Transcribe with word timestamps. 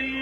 Thank 0.00 0.14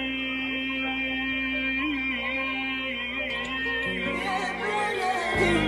you. 5.62 5.67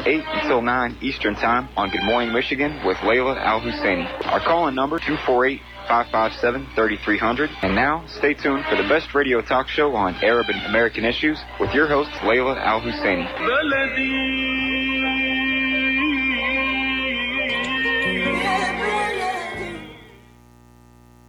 8 0.05 0.23
until 0.27 0.61
9 0.61 0.97
Eastern 1.01 1.35
Time 1.35 1.69
on 1.77 1.89
Good 1.89 2.03
Morning 2.03 2.33
Michigan 2.33 2.85
with 2.85 2.97
Layla 2.97 3.37
Al 3.37 3.61
Husseini. 3.61 4.07
Our 4.27 4.39
call 4.39 4.67
in 4.67 4.75
number 4.75 4.99
248 4.99 5.61
557 5.87 6.67
3300. 6.75 7.49
And 7.61 7.75
now, 7.75 8.05
stay 8.07 8.33
tuned 8.33 8.65
for 8.69 8.75
the 8.75 8.87
best 8.87 9.13
radio 9.13 9.41
talk 9.41 9.67
show 9.67 9.95
on 9.95 10.15
Arab 10.23 10.47
and 10.49 10.65
American 10.65 11.05
issues 11.05 11.39
with 11.59 11.73
your 11.73 11.87
host, 11.87 12.09
Layla 12.21 12.57
Al 12.57 12.81
Husseini. 12.81 13.27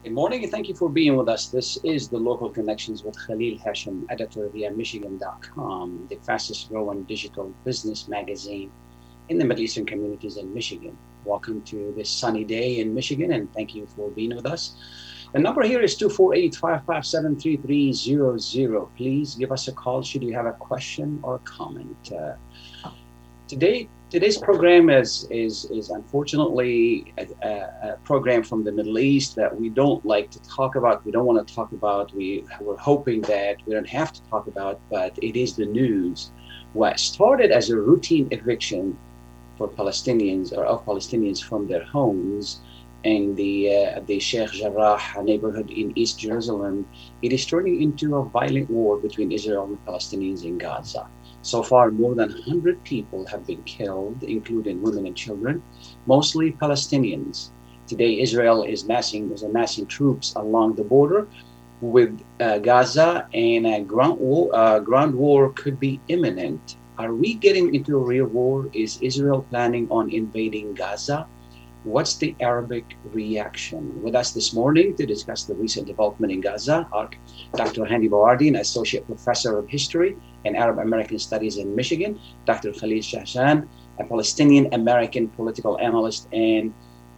Good 0.03 0.15
morning 0.15 0.43
and 0.43 0.51
thank 0.51 0.69
you 0.69 0.75
for 0.75 0.89
being 0.89 1.15
with 1.15 1.29
us. 1.29 1.47
This 1.47 1.79
is 1.85 2.09
the 2.09 2.19
Local 2.19 2.51
Connections 2.51 3.05
with 3.05 3.17
Khalil 3.25 3.57
Hashim, 3.59 4.05
editor 4.11 4.49
via 4.49 4.73
Michigan.com, 4.73 6.09
the 6.11 6.17
fastest 6.17 6.69
growing 6.71 7.05
digital 7.05 7.55
business 7.65 8.09
magazine 8.09 8.73
in 9.29 9.39
the 9.39 9.45
Middle 9.45 9.63
Eastern 9.63 9.87
communities 9.87 10.39
in 10.39 10.53
Michigan. 10.53 10.99
Welcome 11.25 11.63
to 11.67 11.95
this 11.97 12.11
sunny 12.11 12.43
day 12.43 12.81
in 12.81 12.93
Michigan 12.93 13.31
and 13.31 13.55
thank 13.55 13.77
you 13.77 13.87
for 13.95 14.11
being 14.11 14.35
with 14.35 14.45
us. 14.45 14.75
The 15.35 15.39
number 15.39 15.63
here 15.63 15.81
is 15.81 15.97
248 15.97 16.57
557 16.57 17.39
3300. 17.39 18.87
Please 18.97 19.37
give 19.37 19.53
us 19.53 19.69
a 19.69 19.73
call 19.73 20.03
should 20.03 20.25
you 20.25 20.35
have 20.35 20.47
a 20.47 20.53
question 20.55 21.21
or 21.23 21.37
a 21.37 21.39
comment. 21.39 22.11
Uh, 22.13 22.91
today, 23.47 23.89
today's 24.13 24.37
program 24.37 24.91
is 24.91 25.27
is 25.31 25.65
is 25.79 25.89
unfortunately 25.89 27.15
a, 27.17 27.25
a, 27.49 27.97
program 28.05 28.43
from 28.43 28.63
the 28.63 28.71
Middle 28.71 28.99
East 28.99 29.37
that 29.37 29.51
we 29.59 29.71
don't 29.71 30.05
like 30.05 30.31
to 30.31 30.41
talk 30.43 30.77
about. 30.77 31.03
We 31.07 31.13
don't 31.13 31.25
want 31.25 31.39
to 31.49 31.55
talk 31.55 31.73
about. 31.73 32.13
We 32.15 32.45
we're 32.61 32.77
hoping 32.77 33.23
that 33.23 33.57
we 33.65 33.73
don't 33.73 33.89
have 34.01 34.13
to 34.13 34.23
talk 34.33 34.49
about, 34.49 34.77
but 34.91 35.19
it 35.29 35.35
is 35.45 35.57
the 35.57 35.65
news. 35.65 36.31
What 36.75 37.01
started 37.01 37.51
as 37.53 37.71
a 37.71 37.77
routine 37.91 38.29
eviction 38.33 38.99
for 39.57 39.67
Palestinians 39.67 40.53
or 40.57 40.67
of 40.67 40.85
Palestinians 40.85 41.43
from 41.43 41.67
their 41.67 41.85
homes 41.85 42.61
in 43.05 43.35
the 43.35 43.55
uh, 43.79 44.01
the 44.09 44.19
Sheikh 44.21 44.53
Jarrah 44.61 45.01
neighborhood 45.23 45.71
in 45.71 45.87
East 45.97 46.21
Jerusalem, 46.21 46.87
it 47.23 47.33
is 47.33 47.47
turning 47.47 47.81
into 47.81 48.17
a 48.17 48.25
violent 48.39 48.69
war 48.69 48.99
between 48.99 49.33
Israel 49.33 49.65
and 49.65 49.87
Palestinians 49.87 50.45
in 50.45 50.59
Gaza. 50.59 51.09
So 51.43 51.63
far, 51.63 51.91
more 51.91 52.15
than 52.15 52.31
100 52.31 52.85
people 52.85 53.27
have 53.27 53.47
been 53.47 53.63
killed, 53.65 54.23
including 54.23 54.81
women 54.81 55.07
and 55.07 55.17
children, 55.17 55.63
mostly 56.07 56.53
Palestinians. 56.53 57.51
Today, 57.87 58.21
Israel 58.21 58.63
is 58.65 58.87
massing, 58.87 59.31
is 59.33 59.43
amassing 59.43 59.87
troops 59.87 60.33
along 60.37 60.77
the 60.77 60.85
border 60.85 61.29
with 61.81 62.21
uh, 62.41 62.59
Gaza, 62.59 63.29
and 63.35 63.67
a 63.67 63.83
ground 63.83 64.21
war, 64.21 64.51
uh, 64.55 64.79
ground 64.81 65.15
war 65.17 65.53
could 65.53 65.81
be 65.81 66.01
imminent. 66.09 66.77
Are 66.99 67.15
we 67.15 67.35
getting 67.35 67.75
into 67.75 67.99
a 67.99 68.05
real 68.05 68.27
war? 68.27 68.71
Is 68.73 68.99
Israel 69.03 69.47
planning 69.51 69.89
on 69.91 70.11
invading 70.11 70.75
Gaza? 70.75 71.29
What's 71.85 72.15
the 72.15 72.37
Arabic 72.39 72.97
reaction? 73.13 74.01
With 74.05 74.15
us 74.15 74.31
this 74.31 74.55
morning 74.55 74.95
to 74.95 75.05
discuss 75.05 75.43
the 75.43 75.55
recent 75.57 75.89
development 75.89 76.33
in 76.33 76.41
Gaza 76.41 76.87
are 76.93 77.11
Dr. 77.57 77.83
Hani 77.83 78.09
Bawardi, 78.09 78.47
an 78.47 78.57
associate 78.57 79.05
professor 79.05 79.59
of 79.59 79.69
history 79.69 80.17
and 80.45 80.57
Arab 80.57 80.79
American 80.79 81.19
Studies 81.19 81.57
in 81.57 81.75
Michigan, 81.75 82.21
Dr. 82.47 82.73
Khalid 82.73 83.03
Jahshan, 83.03 83.67
a 83.99 84.05
Palestinian 84.05 84.73
American 84.73 85.29
political 85.31 85.77
analyst 85.81 86.29
and 86.33 86.73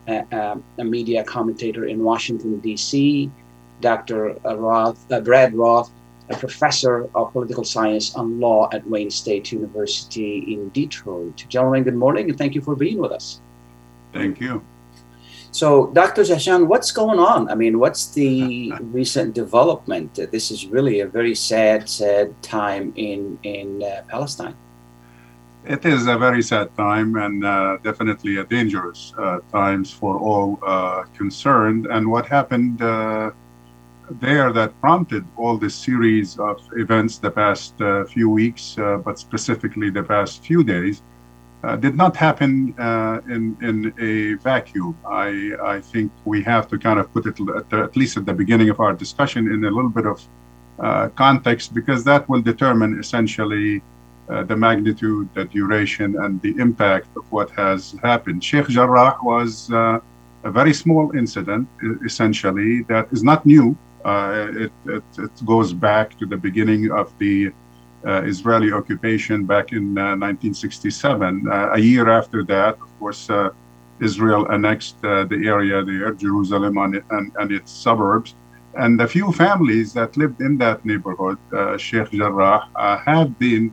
uh, 0.09 0.23
uh, 0.33 0.57
a 0.79 0.85
media 0.85 1.23
commentator 1.25 1.85
in 1.85 2.03
Washington, 2.03 2.59
D.C., 2.61 3.31
Dr. 3.83 4.35
Roth, 4.45 5.13
uh, 5.13 5.21
Brad 5.21 5.55
Roth, 5.55 5.93
a 6.31 6.37
professor 6.39 7.11
of 7.15 7.33
political 7.33 7.65
science 7.65 8.15
and 8.15 8.41
law 8.41 8.71
at 8.73 8.89
Wayne 8.89 9.11
State 9.11 9.53
University 9.53 10.55
in 10.55 10.71
Detroit. 10.71 11.45
Gentlemen, 11.51 11.83
good 11.83 11.97
morning 11.97 12.31
and 12.31 12.39
thank 12.39 12.55
you 12.55 12.63
for 12.63 12.75
being 12.75 12.97
with 12.97 13.13
us. 13.13 13.43
Thank 14.15 14.41
you. 14.41 14.63
So, 15.51 15.87
Dr. 15.93 16.23
Jahshan, 16.23 16.67
what's 16.67 16.91
going 16.91 17.19
on? 17.19 17.49
I 17.49 17.55
mean, 17.55 17.79
what's 17.79 18.07
the 18.09 18.73
recent 18.81 19.35
development? 19.35 20.15
This 20.33 20.51
is 20.51 20.67
really 20.67 21.01
a 21.01 21.07
very 21.07 21.35
sad, 21.35 21.89
sad 21.89 22.27
time 22.43 22.93
in 22.97 23.39
in 23.43 23.83
uh, 23.83 24.03
Palestine. 24.09 24.57
It 25.65 25.85
is 25.85 26.07
a 26.07 26.19
very 26.19 26.43
sad 26.43 26.77
time 26.77 27.17
and 27.17 27.45
uh, 27.45 27.79
definitely 27.83 28.37
a 28.37 28.45
dangerous 28.45 29.15
uh, 29.17 29.39
times 29.51 29.91
for 29.91 30.19
all 30.19 30.59
uh, 30.63 31.05
concerned. 31.17 31.87
And 31.87 32.11
what 32.11 32.27
happened 32.27 32.83
uh, 32.83 33.31
there 34.11 34.53
that 34.53 34.79
prompted 34.81 35.25
all 35.37 35.57
this 35.57 35.75
series 35.75 36.39
of 36.39 36.57
events 36.77 37.19
the 37.19 37.31
past 37.31 37.81
uh, 37.81 38.05
few 38.05 38.29
weeks, 38.29 38.75
but 39.07 39.19
specifically 39.19 39.89
the 39.89 40.03
past 40.03 40.45
few 40.45 40.63
days, 40.63 41.03
uh, 41.65 41.77
did 41.77 41.97
not 41.97 42.15
happen 42.17 42.75
uh, 42.79 43.21
in 43.35 43.57
in 43.69 43.77
a 44.11 44.35
vacuum. 44.43 44.97
I 45.07 45.29
I 45.75 45.81
think 45.81 46.13
we 46.25 46.43
have 46.43 46.69
to 46.69 46.77
kind 46.79 46.99
of 47.01 47.07
put 47.15 47.25
it 47.27 47.37
at, 47.59 47.71
the, 47.71 47.79
at 47.89 47.97
least 47.97 48.17
at 48.17 48.27
the 48.27 48.35
beginning 48.43 48.69
of 48.71 48.81
our 48.81 48.93
discussion 48.93 49.43
in 49.55 49.65
a 49.65 49.71
little 49.71 49.95
bit 49.99 50.07
of 50.07 50.19
uh, 50.79 51.09
context 51.25 51.73
because 51.73 52.05
that 52.05 52.29
will 52.29 52.43
determine 52.43 52.99
essentially 52.99 53.83
the 54.51 54.57
magnitude, 54.57 55.29
the 55.35 55.45
duration, 55.45 56.17
and 56.23 56.41
the 56.41 56.55
impact 56.59 57.09
of 57.15 57.25
what 57.31 57.51
has 57.51 57.95
happened. 58.03 58.43
Sheikh 58.43 58.69
Jarrah 58.69 59.19
was 59.23 59.71
a 59.71 60.01
very 60.61 60.73
small 60.73 61.15
incident, 61.15 61.69
essentially 62.09 62.71
that 62.85 63.07
is 63.13 63.23
not 63.23 63.45
new. 63.45 63.77
It, 64.07 64.73
it, 64.87 65.05
it 65.19 65.35
goes 65.45 65.75
back 65.75 66.19
to 66.21 66.25
the 66.33 66.39
beginning 66.39 66.91
of 66.91 67.07
the 67.19 67.37
uh, 67.49 67.51
Israeli 68.05 68.73
occupation 68.73 69.45
back 69.45 69.73
in 69.73 69.97
uh, 69.97 70.17
1967. 70.17 71.49
Uh, 71.49 71.71
a 71.73 71.79
year 71.79 72.09
after 72.11 72.45
that, 72.45 72.75
of 72.75 72.99
course, 72.99 73.31
Israel 74.01 74.47
annexed 74.51 75.01
the 75.03 75.41
area 75.45 75.83
there, 75.85 76.13
Jerusalem 76.13 76.77
and, 76.79 77.03
and, 77.11 77.33
and, 77.39 77.53
its 77.53 77.71
suburbs. 77.71 78.35
And 78.75 78.99
the 78.99 79.07
few 79.07 79.33
families 79.33 79.93
that 79.93 80.17
lived 80.17 80.41
in 80.41 80.59
that 80.59 80.85
neighborhood, 80.85 81.39
Sheikh 81.79 82.11
Jarrah, 82.11 82.69
have 83.07 83.39
been 83.39 83.73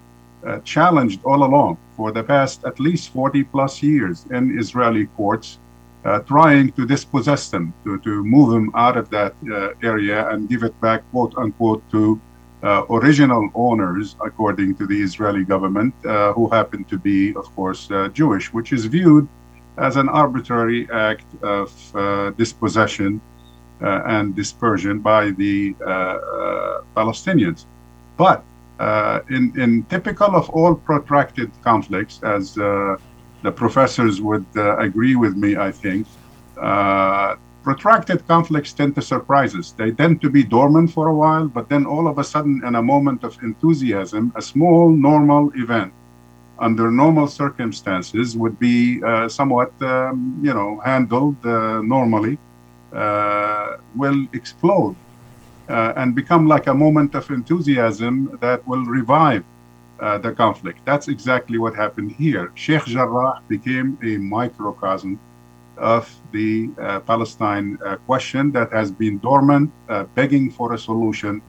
challenged 0.64 1.20
all 1.26 1.44
along 1.44 1.78
for 1.98 2.12
the 2.12 2.24
past 2.24 2.64
at 2.66 2.80
least 2.80 3.10
40 3.10 3.44
plus 3.46 3.82
years 3.82 4.26
in 4.32 4.58
Israeli 4.60 5.08
courts. 5.18 5.58
Uh, 6.04 6.18
trying 6.22 6.72
to 6.72 6.84
dispossess 6.84 7.50
them, 7.50 7.72
to, 7.84 8.00
to 8.00 8.24
move 8.24 8.50
them 8.50 8.72
out 8.74 8.98
of 8.98 9.08
that 9.12 9.36
uh, 9.52 9.70
area 9.84 10.28
and 10.30 10.50
give 10.50 10.64
it 10.64 10.74
back, 10.82 11.04
quote 11.12 11.32
unquote, 11.38 11.84
to 11.92 12.20
uh, 12.64 12.86
original 12.90 13.50
owners, 13.56 14.16
according 14.24 14.76
to 14.76 14.86
the 14.86 15.02
Israeli 15.02 15.44
government, 15.44 15.94
uh, 16.06 16.34
who 16.34 16.48
happen 16.50 16.84
to 16.86 16.98
be, 16.98 17.36
of 17.36 17.46
course, 17.56 17.90
uh, 17.90 18.08
Jewish, 18.10 18.54
which 18.54 18.72
is 18.72 18.86
viewed 18.86 19.28
as 19.78 19.96
an 19.96 20.10
arbitrary 20.10 20.88
act 20.92 21.26
of 21.42 21.96
uh, 21.96 22.30
dispossession 22.32 23.20
uh, 23.82 24.02
and 24.06 24.36
dispersion 24.36 25.00
by 25.00 25.32
the 25.32 25.76
uh, 25.84 26.82
Palestinians. 26.96 27.66
But 28.18 28.44
in, 29.30 29.54
in 29.60 29.84
typical 29.90 30.36
of 30.36 30.50
all 30.52 30.76
protracted 30.76 31.52
conflicts, 31.64 32.22
as 32.24 32.54
the 32.54 33.52
professors 33.56 34.22
would 34.22 34.46
agree 34.56 35.16
with 35.16 35.36
me, 35.36 35.56
I 35.56 35.72
think, 35.72 36.06
protracted 37.64 38.28
conflicts 38.28 38.74
tend 38.74 38.96
to 38.96 39.02
surprise 39.02 39.56
us. 39.56 39.72
They 39.72 39.92
tend 39.92 40.22
to 40.22 40.30
be 40.30 40.44
dormant 40.44 40.92
for 40.92 41.08
a 41.08 41.16
while, 41.16 41.48
but 41.48 41.70
then 41.70 41.86
all 41.86 42.08
of 42.08 42.18
a 42.18 42.24
sudden, 42.24 42.62
in 42.66 42.76
a 42.76 42.82
moment 42.82 43.24
of 43.24 43.38
enthusiasm, 43.44 44.34
a 44.36 44.42
small 44.42 44.90
normal 44.90 45.52
event 45.56 45.94
under 46.60 46.92
normal 46.92 47.28
circumstances 47.28 48.38
would 48.38 48.58
be 48.60 49.02
uh, 49.04 49.28
somewhat, 49.28 49.72
um, 49.82 50.40
you 50.44 50.54
know, 50.54 50.80
handled 50.86 51.36
uh, 51.46 51.82
normally, 51.82 52.38
uh, 52.94 53.78
will 53.96 54.28
explode 54.34 54.96
uh, 55.70 55.94
and 55.96 56.14
become 56.14 56.48
like 56.48 56.68
a 56.68 56.74
moment 56.74 57.16
of 57.16 57.30
enthusiasm 57.32 58.38
that 58.42 58.66
will 58.68 58.86
revive 58.86 59.44
uh, 60.00 60.18
the 60.20 60.32
conflict. 60.32 60.80
That's 60.86 61.08
exactly 61.08 61.58
what 61.58 61.76
happened 61.76 62.12
here. 62.12 62.52
Sheikh 62.56 62.86
Jarrah 62.86 63.42
became 63.48 63.98
a 64.04 64.18
microcosm 64.18 65.20
of 65.78 66.14
the 66.32 66.70
uh, 66.80 67.00
Palestine 67.02 67.78
uh, 67.86 67.96
question 68.08 68.52
that 68.52 68.72
has 68.72 68.92
been 68.92 69.18
dormant, 69.20 69.72
uh, 69.90 70.04
begging 70.16 70.52
for 70.52 70.74
a 70.74 70.78
solution 70.78 71.42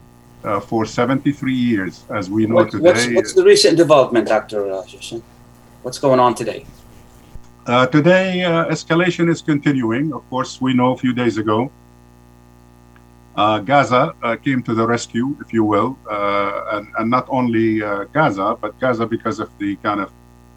uh, 0.44 0.60
for 0.60 0.84
73 0.84 1.52
years, 1.52 2.04
as 2.10 2.30
we 2.30 2.46
know 2.46 2.56
What- 2.56 2.70
today. 2.70 2.84
what's, 2.84 3.06
what's 3.14 3.34
the 3.34 3.44
recent 3.44 3.76
development, 3.76 4.28
Dr. 4.28 4.72
Uh, 4.72 4.82
What's 5.82 5.98
going 5.98 6.20
on 6.20 6.34
today? 6.34 6.64
Uh, 7.66 7.86
today, 7.86 8.44
uh, 8.44 8.66
escalation 8.66 9.28
is 9.28 9.40
continuing. 9.42 10.12
Of 10.12 10.28
course, 10.30 10.60
we 10.60 10.74
know 10.74 10.92
a 10.92 10.96
few 10.96 11.12
days 11.12 11.38
ago, 11.38 11.70
uh, 13.36 13.58
Gaza 13.60 14.14
uh, 14.22 14.36
came 14.36 14.62
to 14.62 14.74
the 14.74 14.86
rescue, 14.86 15.36
if 15.40 15.52
you 15.52 15.64
will, 15.64 15.98
uh, 16.10 16.64
and, 16.72 16.86
and 16.98 17.10
not 17.10 17.26
only 17.30 17.82
uh, 17.82 18.04
Gaza, 18.12 18.56
but 18.60 18.78
Gaza 18.78 19.06
because 19.06 19.40
of 19.40 19.50
the 19.58 19.76
kind 19.76 20.00
of 20.00 20.12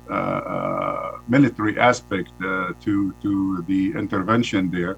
uh, 0.10 0.14
uh, 0.14 1.15
military 1.28 1.80
aspect 1.80 2.30
uh, 2.42 2.74
to 2.82 3.14
to 3.22 3.64
the 3.68 3.92
intervention 3.98 4.70
there. 4.72 4.98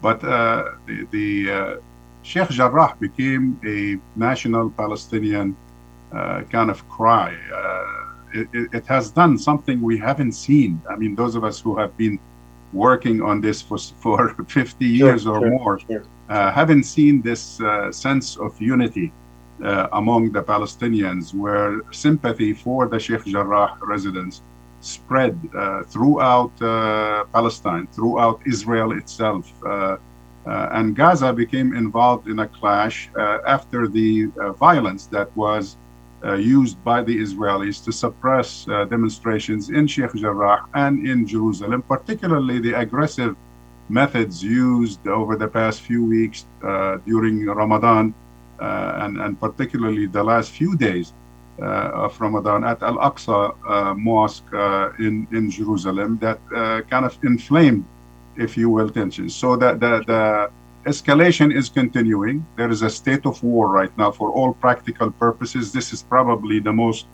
But 0.00 0.22
uh, 0.22 0.72
the, 0.86 1.06
the 1.10 1.50
uh, 1.50 1.76
Sheikh 2.22 2.50
Jarrah 2.50 2.96
became 3.00 3.58
a 3.64 3.98
national 4.18 4.70
Palestinian 4.70 5.56
uh, 6.12 6.42
kind 6.50 6.70
of 6.70 6.88
cry. 6.88 7.36
Uh, 7.52 8.40
it, 8.40 8.68
it, 8.72 8.86
has 8.86 9.10
done 9.10 9.38
something 9.38 9.80
we 9.80 9.98
haven't 9.98 10.32
seen. 10.32 10.80
I 10.88 10.96
mean, 10.96 11.14
those 11.14 11.34
of 11.34 11.44
us 11.44 11.60
who 11.60 11.76
have 11.78 11.96
been 11.96 12.18
working 12.72 13.22
on 13.22 13.40
this 13.40 13.62
for, 13.62 13.78
for 14.02 14.34
50 14.48 14.84
years 14.84 15.26
or 15.26 15.40
sure, 15.40 15.50
more 15.50 15.78
sure. 15.78 16.04
uh, 16.28 16.52
haven't 16.52 16.84
seen 16.84 17.22
this 17.22 17.60
uh, 17.60 17.90
sense 17.90 18.36
of 18.36 18.60
unity 18.60 19.12
uh, 19.64 19.88
among 19.92 20.32
the 20.32 20.42
Palestinians, 20.42 21.34
where 21.34 21.80
sympathy 21.90 22.52
for 22.52 22.88
the 22.88 22.98
Sheikh 22.98 23.24
Jarrah 23.24 23.76
residents 23.82 24.42
spread 24.80 25.38
uh, 25.54 25.82
throughout 25.84 26.52
uh, 26.62 27.24
Palestine, 27.32 27.86
throughout 27.88 28.40
Israel 28.46 28.92
itself. 28.92 29.52
Uh, 29.64 29.96
and 30.46 30.96
Gaza 30.96 31.30
became 31.32 31.74
involved 31.74 32.26
in 32.26 32.38
a 32.38 32.48
clash 32.48 33.10
after 33.46 33.86
the 33.86 34.28
violence 34.58 35.04
that 35.06 35.28
was 35.36 35.76
used 36.38 36.82
by 36.82 37.02
the 37.02 37.14
Israelis 37.14 37.84
to 37.84 37.92
suppress 37.92 38.64
demonstrations 38.88 39.68
in 39.68 39.86
Sheikh 39.86 40.14
Jarrah 40.14 40.64
and 40.72 41.06
in 41.06 41.26
Jerusalem, 41.26 41.82
particularly 41.82 42.60
the 42.60 42.72
aggressive 42.72 43.36
methods 43.90 44.42
used 44.42 45.06
over 45.06 45.36
the 45.36 45.48
past 45.48 45.82
few 45.82 46.02
weeks 46.02 46.46
during 47.04 47.44
Ramadan 47.44 48.14
uh, 48.60 48.98
and, 49.02 49.18
and 49.18 49.38
particularly 49.38 50.06
the 50.06 50.22
last 50.22 50.50
few 50.50 50.76
days 50.76 51.12
of 51.66 52.20
Ramadan 52.20 52.64
at 52.64 52.82
Al 52.82 52.98
Aqsa 52.98 53.54
uh, 53.68 53.94
Mosque 53.94 54.52
uh, 54.52 54.90
in, 54.98 55.26
in 55.32 55.50
Jerusalem 55.50 56.18
that 56.18 56.38
uh, 56.54 56.82
kind 56.82 57.04
of 57.04 57.18
inflamed, 57.24 57.84
if 58.36 58.56
you 58.56 58.70
will, 58.70 58.88
tensions. 58.88 59.34
So 59.34 59.56
that 59.56 59.80
the, 59.80 60.02
the 60.06 60.50
escalation 60.88 61.54
is 61.54 61.68
continuing. 61.68 62.46
There 62.56 62.70
is 62.70 62.82
a 62.82 62.90
state 62.90 63.26
of 63.26 63.42
war 63.42 63.68
right 63.68 63.96
now 63.98 64.10
for 64.10 64.30
all 64.30 64.54
practical 64.54 65.10
purposes. 65.10 65.72
This 65.72 65.92
is 65.92 66.02
probably 66.02 66.60
the 66.60 66.72
most 66.72 67.06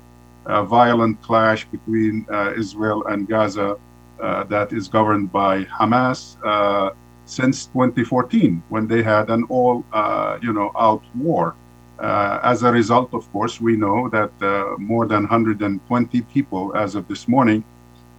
uh, 0.47 0.63
violent 0.65 1.21
clash 1.23 1.65
between 1.67 2.27
uh, 2.31 2.53
Israel 2.57 3.07
and 3.07 3.29
Gaza 3.29 3.77
uh, 4.21 4.45
that 4.45 4.73
is 4.73 4.89
governed 4.89 5.33
by 5.33 5.65
Hamas 5.65 6.37
uh, 6.45 6.91
since 7.25 7.67
2014, 7.67 8.63
when 8.69 8.87
they 8.87 9.03
had 9.03 9.31
an 9.31 9.45
all, 9.49 9.85
uh, 9.93 10.39
you 10.43 10.53
know, 10.53 10.71
out 10.79 11.03
war. 11.15 11.57
Uh, 12.05 12.39
as 12.43 12.63
a 12.63 12.71
result, 12.71 13.09
of 13.15 13.25
course, 13.33 13.63
we 13.63 13.77
know 13.77 14.11
that 14.11 14.33
uh, 14.43 14.77
more 14.77 15.07
than 15.07 15.23
120 15.23 16.21
people, 16.35 16.77
as 16.77 16.95
of 16.95 17.09
this 17.09 17.27
morning, 17.27 17.65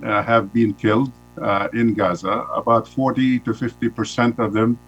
uh, 0.04 0.24
have 0.24 0.52
been 0.52 0.74
killed 0.74 1.12
in 1.74 1.94
Gaza. 1.94 2.48
About 2.56 2.88
40 2.88 3.40
to 3.40 3.54
50 3.54 3.90
percent 3.90 4.40
of 4.40 4.54
them 4.54 4.80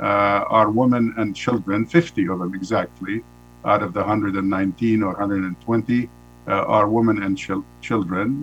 are 0.00 0.68
women 0.70 1.14
and 1.18 1.36
children, 1.36 1.86
50 1.86 2.28
of 2.28 2.38
them 2.40 2.54
exactly, 2.54 3.22
out 3.64 3.82
of 3.84 3.92
the 3.92 4.00
119 4.00 5.02
or 5.02 5.12
120 5.12 6.10
uh, 6.48 6.50
are 6.50 6.88
women 6.88 7.22
and 7.22 7.38
chil- 7.38 7.64
children. 7.80 8.42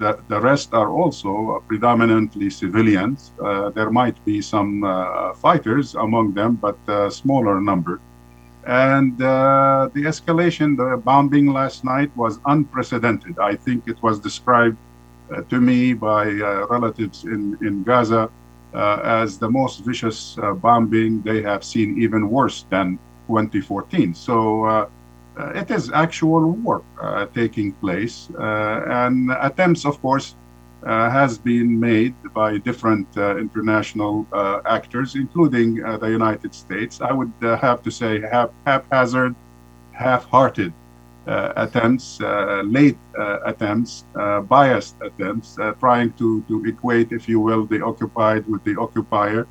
The, 0.00 0.18
the 0.28 0.40
rest 0.40 0.72
are 0.72 0.90
also 0.90 1.62
predominantly 1.68 2.48
civilians. 2.50 3.32
Uh, 3.38 3.68
there 3.70 3.90
might 3.90 4.22
be 4.24 4.40
some 4.42 4.82
uh, 4.82 5.34
fighters 5.34 5.94
among 5.94 6.32
them, 6.32 6.56
but 6.56 6.78
a 6.88 7.10
smaller 7.10 7.60
number. 7.60 8.00
And 8.66 9.20
uh, 9.22 9.88
the 9.94 10.02
escalation, 10.02 10.76
the 10.76 10.96
bombing 10.96 11.46
last 11.46 11.84
night 11.84 12.14
was 12.16 12.38
unprecedented. 12.46 13.38
I 13.38 13.56
think 13.56 13.88
it 13.88 14.02
was 14.02 14.20
described 14.20 14.76
uh, 15.30 15.42
to 15.42 15.60
me 15.60 15.94
by 15.94 16.28
uh, 16.28 16.66
relatives 16.68 17.24
in, 17.24 17.56
in 17.62 17.82
Gaza 17.84 18.30
uh, 18.74 19.00
as 19.02 19.38
the 19.38 19.50
most 19.50 19.84
vicious 19.84 20.36
uh, 20.38 20.52
bombing 20.52 21.22
they 21.22 21.42
have 21.42 21.64
seen, 21.64 22.00
even 22.00 22.28
worse 22.28 22.66
than 22.70 22.98
2014. 23.26 24.14
So 24.14 24.64
uh, 24.64 24.88
it 25.54 25.70
is 25.70 25.90
actual 25.92 26.50
war 26.50 26.82
taking 27.32 27.72
place, 27.74 28.28
and 28.38 29.30
attempts, 29.40 29.86
of 29.86 30.00
course, 30.02 30.34
has 30.86 31.38
been 31.38 31.78
made 31.78 32.14
by 32.34 32.58
different 32.58 33.06
uh, 33.16 33.36
international 33.36 34.26
uh, 34.32 34.60
actors, 34.66 35.14
including 35.14 35.82
uh, 35.84 35.98
the 35.98 36.10
United 36.10 36.54
States. 36.54 37.00
I 37.00 37.12
would 37.12 37.32
uh, 37.42 37.56
have 37.58 37.82
to 37.82 37.90
say 37.90 38.20
hap- 38.20 38.54
haphazard, 38.66 39.34
half-hearted 39.92 40.72
uh, 41.26 41.52
attempts, 41.56 42.20
uh, 42.20 42.62
late 42.64 42.98
uh, 43.18 43.38
attempts, 43.44 44.04
uh, 44.18 44.40
biased 44.40 44.96
attempts, 45.02 45.58
uh, 45.58 45.72
trying 45.72 46.12
to, 46.14 46.42
to 46.48 46.64
equate, 46.64 47.12
if 47.12 47.28
you 47.28 47.40
will, 47.40 47.66
the 47.66 47.84
occupied 47.84 48.46
with 48.46 48.64
the 48.64 48.76
occupier 48.80 49.46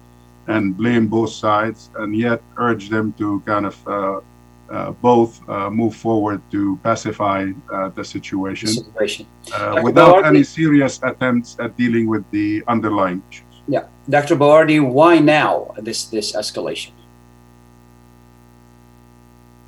and 0.48 0.76
blame 0.76 1.08
both 1.08 1.32
sides, 1.32 1.92
and 1.96 2.16
yet 2.16 2.42
urge 2.58 2.90
them 2.90 3.14
to 3.14 3.40
kind 3.46 3.68
of 3.68 3.78
uh, 4.72 4.92
both 4.92 5.42
uh, 5.50 5.70
move 5.70 5.96
forward 5.96 6.42
to 6.52 6.78
pacify 6.84 7.52
uh, 7.74 7.90
the 7.90 8.04
situation 8.04 8.68
Situation. 8.70 9.26
uh, 9.54 9.82
without 9.84 10.24
Bawardi? 10.24 10.28
any 10.28 10.44
serious 10.44 11.00
attempts 11.04 11.58
at 11.60 11.76
dealing 11.78 12.08
with 12.08 12.24
the 12.32 12.64
underlying 12.68 13.22
issues. 13.30 13.46
Yeah, 13.68 13.86
Dr. 14.10 14.36
Bawardi, 14.36 14.80
why 14.82 15.20
now 15.20 15.74
this 15.78 16.06
this 16.06 16.36
escalation? 16.36 16.92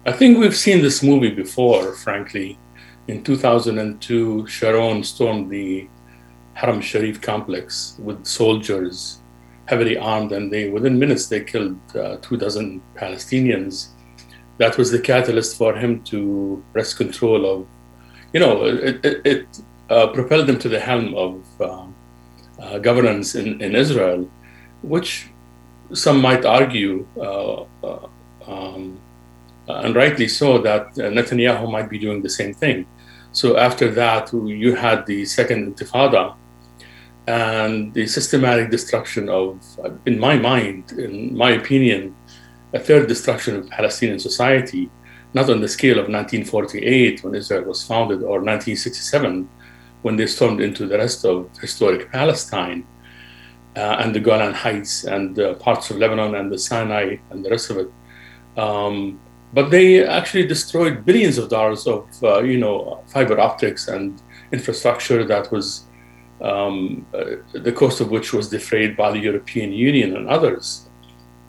I 0.05 0.11
think 0.11 0.39
we've 0.39 0.55
seen 0.57 0.81
this 0.81 1.03
movie 1.03 1.29
before, 1.29 1.93
frankly. 1.93 2.57
In 3.07 3.23
2002, 3.23 4.47
Sharon 4.47 5.03
stormed 5.03 5.51
the 5.51 5.87
Haram 6.53 6.81
Sharif 6.81 7.21
complex 7.21 7.95
with 7.99 8.25
soldiers, 8.25 9.19
heavily 9.65 9.97
armed, 9.97 10.31
and 10.31 10.51
they 10.51 10.69
within 10.69 10.97
minutes 10.97 11.27
they 11.27 11.43
killed 11.43 11.77
uh, 11.95 12.17
two 12.21 12.37
dozen 12.37 12.81
Palestinians. 12.95 13.90
That 14.61 14.73
was 14.79 14.87
the 14.95 15.01
catalyst 15.11 15.51
for 15.61 15.71
him 15.81 15.91
to 16.11 16.19
wrest 16.73 16.93
control 17.03 17.41
of, 17.53 17.59
you 18.33 18.39
know, 18.43 18.53
it, 18.89 18.95
it, 19.09 19.15
it 19.33 19.47
uh, 19.95 20.07
propelled 20.17 20.47
him 20.51 20.59
to 20.63 20.69
the 20.75 20.81
helm 20.89 21.07
of 21.25 21.33
uh, 21.59 21.85
uh, 22.63 22.77
governance 22.87 23.29
in, 23.41 23.47
in 23.65 23.71
Israel, 23.83 24.21
which 24.93 25.11
some 26.03 26.17
might 26.27 26.43
argue, 26.59 26.95
uh, 27.17 27.57
uh, 27.83 28.07
um, 28.53 28.83
and 29.67 29.95
rightly 30.03 30.27
so, 30.39 30.47
that 30.67 30.83
Netanyahu 31.17 31.65
might 31.75 31.89
be 31.89 31.97
doing 32.05 32.19
the 32.27 32.33
same 32.39 32.53
thing. 32.63 32.77
So 33.39 33.57
after 33.67 33.87
that, 34.01 34.23
you 34.63 34.71
had 34.75 34.99
the 35.11 35.19
second 35.37 35.59
Intifada 35.69 36.23
and 37.27 37.93
the 37.97 38.05
systematic 38.17 38.69
destruction 38.69 39.23
of, 39.29 39.49
in 40.05 40.19
my 40.27 40.35
mind, 40.51 40.83
in 41.05 41.35
my 41.43 41.51
opinion, 41.61 42.01
a 42.73 42.79
third 42.79 43.07
destruction 43.07 43.55
of 43.55 43.69
Palestinian 43.69 44.19
society, 44.19 44.89
not 45.33 45.49
on 45.49 45.61
the 45.61 45.67
scale 45.67 45.99
of 45.99 46.07
1948 46.09 47.23
when 47.23 47.35
Israel 47.35 47.63
was 47.63 47.83
founded 47.83 48.21
or 48.21 48.39
1967 48.39 49.49
when 50.01 50.15
they 50.15 50.27
stormed 50.27 50.61
into 50.61 50.87
the 50.87 50.97
rest 50.97 51.25
of 51.25 51.49
historic 51.59 52.11
Palestine 52.11 52.85
uh, 53.75 53.97
and 53.99 54.13
the 54.13 54.19
Golan 54.19 54.53
Heights 54.53 55.03
and 55.05 55.37
uh, 55.39 55.53
parts 55.55 55.89
of 55.91 55.97
Lebanon 55.97 56.35
and 56.35 56.51
the 56.51 56.57
Sinai 56.57 57.17
and 57.29 57.45
the 57.45 57.49
rest 57.49 57.69
of 57.69 57.77
it. 57.77 57.91
Um, 58.57 59.19
but 59.53 59.69
they 59.69 60.05
actually 60.05 60.47
destroyed 60.47 61.05
billions 61.05 61.37
of 61.37 61.49
dollars 61.49 61.87
of 61.87 62.07
uh, 62.23 62.41
you 62.41 62.57
know 62.57 63.03
fiber 63.07 63.39
optics 63.39 63.87
and 63.87 64.21
infrastructure 64.51 65.23
that 65.25 65.51
was 65.51 65.85
um, 66.41 67.05
uh, 67.13 67.35
the 67.53 67.71
cost 67.71 68.01
of 68.01 68.09
which 68.11 68.33
was 68.33 68.49
defrayed 68.49 68.97
by 68.97 69.11
the 69.11 69.19
European 69.19 69.71
Union 69.71 70.15
and 70.15 70.27
others. 70.27 70.89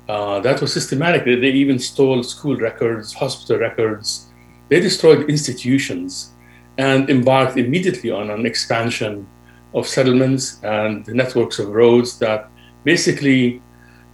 Uh, 0.08 0.40
that 0.40 0.60
was 0.60 0.72
systematic. 0.72 1.24
They, 1.24 1.36
they 1.36 1.50
even 1.50 1.78
stole 1.78 2.22
school 2.22 2.56
records, 2.56 3.12
hospital 3.12 3.58
records. 3.58 4.26
They 4.68 4.80
destroyed 4.80 5.28
institutions 5.30 6.32
and 6.78 7.08
embarked 7.10 7.56
immediately 7.56 8.10
on 8.10 8.30
an 8.30 8.46
expansion 8.46 9.26
of 9.74 9.86
settlements 9.86 10.62
and 10.62 11.06
networks 11.08 11.58
of 11.58 11.68
roads 11.68 12.18
that 12.18 12.50
basically 12.84 13.62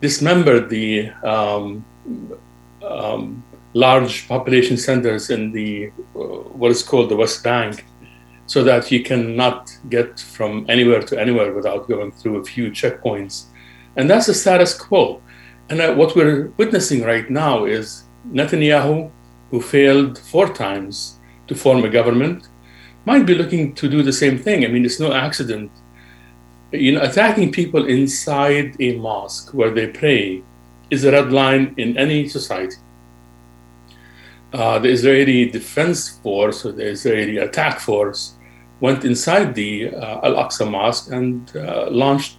dismembered 0.01 0.69
the 0.69 1.11
um, 1.25 1.85
um, 2.83 3.43
large 3.75 4.29
population 4.29 4.77
centers 4.77 5.31
in 5.31 5.53
the 5.53 5.91
uh, 6.15 6.19
what 6.61 6.71
is 6.71 6.83
called 6.83 7.09
the 7.09 7.17
West 7.17 7.43
Bank, 7.43 7.85
so 8.47 8.63
that 8.65 8.91
you 8.91 9.03
cannot 9.03 9.71
get 9.89 10.21
from 10.21 10.65
anywhere 10.69 11.03
to 11.03 11.21
anywhere 11.21 11.53
without 11.53 11.89
going 11.89 12.13
through 12.13 12.37
a 12.39 12.45
few 12.45 12.71
checkpoints, 12.71 13.47
and 13.97 14.09
that's 14.09 14.27
the 14.27 14.35
status 14.35 14.75
quo. 14.75 15.21
And 15.71 15.99
what 15.99 16.17
we're 16.17 16.51
witnessing 16.57 17.03
right 17.03 17.29
now 17.29 17.65
is 17.65 18.05
Netanyahu, 18.33 19.11
who 19.51 19.61
failed 19.61 20.19
four 20.19 20.49
times 20.49 21.19
to 21.47 21.55
form 21.55 21.85
a 21.85 21.91
government, 21.91 22.49
might 23.05 23.27
be 23.27 23.35
looking 23.35 23.75
to 23.75 23.89
do 23.89 24.03
the 24.03 24.13
same 24.13 24.39
thing. 24.39 24.65
I 24.65 24.69
mean, 24.69 24.85
it's 24.85 25.01
no 25.01 25.13
accident. 25.13 25.71
You 26.73 26.93
know, 26.93 27.03
attacking 27.03 27.53
people 27.53 27.87
inside 27.87 28.77
a 28.81 28.97
mosque 28.97 29.53
where 29.55 29.71
they 29.71 29.89
pray 29.89 30.43
is 30.91 31.05
a 31.05 31.13
red 31.13 31.33
line 31.33 31.75
in 31.77 31.97
any 31.99 32.29
society. 32.29 32.77
Uh, 34.53 34.79
the 34.79 34.89
Israeli 34.89 35.51
Defense 35.51 36.19
Force 36.21 36.65
or 36.65 36.73
the 36.73 36.85
Israeli 36.85 37.37
attack 37.37 37.81
force 37.81 38.35
went 38.81 39.05
inside 39.05 39.55
the 39.55 39.95
uh, 39.95 40.27
Al 40.27 40.35
Aqsa 40.43 40.71
Mosque 40.71 41.13
and 41.13 41.55
uh, 41.57 41.89
launched 41.91 42.38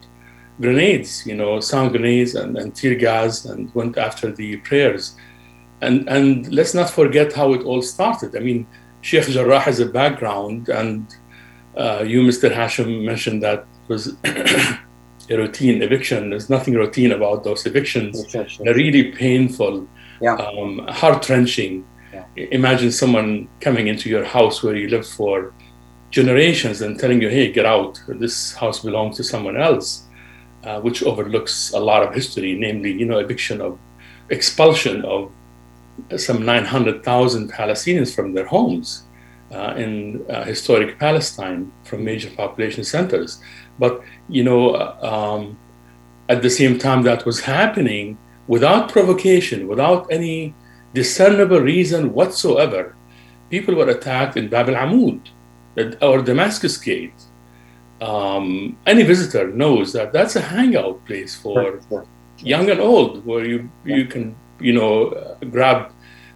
grenades, 0.62 1.26
you 1.26 1.36
know, 1.36 1.60
sound 1.60 1.92
grenades 1.92 2.36
and, 2.36 2.58
and 2.58 2.76
tear 2.76 2.96
gas, 2.96 3.46
and 3.46 3.74
went 3.76 3.98
after 3.98 4.32
the 4.32 4.58
prayers. 4.58 5.16
And 5.82 6.08
and 6.10 6.52
let's 6.54 6.74
not 6.74 6.90
forget 6.90 7.34
how 7.34 7.54
it 7.54 7.62
all 7.64 7.82
started. 7.82 8.36
I 8.36 8.40
mean, 8.40 8.68
Sheikh 9.02 9.28
Jarrah 9.28 9.60
has 9.60 9.80
a 9.80 9.86
background, 9.86 10.70
and 10.70 11.06
uh, 11.78 12.04
you, 12.06 12.22
Mr. 12.22 12.52
Hashim, 12.54 13.06
mentioned 13.06 13.42
that 13.44 13.66
was 13.88 14.14
a 14.26 14.78
routine 15.30 15.82
eviction. 15.82 16.30
There's 16.32 16.50
nothing 16.50 16.74
routine 16.74 17.12
about 17.12 17.44
those 17.44 17.66
evictions. 17.66 18.26
They're 18.34 18.74
really 18.76 19.12
painful, 19.12 19.88
Yeah. 20.22 20.36
um, 20.36 20.86
heart 20.90 21.30
wrenching. 21.30 21.86
Yeah. 22.14 22.26
Imagine 22.52 22.92
someone 22.92 23.48
coming 23.62 23.88
into 23.88 24.10
your 24.10 24.26
house 24.26 24.62
where 24.64 24.76
you 24.76 24.90
lived 24.90 25.08
for 25.08 25.54
generations 26.12 26.82
and 26.82 27.00
telling 27.00 27.22
you, 27.22 27.30
hey, 27.30 27.52
get 27.52 27.66
out. 27.66 28.02
This 28.08 28.54
house 28.56 28.80
belongs 28.84 29.16
to 29.18 29.24
someone 29.24 29.56
else, 29.56 30.04
uh, 30.64 30.80
which 30.82 31.04
overlooks 31.04 31.72
a 31.74 31.80
lot 31.80 32.04
of 32.04 32.14
history, 32.14 32.56
namely, 32.56 32.92
you 32.92 33.06
know, 33.06 33.20
eviction 33.20 33.62
of 33.62 33.78
expulsion 34.30 35.04
of 35.06 35.32
some 36.18 36.46
900,000 36.46 37.52
Palestinians 37.52 38.14
from 38.14 38.34
their 38.34 38.46
homes 38.46 39.04
uh, 39.52 39.74
in 39.78 40.26
uh, 40.30 40.44
historic 40.44 41.00
Palestine 41.00 41.72
from 41.84 42.04
major 42.04 42.30
population 42.32 42.84
centers. 42.84 43.42
But, 43.78 44.02
you 44.28 44.44
know, 44.44 44.76
um, 45.02 45.58
at 46.28 46.42
the 46.42 46.50
same 46.50 46.78
time 46.78 47.04
that 47.04 47.26
was 47.26 47.42
happening, 47.42 48.18
without 48.48 48.92
provocation, 48.92 49.68
without 49.68 50.08
any 50.12 50.54
discernible 50.94 51.60
reason 51.60 52.14
whatsoever, 52.14 52.96
people 53.50 53.76
were 53.76 53.90
attacked 53.90 54.38
in 54.38 54.50
Bab 54.50 54.70
al 54.70 54.76
Amud 54.88 55.22
or 56.02 56.22
Damascus 56.22 56.78
Gate. 56.78 57.20
Um, 58.02 58.78
any 58.86 59.04
visitor 59.04 59.48
knows 59.50 59.92
that 59.94 60.14
that's 60.14 60.36
a 60.36 60.42
hangout 60.42 61.06
place 61.06 61.36
for 61.36 61.80
Yeah. 61.92 62.04
young 62.54 62.70
and 62.70 62.80
old, 62.80 63.26
where 63.26 63.46
you 63.46 63.70
you 63.86 64.06
can 64.14 64.36
you 64.68 64.74
know 64.80 64.94
uh, 65.10 65.36
grab 65.56 65.92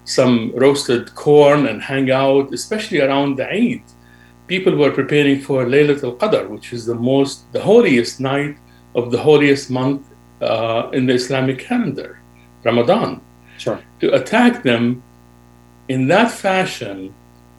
some 0.05 0.51
roasted 0.55 1.15
corn 1.15 1.62
and 1.70 1.82
hang 1.82 2.12
out, 2.12 2.53
especially 2.53 3.00
around 3.01 3.38
the 3.38 3.48
Eid. 3.50 3.84
People 4.48 4.75
were 4.75 4.91
preparing 4.91 5.39
for 5.39 5.65
Laylat 5.65 6.03
al 6.03 6.15
Qadr, 6.22 6.43
which 6.50 6.74
is 6.74 6.86
the 6.86 6.96
most 7.12 7.36
the 7.53 7.62
holiest 7.62 8.20
night 8.20 8.55
of 8.96 9.03
the 9.13 9.20
holiest 9.29 9.70
month 9.70 10.01
uh, 10.41 10.89
in 10.98 11.05
the 11.05 11.13
Islamic 11.13 11.58
calendar, 11.60 12.20
Ramadan. 12.65 13.22
Sure. 13.58 13.79
To 14.01 14.13
attack 14.20 14.63
them 14.63 15.01
in 15.88 16.08
that 16.13 16.29
fashion, 16.32 17.13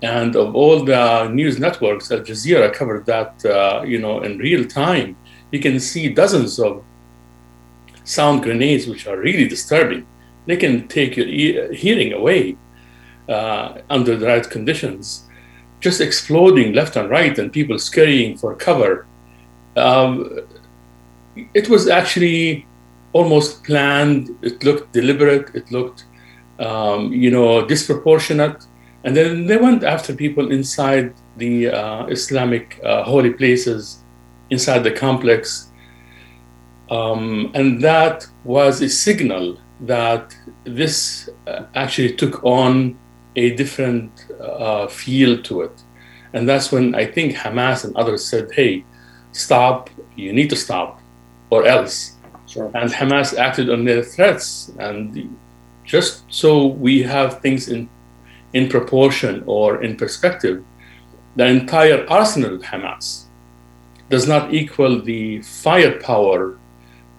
and 0.04 0.36
of 0.36 0.54
all 0.54 0.84
the 0.84 1.28
news 1.28 1.58
networks, 1.58 2.10
Al 2.12 2.20
Jazeera 2.20 2.72
covered 2.72 3.06
that 3.06 3.44
uh, 3.46 3.82
you 3.92 3.98
know 3.98 4.20
in 4.20 4.38
real 4.38 4.64
time. 4.66 5.16
You 5.50 5.60
can 5.60 5.80
see 5.80 6.08
dozens 6.22 6.58
of 6.58 6.84
sound 8.04 8.42
grenades, 8.42 8.86
which 8.86 9.06
are 9.06 9.16
really 9.16 9.48
disturbing. 9.48 10.06
They 10.46 10.58
can 10.58 10.88
take 10.88 11.16
your 11.16 11.26
ear, 11.26 11.72
hearing 11.72 12.12
away 12.12 12.56
uh, 13.28 13.78
under 13.88 14.14
the 14.16 14.26
right 14.26 14.48
conditions, 14.56 15.24
just 15.80 16.00
exploding 16.02 16.74
left 16.74 16.96
and 16.96 17.08
right, 17.08 17.38
and 17.38 17.50
people 17.50 17.78
scurrying 17.78 18.36
for 18.36 18.54
cover. 18.54 19.06
Um, 19.76 20.40
it 21.54 21.68
was 21.70 21.88
actually 21.88 22.66
almost 23.14 23.64
planned. 23.64 24.36
It 24.42 24.62
looked 24.64 24.92
deliberate. 24.92 25.54
It 25.54 25.70
looked, 25.70 26.04
um, 26.58 27.12
you 27.12 27.30
know, 27.30 27.66
disproportionate. 27.66 28.66
And 29.04 29.14
then 29.14 29.46
they 29.46 29.58
went 29.58 29.84
after 29.84 30.14
people 30.14 30.50
inside 30.50 31.14
the 31.36 31.68
uh, 31.68 32.06
Islamic 32.06 32.80
uh, 32.82 33.04
holy 33.04 33.32
places, 33.32 33.98
inside 34.50 34.80
the 34.80 34.90
complex. 34.90 35.70
Um, 36.90 37.50
and 37.54 37.82
that 37.82 38.26
was 38.44 38.80
a 38.80 38.88
signal 38.88 39.58
that 39.80 40.34
this 40.64 41.28
uh, 41.46 41.64
actually 41.74 42.14
took 42.16 42.42
on 42.44 42.98
a 43.36 43.54
different 43.56 44.26
uh, 44.40 44.86
feel 44.86 45.42
to 45.42 45.62
it. 45.62 45.82
And 46.32 46.48
that's 46.48 46.72
when 46.72 46.94
I 46.94 47.06
think 47.06 47.34
Hamas 47.34 47.84
and 47.84 47.94
others 47.96 48.24
said, 48.24 48.50
hey, 48.52 48.84
stop, 49.32 49.90
you 50.16 50.32
need 50.32 50.50
to 50.50 50.56
stop, 50.56 51.00
or 51.50 51.66
else. 51.66 52.16
Sure. 52.46 52.70
And 52.74 52.90
Hamas 52.90 53.36
acted 53.36 53.70
on 53.70 53.84
their 53.84 54.02
threats. 54.02 54.72
And 54.78 55.36
just 55.84 56.22
so 56.28 56.66
we 56.66 57.02
have 57.02 57.40
things 57.40 57.68
in, 57.68 57.88
in 58.54 58.68
proportion 58.68 59.42
or 59.46 59.82
in 59.82 59.96
perspective, 59.96 60.64
the 61.36 61.46
entire 61.46 62.06
arsenal 62.08 62.54
of 62.54 62.62
Hamas 62.62 63.24
does 64.08 64.26
not 64.26 64.54
equal 64.54 65.02
the 65.02 65.42
firepower 65.42 66.58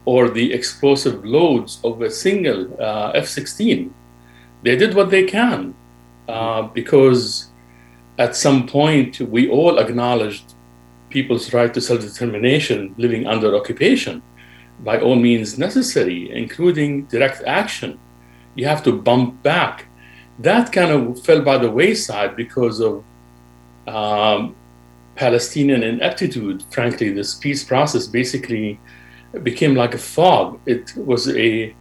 or 0.05 0.29
the 0.29 0.53
explosive 0.53 1.25
loads 1.25 1.79
of 1.83 2.01
a 2.01 2.09
single 2.09 2.61
uh, 2.81 3.11
F 3.13 3.27
16. 3.27 3.93
They 4.63 4.75
did 4.75 4.93
what 4.95 5.09
they 5.09 5.25
can 5.25 5.75
uh, 6.27 6.63
because 6.63 7.49
at 8.17 8.35
some 8.35 8.67
point 8.67 9.19
we 9.19 9.49
all 9.49 9.77
acknowledged 9.77 10.53
people's 11.09 11.53
right 11.53 11.73
to 11.73 11.81
self 11.81 12.01
determination 12.01 12.95
living 12.97 13.27
under 13.27 13.55
occupation 13.55 14.21
by 14.79 14.99
all 14.99 15.15
means 15.15 15.57
necessary, 15.57 16.31
including 16.31 17.05
direct 17.05 17.41
action. 17.45 17.99
You 18.55 18.65
have 18.67 18.83
to 18.83 18.91
bump 18.91 19.41
back. 19.43 19.87
That 20.39 20.71
kind 20.71 20.91
of 20.91 21.23
fell 21.23 21.41
by 21.41 21.57
the 21.57 21.71
wayside 21.71 22.35
because 22.35 22.81
of 22.81 23.03
um, 23.87 24.55
Palestinian 25.15 25.83
ineptitude. 25.83 26.63
Frankly, 26.69 27.11
this 27.11 27.35
peace 27.35 27.63
process 27.63 28.07
basically 28.07 28.79
became 29.43 29.75
like 29.75 29.93
a 29.93 29.97
fog. 29.97 30.59
It 30.65 30.93
was 30.97 31.29
a, 31.29 31.73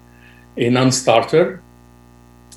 a 0.56 0.70
non 0.70 0.92
starter. 0.92 1.62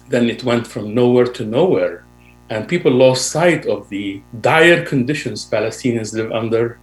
Then 0.09 0.29
it 0.29 0.43
went 0.43 0.67
from 0.67 0.93
nowhere 0.93 1.25
to 1.25 1.45
nowhere. 1.45 2.05
And 2.49 2.67
people 2.67 2.91
lost 2.91 3.31
sight 3.31 3.65
of 3.65 3.89
the 3.89 4.21
dire 4.39 4.85
conditions 4.85 5.49
Palestinians 5.49 6.13
live 6.13 6.31
under 6.31 6.79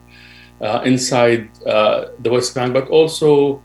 uh, 0.61 0.83
inside 0.85 1.49
uh, 1.65 2.09
the 2.21 2.31
West 2.31 2.55
Bank, 2.55 2.75
but 2.75 2.89
also 2.89 3.63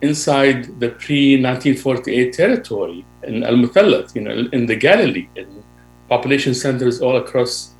inside 0.00 0.80
the 0.80 0.90
pre 0.90 1.42
1948 1.42 2.32
territory 2.32 3.04
in 3.26 3.44
Al 3.44 3.56
Muthallat, 3.56 4.14
you 4.14 4.22
know, 4.22 4.48
in 4.52 4.66
the 4.66 4.76
Galilee, 4.76 5.28
in 5.36 5.62
population 6.08 6.54
centers 6.54 7.00
all 7.00 7.16
across 7.16 7.74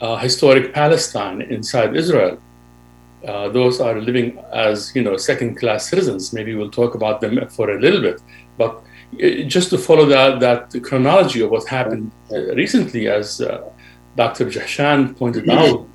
uh, 0.00 0.16
historic 0.16 0.72
Palestine 0.72 1.42
inside 1.42 1.96
Israel. 1.96 2.40
Uh, 3.26 3.48
those 3.48 3.80
are 3.80 4.00
living 4.00 4.38
as 4.52 4.94
you 4.94 5.02
know 5.02 5.16
second-class 5.16 5.88
citizens. 5.88 6.32
Maybe 6.32 6.54
we'll 6.54 6.70
talk 6.70 6.94
about 6.94 7.20
them 7.20 7.34
for 7.48 7.70
a 7.70 7.80
little 7.80 8.00
bit, 8.00 8.20
but 8.56 8.82
uh, 9.14 9.42
just 9.46 9.70
to 9.70 9.78
follow 9.78 10.06
that 10.06 10.40
that 10.40 10.82
chronology 10.82 11.40
of 11.40 11.50
what 11.50 11.66
happened 11.66 12.12
uh, 12.30 12.54
recently, 12.54 13.08
as 13.08 13.40
uh, 13.40 13.68
Dr. 14.16 14.46
Jahshan 14.46 15.16
pointed 15.16 15.48
out, 15.48 15.88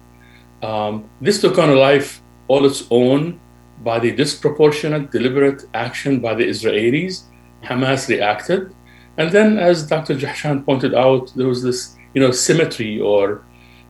um, 0.62 1.10
this 1.22 1.40
took 1.40 1.58
on 1.58 1.70
a 1.70 1.76
life 1.76 2.22
all 2.48 2.66
its 2.66 2.84
own 2.92 3.40
by 3.84 3.98
the 4.00 4.12
disproportionate, 4.12 5.12
deliberate 5.12 5.66
action 5.74 6.20
by 6.20 6.34
the 6.36 6.44
Israelis. 6.44 7.24
Hamas 7.64 8.08
reacted, 8.10 8.74
and 9.18 9.32
then, 9.32 9.58
as 9.58 9.88
Dr. 9.88 10.16
Jahshan 10.16 10.66
pointed 10.66 10.94
out, 10.94 11.32
there 11.36 11.48
was 11.48 11.62
this 11.64 11.96
you 12.14 12.22
know 12.22 12.32
symmetry 12.32 13.00
or 13.00 13.44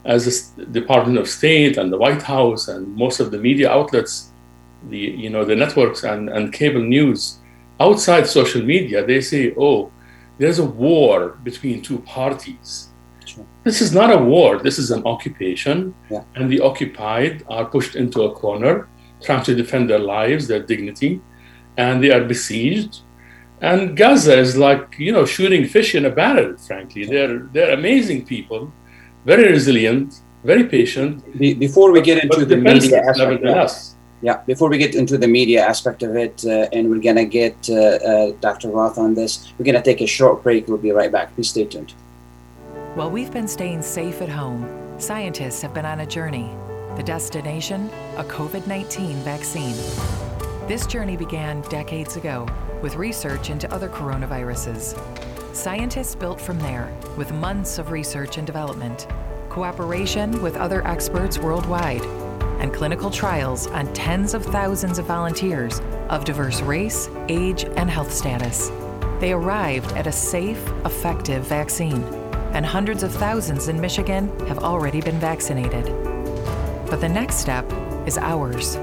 as 0.05 0.51
the 0.51 0.65
Department 0.65 1.17
of 1.19 1.27
State 1.29 1.77
and 1.77 1.91
the 1.93 1.97
White 1.97 2.23
House 2.23 2.67
and 2.67 2.95
most 2.95 3.19
of 3.19 3.29
the 3.31 3.37
media 3.37 3.69
outlets, 3.71 4.31
the 4.89 4.97
you 4.97 5.29
know 5.29 5.43
the 5.45 5.55
networks 5.55 6.03
and, 6.03 6.29
and 6.29 6.51
cable 6.53 6.81
news 6.81 7.37
outside 7.81 8.27
social 8.27 8.61
media, 8.63 9.05
they 9.05 9.19
say, 9.21 9.53
oh, 9.57 9.91
there's 10.37 10.59
a 10.59 10.65
war 10.65 11.39
between 11.43 11.81
two 11.81 11.99
parties. 11.99 12.89
Sure. 13.25 13.45
This 13.63 13.81
is 13.81 13.91
not 13.93 14.13
a 14.13 14.17
war. 14.17 14.59
This 14.59 14.77
is 14.77 14.91
an 14.91 15.03
occupation, 15.13 15.93
Yeah. 16.09 16.23
and 16.35 16.51
the 16.51 16.59
occupied 16.69 17.43
are 17.55 17.65
pushed 17.65 17.95
into 17.95 18.23
a 18.23 18.31
corner, 18.43 18.87
trying 19.25 19.43
to 19.49 19.55
defend 19.55 19.89
their 19.89 20.03
lives, 20.17 20.47
their 20.47 20.63
dignity, 20.71 21.21
and 21.77 22.03
they 22.03 22.11
are 22.11 22.23
besieged. 22.33 22.93
And 23.61 23.95
Gaza 23.95 24.37
is 24.37 24.57
like, 24.57 24.95
you 24.97 25.11
know, 25.11 25.25
shooting 25.25 25.65
fish 25.67 25.93
in 25.93 26.05
a 26.05 26.09
barrel, 26.09 26.57
frankly. 26.57 27.05
They're, 27.05 27.39
they're 27.53 27.73
amazing 27.73 28.25
people, 28.25 28.73
very 29.23 29.51
resilient, 29.51 30.19
very 30.43 30.63
patient. 30.63 31.37
Be- 31.37 31.53
before 31.53 31.91
we 31.91 32.01
get 32.01 32.23
into 32.23 32.39
but 32.39 32.49
the 32.49 32.57
media 32.57 32.81
defenseless, 32.81 33.09
aspect, 33.09 33.43
nevertheless. 33.43 33.95
yeah, 34.23 34.37
before 34.47 34.67
we 34.69 34.79
get 34.79 34.95
into 34.95 35.15
the 35.15 35.27
media 35.27 35.63
aspect 35.63 36.01
of 36.01 36.15
it, 36.15 36.43
uh, 36.43 36.67
and 36.73 36.89
we're 36.89 36.99
gonna 36.99 37.25
get 37.25 37.55
uh, 37.69 37.75
uh, 37.75 38.31
Dr. 38.41 38.69
Roth 38.69 38.97
on 38.97 39.13
this, 39.13 39.53
we're 39.59 39.65
gonna 39.65 39.83
take 39.83 40.01
a 40.01 40.07
short 40.07 40.41
break. 40.41 40.67
We'll 40.67 40.79
be 40.79 40.91
right 40.91 41.11
back. 41.11 41.35
Please 41.35 41.49
stay 41.49 41.65
tuned. 41.65 41.91
While 42.95 43.11
we've 43.11 43.31
been 43.31 43.47
staying 43.47 43.83
safe 43.83 44.23
at 44.23 44.29
home, 44.29 44.67
scientists 44.99 45.61
have 45.61 45.73
been 45.73 45.85
on 45.85 45.99
a 45.99 46.05
journey. 46.05 46.49
The 46.97 47.03
destination? 47.03 47.89
A 48.17 48.23
COVID 48.23 48.65
19 48.65 49.17
vaccine. 49.17 49.75
This 50.67 50.85
journey 50.85 51.17
began 51.17 51.61
decades 51.63 52.15
ago 52.15 52.47
with 52.81 52.95
research 52.95 53.49
into 53.49 53.71
other 53.73 53.89
coronaviruses. 53.89 54.95
Scientists 55.55 56.15
built 56.15 56.39
from 56.39 56.59
there 56.59 56.93
with 57.17 57.33
months 57.33 57.77
of 57.79 57.91
research 57.91 58.37
and 58.37 58.45
development, 58.45 59.07
cooperation 59.49 60.41
with 60.41 60.55
other 60.55 60.85
experts 60.87 61.39
worldwide, 61.39 62.03
and 62.61 62.71
clinical 62.71 63.09
trials 63.09 63.67
on 63.67 63.91
tens 63.93 64.35
of 64.35 64.45
thousands 64.45 64.99
of 64.99 65.05
volunteers 65.05 65.81
of 66.09 66.25
diverse 66.25 66.61
race, 66.61 67.09
age, 67.27 67.63
and 67.75 67.89
health 67.89 68.13
status. 68.13 68.69
They 69.19 69.33
arrived 69.33 69.91
at 69.93 70.07
a 70.07 70.11
safe, 70.11 70.65
effective 70.85 71.43
vaccine, 71.43 72.03
and 72.53 72.65
hundreds 72.65 73.01
of 73.01 73.11
thousands 73.11 73.67
in 73.67 73.81
Michigan 73.81 74.29
have 74.47 74.59
already 74.59 75.01
been 75.01 75.19
vaccinated. 75.19 75.85
But 76.89 77.01
the 77.01 77.09
next 77.09 77.37
step 77.37 77.69
is 78.05 78.17
ours. 78.19 78.77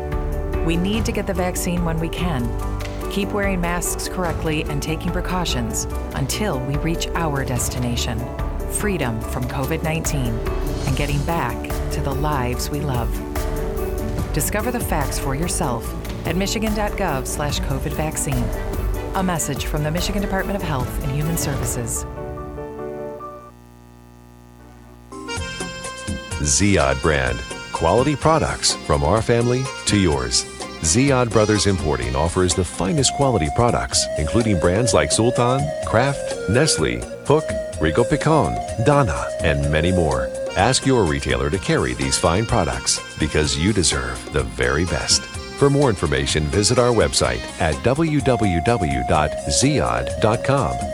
We 0.65 0.77
need 0.77 1.05
to 1.07 1.13
get 1.13 1.27
the 1.27 1.35
vaccine 1.35 1.85
when 1.85 1.99
we 1.99 2.09
can. 2.09 2.49
Keep 3.11 3.33
wearing 3.33 3.61
masks 3.61 4.09
correctly 4.09 4.65
and 4.65 4.83
taking 4.83 5.13
precautions 5.13 5.85
until 6.15 6.61
we 6.61 6.77
reach 6.77 7.07
our 7.15 7.45
destination 7.45 8.19
freedom 8.73 9.21
from 9.21 9.45
COVID 9.45 9.83
19 9.83 10.27
and 10.27 10.97
getting 10.97 11.23
back 11.25 11.57
to 11.93 12.01
the 12.01 12.15
lives 12.15 12.71
we 12.71 12.81
love. 12.81 13.11
Discover 14.33 14.71
the 14.71 14.81
facts 14.81 15.19
for 15.19 15.35
yourself 15.35 15.85
at 16.27 16.37
michigan.gov 16.37 17.27
slash 17.27 17.61
COVID 17.61 17.93
vaccine. 17.93 18.45
A 19.15 19.23
message 19.23 19.65
from 19.65 19.83
the 19.83 19.91
Michigan 19.91 20.23
Department 20.23 20.57
of 20.57 20.63
Health 20.63 21.03
and 21.03 21.11
Human 21.13 21.37
Services. 21.37 22.05
Ziad 26.41 27.03
brand. 27.03 27.58
Quality 27.79 28.17
products 28.17 28.75
from 28.89 29.05
our 29.05 29.23
family 29.23 29.63
to 29.87 29.97
yours. 29.97 30.45
Ziad 30.83 31.31
Brothers 31.31 31.69
Importing 31.69 32.17
offers 32.17 32.53
the 32.53 32.65
finest 32.65 33.15
quality 33.15 33.47
products, 33.55 34.05
including 34.19 34.59
brands 34.59 34.95
like 34.95 35.13
Sultan, 35.13 35.61
Kraft, 35.87 36.51
Nestle, 36.51 36.99
Hook, 37.25 37.45
Rico 37.81 38.03
Picon, 38.03 38.59
Donna, 38.85 39.29
and 39.45 39.71
many 39.71 39.93
more. 39.93 40.29
Ask 40.57 40.87
your 40.87 41.05
retailer 41.05 41.51
to 41.51 41.59
carry 41.59 41.95
these 41.95 42.19
fine 42.19 42.47
products 42.47 42.99
because 43.21 43.57
you 43.57 43.73
deserve 43.73 44.33
the 44.33 44.43
very 44.43 44.85
best. 44.85 45.23
For 45.59 45.71
more 45.71 45.89
information, 45.89 46.47
visit 46.47 46.81
our 46.81 46.93
website 46.93 47.39
at 47.61 47.77
www.ziad.com. 47.85 49.07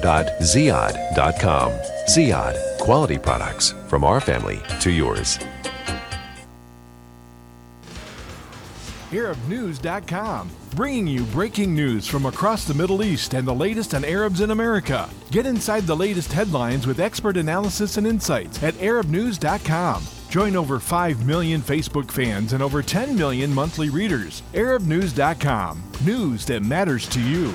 Ziad, 2.11 2.74
quality 2.85 3.17
products 3.17 3.75
from 3.89 4.05
our 4.05 4.21
family 4.21 4.61
to 4.79 4.91
yours. 4.91 5.39
ArabNews.com, 9.11 10.51
bringing 10.75 11.07
you 11.07 11.23
breaking 11.25 11.75
news 11.75 12.07
from 12.07 12.27
across 12.27 12.67
the 12.67 12.75
Middle 12.75 13.03
East 13.03 13.33
and 13.33 13.49
the 13.49 13.55
latest 13.55 13.95
on 13.95 14.05
Arabs 14.05 14.43
in 14.43 14.51
America. 14.51 15.09
Get 15.31 15.47
inside 15.47 15.85
the 15.85 15.97
latest 15.97 16.31
headlines 16.31 16.87
with 16.87 17.01
expert 17.01 17.39
analysis 17.39 17.97
and 17.97 18.07
insights 18.07 18.63
at 18.63 18.75
ArabNews.com. 18.75 20.03
Join 20.29 20.55
over 20.55 20.79
5 20.79 21.25
million 21.25 21.63
Facebook 21.63 22.11
fans 22.11 22.53
and 22.53 22.63
over 22.63 22.83
10 22.83 23.17
million 23.17 23.55
monthly 23.55 23.89
readers. 23.89 24.43
ArabNews.com, 24.53 25.83
news 26.05 26.45
that 26.45 26.63
matters 26.63 27.09
to 27.09 27.21
you. 27.21 27.55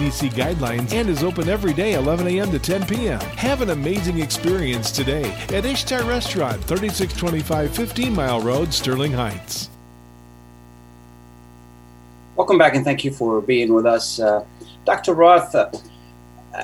CDC 0.00 0.30
guidelines 0.30 0.94
and 0.94 1.10
is 1.10 1.22
open 1.22 1.50
every 1.50 1.74
day 1.74 1.92
11 1.92 2.26
a.m. 2.26 2.50
to 2.50 2.58
10 2.58 2.86
p.m. 2.86 3.20
Have 3.20 3.60
an 3.60 3.68
amazing 3.68 4.18
experience 4.18 4.90
today 4.90 5.30
at 5.52 5.66
Ishtar 5.66 6.04
Restaurant, 6.04 6.56
3625 6.64 7.74
15 7.76 8.14
Mile 8.14 8.40
Road, 8.40 8.72
Sterling 8.72 9.12
Heights. 9.12 9.68
Welcome 12.34 12.56
back 12.56 12.74
and 12.76 12.82
thank 12.82 13.04
you 13.04 13.10
for 13.10 13.42
being 13.42 13.74
with 13.74 13.84
us. 13.84 14.18
Uh, 14.18 14.42
Dr. 14.86 15.12
Roth, 15.12 15.54
uh, 15.54 15.70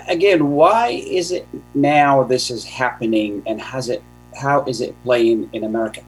again, 0.08 0.52
why 0.52 0.88
is 0.88 1.30
it 1.30 1.46
now 1.74 2.22
this 2.22 2.50
is 2.50 2.64
happening 2.64 3.42
and 3.44 3.60
has 3.60 3.90
it, 3.90 4.02
how 4.40 4.64
is 4.64 4.80
it 4.80 4.94
playing 5.02 5.50
in 5.52 5.64
America? 5.64 6.00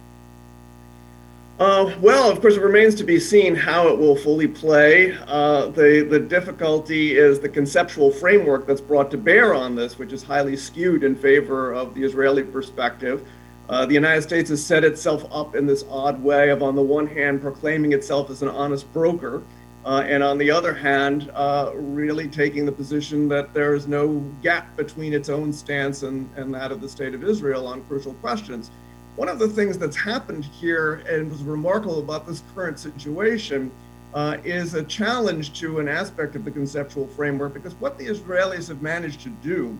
Uh, 1.58 1.92
well, 2.00 2.30
of 2.30 2.40
course, 2.40 2.54
it 2.54 2.62
remains 2.62 2.94
to 2.94 3.02
be 3.02 3.18
seen 3.18 3.52
how 3.52 3.88
it 3.88 3.98
will 3.98 4.14
fully 4.14 4.46
play. 4.46 5.18
Uh, 5.26 5.66
the 5.66 6.06
the 6.08 6.18
difficulty 6.20 7.16
is 7.16 7.40
the 7.40 7.48
conceptual 7.48 8.12
framework 8.12 8.64
that's 8.64 8.80
brought 8.80 9.10
to 9.10 9.18
bear 9.18 9.54
on 9.54 9.74
this, 9.74 9.98
which 9.98 10.12
is 10.12 10.22
highly 10.22 10.56
skewed 10.56 11.02
in 11.02 11.16
favor 11.16 11.72
of 11.72 11.94
the 11.94 12.04
Israeli 12.04 12.44
perspective. 12.44 13.26
Uh, 13.68 13.84
the 13.84 13.94
United 13.94 14.22
States 14.22 14.50
has 14.50 14.64
set 14.64 14.84
itself 14.84 15.26
up 15.32 15.56
in 15.56 15.66
this 15.66 15.84
odd 15.90 16.22
way 16.22 16.50
of, 16.50 16.62
on 16.62 16.76
the 16.76 16.82
one 16.82 17.08
hand, 17.08 17.42
proclaiming 17.42 17.92
itself 17.92 18.30
as 18.30 18.40
an 18.40 18.48
honest 18.48 18.90
broker, 18.92 19.42
uh, 19.84 20.04
and 20.06 20.22
on 20.22 20.38
the 20.38 20.48
other 20.48 20.72
hand, 20.72 21.28
uh, 21.34 21.72
really 21.74 22.28
taking 22.28 22.66
the 22.66 22.72
position 22.72 23.28
that 23.28 23.52
there 23.52 23.74
is 23.74 23.88
no 23.88 24.20
gap 24.42 24.76
between 24.76 25.12
its 25.12 25.28
own 25.28 25.52
stance 25.52 26.04
and, 26.04 26.30
and 26.36 26.54
that 26.54 26.70
of 26.70 26.80
the 26.80 26.88
state 26.88 27.14
of 27.14 27.24
Israel 27.24 27.66
on 27.66 27.82
crucial 27.86 28.14
questions. 28.14 28.70
One 29.18 29.28
of 29.28 29.40
the 29.40 29.48
things 29.48 29.76
that's 29.76 29.96
happened 29.96 30.44
here 30.44 31.02
and 31.10 31.28
was 31.28 31.42
remarkable 31.42 31.98
about 31.98 32.24
this 32.24 32.44
current 32.54 32.78
situation 32.78 33.72
uh, 34.14 34.36
is 34.44 34.74
a 34.74 34.84
challenge 34.84 35.58
to 35.58 35.80
an 35.80 35.88
aspect 35.88 36.36
of 36.36 36.44
the 36.44 36.52
conceptual 36.52 37.08
framework 37.08 37.52
because 37.52 37.74
what 37.80 37.98
the 37.98 38.06
Israelis 38.06 38.68
have 38.68 38.80
managed 38.80 39.22
to 39.22 39.30
do 39.30 39.76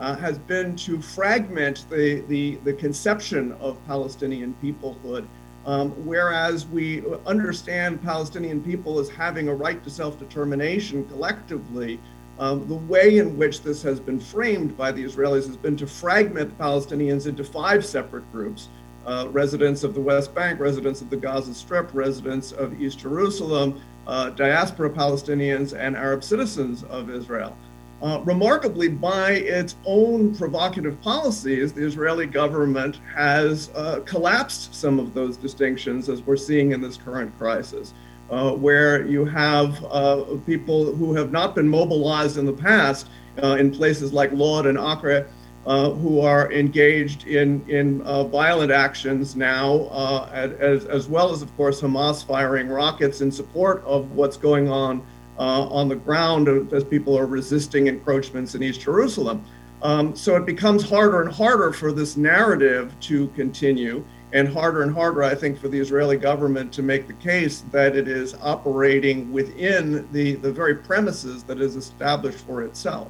uh, 0.00 0.16
has 0.16 0.38
been 0.38 0.74
to 0.74 1.00
fragment 1.00 1.86
the, 1.88 2.22
the, 2.22 2.56
the 2.64 2.72
conception 2.72 3.52
of 3.60 3.78
Palestinian 3.86 4.56
peoplehood. 4.60 5.24
Um, 5.66 5.90
whereas 6.04 6.66
we 6.66 7.04
understand 7.26 8.02
Palestinian 8.02 8.60
people 8.60 8.98
as 8.98 9.08
having 9.08 9.46
a 9.46 9.54
right 9.54 9.84
to 9.84 9.88
self 9.88 10.18
determination 10.18 11.04
collectively, 11.10 12.00
um, 12.38 12.66
the 12.66 12.74
way 12.74 13.18
in 13.18 13.36
which 13.36 13.62
this 13.62 13.82
has 13.82 14.00
been 14.00 14.18
framed 14.18 14.76
by 14.76 14.90
the 14.90 15.04
Israelis 15.04 15.46
has 15.46 15.56
been 15.56 15.76
to 15.76 15.86
fragment 15.86 16.56
Palestinians 16.58 17.26
into 17.26 17.44
five 17.44 17.84
separate 17.84 18.30
groups 18.32 18.68
uh, 19.06 19.28
residents 19.30 19.84
of 19.84 19.94
the 19.94 20.00
West 20.00 20.34
Bank, 20.34 20.58
residents 20.58 21.00
of 21.00 21.10
the 21.10 21.16
Gaza 21.16 21.54
Strip, 21.54 21.92
residents 21.92 22.52
of 22.52 22.80
East 22.80 23.00
Jerusalem, 23.00 23.80
uh, 24.06 24.30
diaspora 24.30 24.90
Palestinians, 24.90 25.78
and 25.78 25.96
Arab 25.96 26.24
citizens 26.24 26.84
of 26.84 27.10
Israel. 27.10 27.56
Uh, 28.02 28.20
remarkably, 28.24 28.88
by 28.88 29.32
its 29.32 29.76
own 29.84 30.34
provocative 30.34 31.00
policies, 31.00 31.72
the 31.72 31.84
Israeli 31.84 32.26
government 32.26 33.00
has 33.14 33.70
uh, 33.74 34.00
collapsed 34.04 34.74
some 34.74 34.98
of 34.98 35.14
those 35.14 35.36
distinctions, 35.36 36.08
as 36.08 36.20
we're 36.22 36.36
seeing 36.36 36.72
in 36.72 36.80
this 36.80 36.96
current 36.96 37.36
crisis 37.38 37.94
uh, 38.30 38.52
where 38.52 39.06
you 39.06 39.24
have 39.24 39.84
uh, 39.84 40.24
people 40.46 40.94
who 40.94 41.14
have 41.14 41.30
not 41.30 41.54
been 41.54 41.68
mobilized 41.68 42.38
in 42.38 42.46
the 42.46 42.52
past 42.52 43.08
uh, 43.42 43.56
in 43.58 43.70
places 43.70 44.12
like 44.12 44.32
Lod 44.32 44.66
and 44.66 44.78
Acre, 44.78 45.28
uh, 45.66 45.90
who 45.90 46.20
are 46.20 46.52
engaged 46.52 47.26
in 47.26 47.64
in 47.68 48.02
uh, 48.02 48.24
violent 48.24 48.70
actions 48.70 49.34
now, 49.34 49.88
uh, 49.90 50.28
as 50.58 50.84
as 50.84 51.08
well 51.08 51.32
as 51.32 51.42
of 51.42 51.54
course 51.56 51.80
Hamas 51.80 52.24
firing 52.24 52.68
rockets 52.68 53.20
in 53.20 53.32
support 53.32 53.82
of 53.84 54.12
what's 54.12 54.36
going 54.36 54.68
on 54.68 55.04
on 55.36 55.88
the 55.88 55.96
ground 55.96 56.48
as 56.72 56.84
people 56.84 57.18
are 57.18 57.26
resisting 57.26 57.88
encroachments 57.88 58.54
in 58.54 58.62
East 58.62 58.80
Jerusalem. 58.80 59.44
Um, 59.82 60.14
so 60.16 60.36
it 60.36 60.46
becomes 60.46 60.88
harder 60.88 61.22
and 61.22 61.30
harder 61.30 61.72
for 61.72 61.92
this 61.92 62.16
narrative 62.16 62.94
to 63.00 63.28
continue. 63.28 64.04
And 64.34 64.48
harder 64.48 64.82
and 64.82 64.92
harder, 64.92 65.22
I 65.22 65.34
think, 65.34 65.58
for 65.60 65.68
the 65.68 65.78
Israeli 65.78 66.16
government 66.16 66.72
to 66.74 66.82
make 66.82 67.06
the 67.06 67.14
case 67.14 67.62
that 67.70 67.96
it 67.96 68.08
is 68.08 68.34
operating 68.42 69.32
within 69.32 70.06
the, 70.12 70.34
the 70.34 70.52
very 70.52 70.74
premises 70.74 71.44
that 71.44 71.60
is 71.60 71.76
established 71.76 72.40
for 72.40 72.62
itself. 72.62 73.08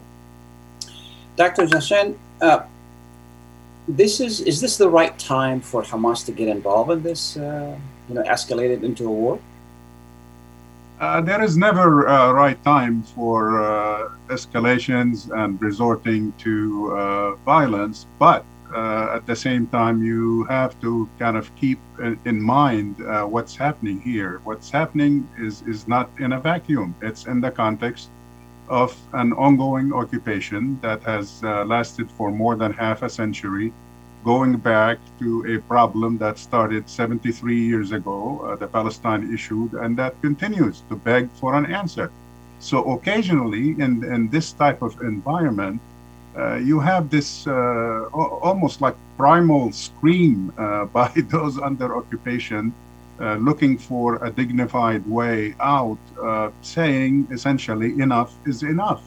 Dr. 1.37 1.67
Jahshan, 1.67 2.17
uh, 2.41 2.65
this 3.89 4.21
is 4.21 4.41
is 4.41 4.61
this 4.61 4.77
the 4.77 4.89
right 4.89 5.19
time 5.19 5.61
for 5.61 5.83
Hamas 5.83 6.25
to 6.27 6.33
get 6.33 6.49
involved 6.49 6.91
in 6.91 7.03
this? 7.03 7.37
Uh, 7.37 7.77
you 8.09 8.15
know, 8.15 8.23
escalated 8.23 8.83
into 8.83 9.07
a 9.07 9.11
war. 9.11 9.39
Uh, 11.01 11.21
there 11.21 11.43
is 11.43 11.57
never 11.57 12.05
a 12.07 12.33
right 12.33 12.63
time 12.65 13.03
for 13.03 13.63
uh, 13.63 14.11
escalations 14.29 15.31
and 15.37 15.61
resorting 15.61 16.33
to 16.39 16.93
uh, 16.97 17.35
violence, 17.45 18.07
but 18.19 18.45
uh, 18.75 19.17
at 19.17 19.27
the 19.27 19.37
same 19.37 19.67
time, 19.69 20.03
you 20.03 20.45
have 20.45 20.79
to 20.81 21.09
kind 21.19 21.37
of 21.37 21.55
keep 21.57 21.79
in 22.25 22.41
mind 22.41 23.01
uh, 23.03 23.25
what's 23.25 23.55
happening 23.57 24.01
here. 24.01 24.41
What's 24.45 24.71
happening 24.71 25.29
is, 25.39 25.63
is 25.63 25.87
not 25.87 26.11
in 26.19 26.33
a 26.33 26.41
vacuum, 26.41 26.95
it's 27.01 27.27
in 27.27 27.41
the 27.41 27.51
context 27.51 28.11
of 28.69 28.97
an 29.13 29.33
ongoing 29.35 29.93
occupation 29.93 30.79
that 30.81 31.03
has 31.03 31.43
uh, 31.45 31.65
lasted 31.65 32.11
for 32.11 32.31
more 32.31 32.57
than 32.57 32.73
half 32.73 33.03
a 33.03 33.09
century, 33.09 33.73
going 34.25 34.57
back 34.57 34.99
to 35.19 35.45
a 35.55 35.59
problem 35.69 36.17
that 36.19 36.39
started 36.39 36.89
73 36.89 37.61
years 37.61 37.93
ago, 37.93 38.41
uh, 38.41 38.57
the 38.57 38.67
Palestine 38.67 39.33
issue, 39.33 39.69
and 39.81 39.97
that 39.99 40.21
continues 40.23 40.83
to 40.89 40.97
beg 40.97 41.31
for 41.33 41.55
an 41.55 41.67
answer. 41.67 42.11
So 42.59 42.93
occasionally, 42.93 43.73
in, 43.73 44.03
in 44.05 44.31
this 44.31 44.53
type 44.53 44.81
of 44.81 45.01
environment, 45.03 45.81
uh, 46.37 46.57
you 46.57 46.81
have 46.81 47.11
this 47.11 47.47
uh, 47.47 48.07
almost 48.13 48.81
like 48.81 48.97
primal 49.17 49.71
scream 49.73 50.53
uh, 50.59 50.85
by 50.99 51.11
those 51.31 51.59
under 51.59 51.97
occupation 51.97 52.75
uh, 53.21 53.37
looking 53.37 53.79
for 53.79 54.25
a 54.25 54.31
dignified 54.31 55.07
way 55.09 55.55
out, 55.61 55.99
uh, 56.21 56.51
saying 56.63 57.29
essentially 57.31 57.93
enough 58.01 58.35
is 58.47 58.63
enough. 58.63 59.03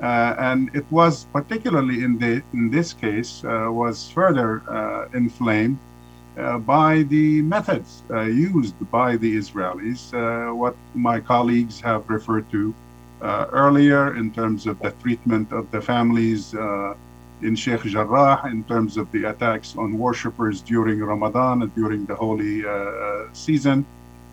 And 0.00 0.70
it 0.74 0.84
was 0.90 1.24
particularly 1.32 2.04
in 2.04 2.18
the 2.18 2.42
in 2.54 2.70
this 2.70 2.92
case 2.94 3.42
was 3.44 4.10
further 4.10 4.62
inflamed 5.12 5.78
by 6.64 7.02
the 7.02 7.42
methods 7.42 8.02
used 8.10 8.78
by 8.90 9.16
the 9.16 9.36
Israelis, 9.36 10.02
what 10.56 10.74
my 10.94 11.20
colleagues 11.20 11.80
have 11.80 12.08
referred 12.08 12.50
to 12.50 12.74
earlier 13.22 14.16
in 14.16 14.32
terms 14.32 14.66
of 14.66 14.78
the 14.80 14.90
treatment 15.02 15.52
of 15.52 15.70
the 15.70 15.80
families 15.80 16.54
uh, 16.54 16.94
in 17.42 17.54
Sheikh 17.56 17.82
Jarrah, 17.82 18.48
in 18.50 18.64
terms 18.64 18.96
of 18.96 19.10
the 19.12 19.24
attacks 19.24 19.76
on 19.76 19.98
worshippers 19.98 20.60
during 20.60 21.00
Ramadan 21.00 21.62
and 21.62 21.74
during 21.74 22.04
the 22.06 22.14
holy 22.14 22.66
uh, 22.66 23.32
season. 23.32 23.86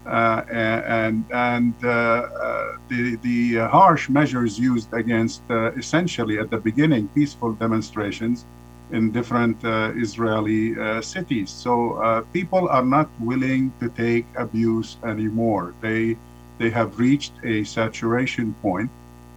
Uh, 0.07 0.41
and 0.49 1.25
and 1.33 1.73
uh, 1.83 1.89
uh, 1.89 2.77
the 2.87 3.17
the 3.17 3.55
harsh 3.67 4.07
measures 4.07 4.57
used 4.57 4.93
against 4.93 5.41
essentially 5.75 6.39
at 6.39 6.49
the 6.49 6.57
beginning 6.57 7.09
peaceful 7.09 7.51
demonstrations 7.51 8.45
in 8.91 9.11
different 9.11 9.57
Israeli 9.99 10.61
cities. 11.01 11.49
So 11.49 12.25
people 12.31 12.69
are 12.69 12.85
not 12.85 13.09
willing 13.19 13.73
to 13.81 13.89
take 13.89 14.25
abuse 14.37 14.95
anymore. 15.03 15.73
They 15.81 16.15
they 16.57 16.69
have 16.69 16.99
reached 16.99 17.33
a 17.43 17.63
saturation 17.63 18.53
point, 18.61 18.89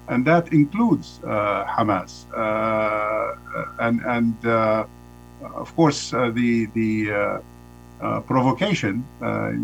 and 0.09 0.25
that 0.25 0.53
includes 0.53 1.21
uh, 1.25 1.65
Hamas. 1.65 2.27
Uh, 2.35 3.37
and 3.81 4.01
and 4.03 4.47
uh, 4.47 4.85
of 5.55 5.75
course, 5.77 6.13
uh, 6.13 6.31
the 6.31 6.67
the 6.75 7.41
uh, 8.01 8.21
provocation, 8.21 9.05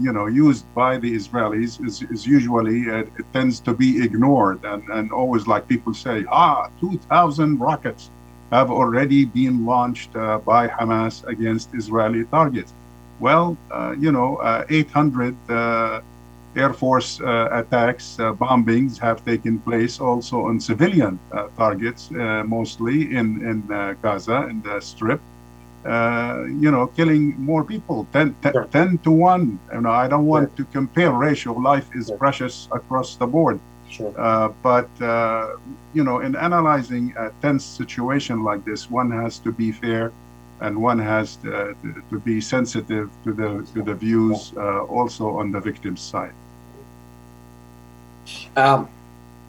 you 0.04 0.12
know, 0.12 0.26
used 0.26 0.66
by 0.74 0.98
the 0.98 1.14
Israelis 1.14 1.84
is, 1.84 2.02
is 2.02 2.26
usually 2.26 2.82
it 2.82 3.08
tends 3.32 3.60
to 3.60 3.72
be 3.72 4.02
ignored, 4.02 4.64
and 4.64 4.82
and 4.90 5.10
always 5.12 5.46
like 5.46 5.66
people 5.68 5.94
say, 5.94 6.24
ah, 6.30 6.68
2,000 6.80 7.58
rockets 7.58 8.10
have 8.52 8.70
already 8.70 9.24
been 9.24 9.66
launched 9.66 10.12
by 10.12 10.68
Hamas 10.68 11.24
against 11.26 11.74
Israeli 11.74 12.24
targets. 12.26 12.72
Well, 13.18 13.56
you 13.98 14.12
know, 14.12 14.28
800 14.68 15.34
Air 16.56 16.72
Force 16.72 17.20
uh, 17.20 17.48
attacks, 17.52 18.18
uh, 18.18 18.32
bombings 18.32 18.98
have 18.98 19.24
taken 19.24 19.58
place 19.58 20.00
also 20.00 20.46
on 20.46 20.58
civilian 20.58 21.18
uh, 21.32 21.48
targets, 21.56 22.10
mostly 22.10 23.14
in, 23.14 23.26
in 23.50 23.96
Gaza, 24.02 24.48
in 24.48 24.62
the 24.62 24.80
Strip. 24.80 25.20
you 25.84 26.70
know, 26.70 26.86
killing 26.96 27.38
more 27.38 27.62
people, 27.62 28.06
10, 28.12 28.34
10, 28.42 28.52
sure. 28.52 28.64
10 28.64 28.98
to 28.98 29.10
1. 29.10 29.58
You 29.74 29.80
know, 29.82 29.90
I 29.90 30.08
don't 30.08 30.26
want 30.26 30.50
sure. 30.56 30.64
to 30.64 30.72
compare 30.72 31.12
ratio. 31.12 31.52
Life 31.52 31.88
is 31.94 32.08
sure. 32.08 32.18
precious 32.18 32.68
across 32.72 33.16
the 33.16 33.26
board. 33.26 33.60
Sure. 33.88 34.12
Uh, 34.18 34.48
but 34.62 34.88
uh, 35.00 35.56
you 35.94 36.04
know, 36.04 36.20
in 36.20 36.34
analyzing 36.36 37.14
a 37.16 37.30
tense 37.40 37.64
situation 37.64 38.42
like 38.42 38.64
this, 38.64 38.90
one 38.90 39.10
has 39.10 39.38
to 39.40 39.52
be 39.52 39.72
fair, 39.72 40.12
and 40.60 40.80
one 40.80 40.98
has 40.98 41.36
to, 41.36 41.76
to 42.10 42.18
be 42.20 42.40
sensitive 42.40 43.10
to 43.24 43.32
the 43.32 43.66
to 43.74 43.82
the 43.82 43.94
views 43.94 44.52
uh, 44.56 44.82
also 44.84 45.38
on 45.38 45.52
the 45.52 45.60
victim's 45.60 46.00
side. 46.00 46.34
Um, 48.56 48.88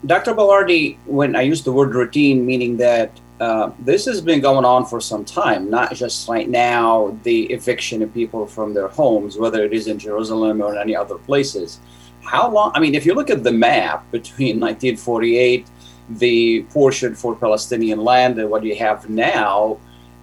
Dr. 0.06 0.32
Bawardi, 0.32 0.96
when 1.06 1.34
I 1.34 1.42
use 1.42 1.62
the 1.62 1.72
word 1.72 1.94
routine, 1.94 2.46
meaning 2.46 2.76
that 2.76 3.10
uh, 3.40 3.70
this 3.80 4.04
has 4.04 4.20
been 4.20 4.40
going 4.40 4.64
on 4.64 4.84
for 4.84 5.00
some 5.00 5.24
time, 5.24 5.70
not 5.70 5.94
just 5.94 6.28
right 6.28 6.48
now, 6.48 7.16
the 7.22 7.44
eviction 7.52 8.02
of 8.02 8.12
people 8.12 8.46
from 8.46 8.74
their 8.74 8.88
homes, 8.88 9.36
whether 9.36 9.64
it 9.64 9.72
is 9.72 9.86
in 9.86 9.98
Jerusalem 9.98 10.60
or 10.60 10.72
in 10.72 10.78
any 10.78 10.94
other 10.94 11.16
places. 11.18 11.80
How 12.22 12.50
long? 12.50 12.72
I 12.74 12.80
mean, 12.80 12.94
if 12.94 13.06
you 13.06 13.14
look 13.14 13.30
at 13.30 13.44
the 13.44 13.52
map 13.52 14.10
between 14.10 14.60
1948, 14.60 15.66
the 16.10 16.62
portion 16.70 17.14
for 17.14 17.34
Palestinian 17.36 18.00
land, 18.00 18.38
and 18.38 18.50
what 18.50 18.64
you 18.64 18.74
have 18.76 19.08
now 19.08 19.78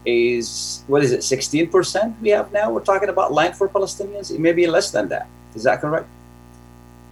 is, 0.06 0.84
what 0.88 1.04
is 1.04 1.12
it, 1.12 1.22
16% 1.22 2.22
we 2.22 2.30
have 2.30 2.52
now? 2.52 2.72
We're 2.72 2.84
talking 2.84 3.10
about 3.10 3.34
land 3.34 3.56
for 3.56 3.68
Palestinians? 3.68 4.32
it 4.32 4.40
may 4.40 4.52
be 4.52 4.68
less 4.68 4.92
than 4.92 5.08
that. 5.10 5.28
Is 5.56 5.64
that 5.64 5.82
correct? 5.82 6.08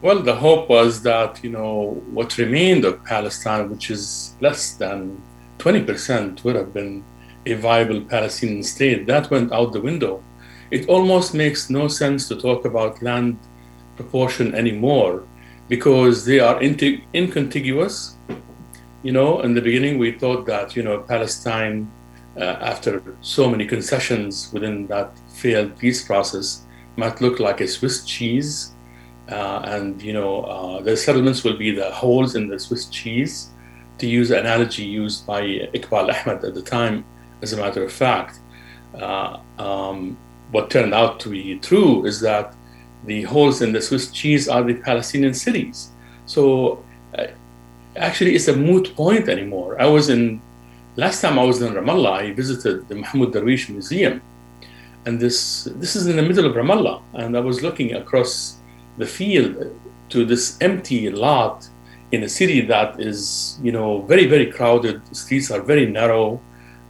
Well, 0.03 0.21
the 0.21 0.35
hope 0.35 0.67
was 0.67 1.01
that, 1.03 1.41
you 1.45 1.49
know, 1.49 2.03
what 2.11 2.37
remained 2.37 2.83
of 2.83 3.05
Palestine, 3.05 3.69
which 3.69 3.89
is 3.89 4.35
less 4.41 4.73
than 4.73 5.21
20%, 5.59 6.43
would 6.43 6.57
have 6.57 6.73
been 6.73 7.05
a 7.45 7.53
viable 7.53 8.01
Palestinian 8.01 8.63
state. 8.63 9.07
That 9.07 9.31
went 9.31 9.53
out 9.53 9.71
the 9.71 9.79
window. 9.79 10.21
It 10.71 10.89
almost 10.89 11.33
makes 11.33 11.69
no 11.69 11.87
sense 11.87 12.27
to 12.27 12.35
talk 12.35 12.65
about 12.65 13.01
land 13.01 13.39
proportion 13.95 14.53
anymore 14.53 15.23
because 15.69 16.25
they 16.25 16.41
are 16.41 16.61
incontiguous. 16.61 18.17
You 19.03 19.13
know, 19.13 19.39
in 19.39 19.53
the 19.53 19.61
beginning, 19.61 19.99
we 19.99 20.11
thought 20.11 20.45
that, 20.47 20.75
you 20.75 20.83
know, 20.83 20.99
Palestine, 20.99 21.89
uh, 22.35 22.57
after 22.59 23.01
so 23.21 23.49
many 23.49 23.65
concessions 23.65 24.51
within 24.51 24.85
that 24.87 25.17
failed 25.29 25.77
peace 25.79 26.05
process, 26.05 26.65
might 26.97 27.21
look 27.21 27.39
like 27.39 27.61
a 27.61 27.67
Swiss 27.69 28.03
cheese 28.03 28.72
and 29.27 30.01
you 30.01 30.13
know 30.13 30.43
uh, 30.43 30.81
the 30.81 30.95
settlements 30.97 31.43
will 31.43 31.57
be 31.57 31.71
the 31.71 31.91
holes 31.91 32.35
in 32.35 32.47
the 32.47 32.59
Swiss 32.59 32.85
cheese, 32.87 33.49
to 33.97 34.07
use 34.07 34.29
the 34.29 34.39
analogy 34.39 34.83
used 34.83 35.25
by 35.25 35.41
Eqbal 35.73 36.13
Ahmad 36.13 36.43
at 36.43 36.53
the 36.53 36.61
time. 36.61 37.05
As 37.41 37.53
a 37.53 37.57
matter 37.57 37.83
of 37.83 37.91
fact, 37.91 38.39
uh, 38.95 39.37
um, 39.59 40.17
what 40.51 40.69
turned 40.69 40.93
out 40.93 41.19
to 41.21 41.29
be 41.29 41.59
true 41.59 42.05
is 42.05 42.19
that 42.21 42.55
the 43.05 43.23
holes 43.23 43.61
in 43.61 43.73
the 43.73 43.81
Swiss 43.81 44.11
cheese 44.11 44.47
are 44.47 44.63
the 44.63 44.75
Palestinian 44.75 45.33
cities. 45.33 45.91
So 46.25 46.83
uh, 47.17 47.27
actually, 47.95 48.35
it's 48.35 48.47
a 48.47 48.55
moot 48.55 48.95
point 48.95 49.27
anymore. 49.27 49.81
I 49.81 49.87
was 49.87 50.09
in 50.09 50.41
last 50.95 51.21
time 51.21 51.37
I 51.37 51.43
was 51.43 51.61
in 51.61 51.73
Ramallah. 51.73 52.13
I 52.23 52.33
visited 52.33 52.87
the 52.87 52.95
Mahmoud 52.95 53.33
Darwish 53.33 53.69
Museum, 53.69 54.21
and 55.05 55.19
this 55.19 55.65
this 55.81 55.95
is 55.95 56.07
in 56.07 56.15
the 56.15 56.23
middle 56.23 56.45
of 56.45 56.55
Ramallah, 56.55 57.01
and 57.13 57.35
I 57.35 57.41
was 57.41 57.61
looking 57.61 57.93
across 57.93 58.57
the 58.97 59.05
field 59.05 59.79
to 60.09 60.25
this 60.25 60.57
empty 60.61 61.09
lot 61.09 61.67
in 62.11 62.23
a 62.23 62.29
city 62.29 62.61
that 62.61 62.99
is, 62.99 63.59
you 63.63 63.71
know, 63.71 64.01
very, 64.03 64.27
very 64.27 64.51
crowded. 64.51 65.01
Streets 65.15 65.49
are 65.49 65.61
very 65.61 65.85
narrow, 65.85 66.39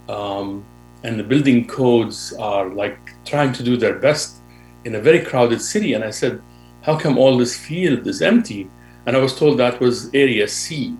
um, 0.08 0.64
and 1.02 1.18
the 1.18 1.24
building 1.24 1.66
codes 1.66 2.34
are 2.34 2.68
like 2.68 2.98
trying 3.24 3.52
to 3.52 3.62
do 3.62 3.76
their 3.76 3.98
best 3.98 4.36
in 4.84 4.94
a 4.94 5.00
very 5.00 5.20
crowded 5.20 5.60
city. 5.60 5.94
And 5.94 6.04
I 6.04 6.10
said, 6.10 6.42
how 6.82 6.98
come 6.98 7.16
all 7.16 7.38
this 7.38 7.56
field 7.56 8.06
is 8.06 8.20
empty? 8.20 8.70
And 9.06 9.16
I 9.16 9.20
was 9.20 9.34
told 9.38 9.58
that 9.58 9.80
was 9.80 10.10
Area 10.14 10.46
C. 10.46 10.96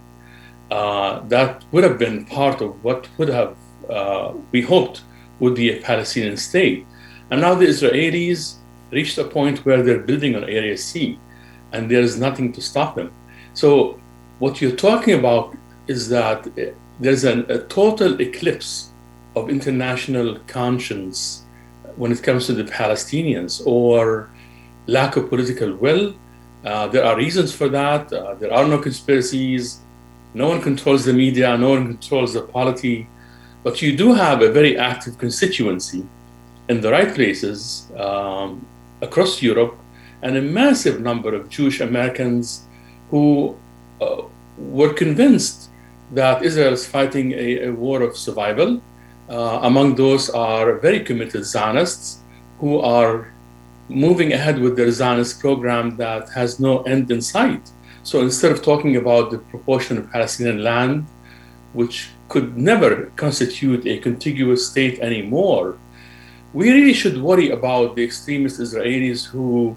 Uh, 0.70 1.20
that 1.28 1.62
would 1.70 1.84
have 1.84 1.98
been 1.98 2.24
part 2.24 2.62
of 2.62 2.82
what 2.82 3.08
would 3.18 3.28
have, 3.28 3.56
uh, 3.90 4.32
we 4.52 4.62
hoped, 4.62 5.02
would 5.40 5.54
be 5.54 5.70
a 5.70 5.80
Palestinian 5.82 6.36
state. 6.38 6.86
And 7.30 7.40
now 7.42 7.54
the 7.54 7.66
Israelis 7.66 8.54
reached 8.94 9.18
a 9.18 9.24
point 9.24 9.64
where 9.66 9.82
they're 9.82 10.04
building 10.10 10.36
on 10.36 10.44
Area 10.44 10.76
C 10.76 11.18
and 11.72 11.90
there's 11.90 12.18
nothing 12.18 12.52
to 12.52 12.60
stop 12.60 12.94
them. 12.94 13.12
So, 13.52 14.00
what 14.38 14.60
you're 14.60 14.76
talking 14.76 15.14
about 15.18 15.56
is 15.86 16.08
that 16.08 16.48
there's 17.00 17.24
an, 17.24 17.46
a 17.48 17.58
total 17.58 18.20
eclipse 18.20 18.90
of 19.36 19.50
international 19.50 20.38
conscience 20.46 21.42
when 21.96 22.12
it 22.12 22.22
comes 22.22 22.46
to 22.46 22.52
the 22.52 22.64
Palestinians 22.64 23.64
or 23.66 24.30
lack 24.86 25.16
of 25.16 25.28
political 25.28 25.74
will. 25.76 26.14
Uh, 26.64 26.86
there 26.88 27.04
are 27.04 27.16
reasons 27.16 27.54
for 27.54 27.68
that. 27.68 28.12
Uh, 28.12 28.34
there 28.34 28.52
are 28.52 28.66
no 28.66 28.78
conspiracies. 28.78 29.80
No 30.32 30.48
one 30.48 30.60
controls 30.60 31.04
the 31.04 31.12
media. 31.12 31.56
No 31.56 31.70
one 31.70 31.86
controls 31.86 32.34
the 32.34 32.42
polity. 32.42 33.06
But 33.62 33.82
you 33.82 33.96
do 33.96 34.14
have 34.14 34.42
a 34.42 34.50
very 34.50 34.76
active 34.76 35.18
constituency 35.18 36.06
in 36.68 36.80
the 36.80 36.90
right 36.90 37.14
places 37.14 37.90
um, 37.96 38.66
across 39.06 39.42
Europe 39.50 39.74
and 40.22 40.36
a 40.36 40.42
massive 40.42 40.96
number 41.08 41.30
of 41.34 41.42
Jewish 41.56 41.78
Americans 41.80 42.66
who 43.10 43.56
uh, 44.00 44.22
were 44.78 44.92
convinced 44.92 45.70
that 46.12 46.42
Israel 46.42 46.72
is 46.72 46.86
fighting 46.86 47.32
a, 47.32 47.68
a 47.68 47.70
war 47.72 48.02
of 48.02 48.16
survival. 48.16 48.70
Uh, 49.28 49.60
among 49.70 49.94
those 49.94 50.30
are 50.30 50.78
very 50.78 51.00
committed 51.08 51.44
Zionists 51.44 52.06
who 52.60 52.78
are 52.80 53.32
moving 53.88 54.32
ahead 54.32 54.58
with 54.58 54.76
their 54.76 54.90
Zionist 54.90 55.40
program 55.40 55.96
that 55.96 56.28
has 56.30 56.58
no 56.58 56.82
end 56.82 57.10
in 57.10 57.20
sight. 57.20 57.70
So 58.02 58.20
instead 58.20 58.52
of 58.52 58.62
talking 58.62 58.96
about 58.96 59.30
the 59.30 59.38
proportion 59.38 59.98
of 59.98 60.10
Palestinian 60.10 60.62
land, 60.62 61.06
which 61.72 62.08
could 62.28 62.56
never 62.56 62.90
constitute 63.16 63.86
a 63.86 63.98
contiguous 63.98 64.68
state 64.70 64.98
anymore, 65.00 65.78
we 66.54 66.70
really 66.70 66.94
should 66.94 67.20
worry 67.20 67.50
about 67.50 67.96
the 67.96 68.04
extremist 68.04 68.60
Israelis 68.60 69.26
who 69.26 69.76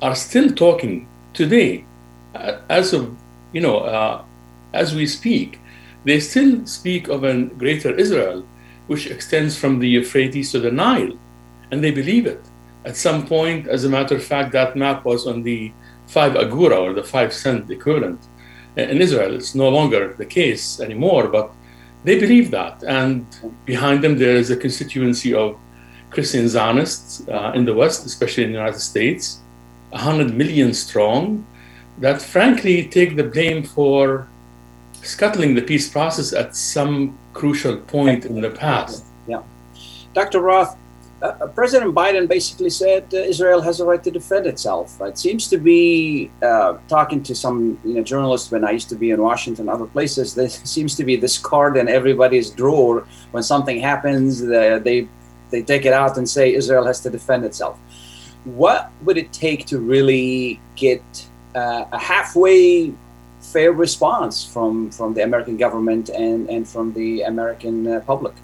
are 0.00 0.14
still 0.14 0.50
talking 0.50 1.08
today, 1.34 1.84
uh, 2.34 2.58
as 2.68 2.92
of 2.92 3.14
you 3.52 3.60
know, 3.60 3.78
uh, 3.80 4.24
as 4.72 4.94
we 4.94 5.06
speak, 5.06 5.58
they 6.04 6.20
still 6.20 6.64
speak 6.64 7.08
of 7.08 7.24
a 7.24 7.42
greater 7.42 7.94
Israel, 7.94 8.46
which 8.86 9.06
extends 9.08 9.58
from 9.58 9.80
the 9.80 9.88
Euphrates 9.88 10.52
to 10.52 10.60
the 10.60 10.70
Nile, 10.70 11.18
and 11.70 11.82
they 11.84 11.90
believe 11.90 12.26
it. 12.26 12.42
At 12.84 12.96
some 12.96 13.26
point, 13.26 13.66
as 13.66 13.84
a 13.84 13.88
matter 13.88 14.16
of 14.16 14.24
fact, 14.24 14.52
that 14.52 14.76
map 14.76 15.04
was 15.04 15.26
on 15.26 15.42
the 15.42 15.72
five 16.06 16.32
agura 16.32 16.78
or 16.78 16.92
the 16.92 17.04
five 17.04 17.32
cent 17.32 17.70
equivalent 17.70 18.20
in 18.76 19.02
Israel. 19.02 19.34
It's 19.34 19.54
no 19.54 19.68
longer 19.68 20.14
the 20.14 20.26
case 20.26 20.80
anymore, 20.80 21.28
but 21.28 21.52
they 22.04 22.18
believe 22.18 22.50
that. 22.52 22.82
And 22.82 23.26
behind 23.66 24.02
them, 24.02 24.18
there 24.18 24.36
is 24.36 24.50
a 24.50 24.56
constituency 24.56 25.34
of 25.34 25.58
Christian 26.12 26.48
Zionists 26.48 27.26
uh, 27.28 27.52
in 27.54 27.64
the 27.64 27.74
West, 27.74 28.04
especially 28.06 28.44
in 28.44 28.52
the 28.52 28.58
United 28.58 28.80
States, 28.80 29.40
100 29.90 30.34
million 30.34 30.74
strong, 30.74 31.46
that 31.98 32.20
frankly 32.20 32.86
take 32.86 33.16
the 33.16 33.24
blame 33.24 33.62
for 33.62 34.28
scuttling 35.02 35.54
the 35.54 35.62
peace 35.62 35.88
process 35.88 36.32
at 36.32 36.54
some 36.54 37.18
crucial 37.32 37.76
point 37.76 38.24
in 38.24 38.40
the 38.40 38.50
past. 38.50 39.04
Yeah. 39.26 39.42
Dr. 40.14 40.40
Roth, 40.40 40.76
uh, 41.22 41.46
President 41.48 41.94
Biden 41.94 42.28
basically 42.28 42.70
said 42.70 43.04
uh, 43.12 43.16
Israel 43.16 43.60
has 43.60 43.80
a 43.80 43.84
right 43.84 44.02
to 44.02 44.10
defend 44.10 44.46
itself. 44.46 45.00
It 45.00 45.18
seems 45.18 45.48
to 45.48 45.58
be 45.58 46.30
uh, 46.42 46.78
talking 46.88 47.22
to 47.22 47.34
some 47.34 47.78
you 47.84 47.94
know, 47.94 48.02
journalists 48.02 48.50
when 48.50 48.64
I 48.64 48.72
used 48.72 48.88
to 48.90 48.96
be 48.96 49.10
in 49.10 49.22
Washington, 49.22 49.68
other 49.68 49.86
places. 49.86 50.34
There 50.42 50.48
seems 50.48 50.96
to 50.96 51.04
be 51.04 51.16
this 51.16 51.38
card 51.38 51.76
in 51.76 51.88
everybody's 51.88 52.50
drawer 52.50 53.06
when 53.30 53.42
something 53.42 53.80
happens. 53.80 54.40
they 54.40 55.08
they 55.52 55.62
take 55.62 55.84
it 55.84 55.92
out 55.92 56.18
and 56.18 56.28
say 56.28 56.52
Israel 56.52 56.84
has 56.84 56.98
to 57.00 57.10
defend 57.10 57.44
itself. 57.44 57.78
What 58.44 58.90
would 59.04 59.18
it 59.18 59.32
take 59.32 59.66
to 59.66 59.78
really 59.78 60.60
get 60.74 61.04
uh, 61.54 61.84
a 61.92 61.98
halfway 61.98 62.92
fair 63.40 63.72
response 63.72 64.44
from 64.44 64.90
from 64.90 65.14
the 65.14 65.22
American 65.22 65.56
government 65.56 66.08
and 66.08 66.48
and 66.50 66.66
from 66.66 66.92
the 66.94 67.22
American 67.22 67.86
uh, 67.86 68.00
public? 68.00 68.34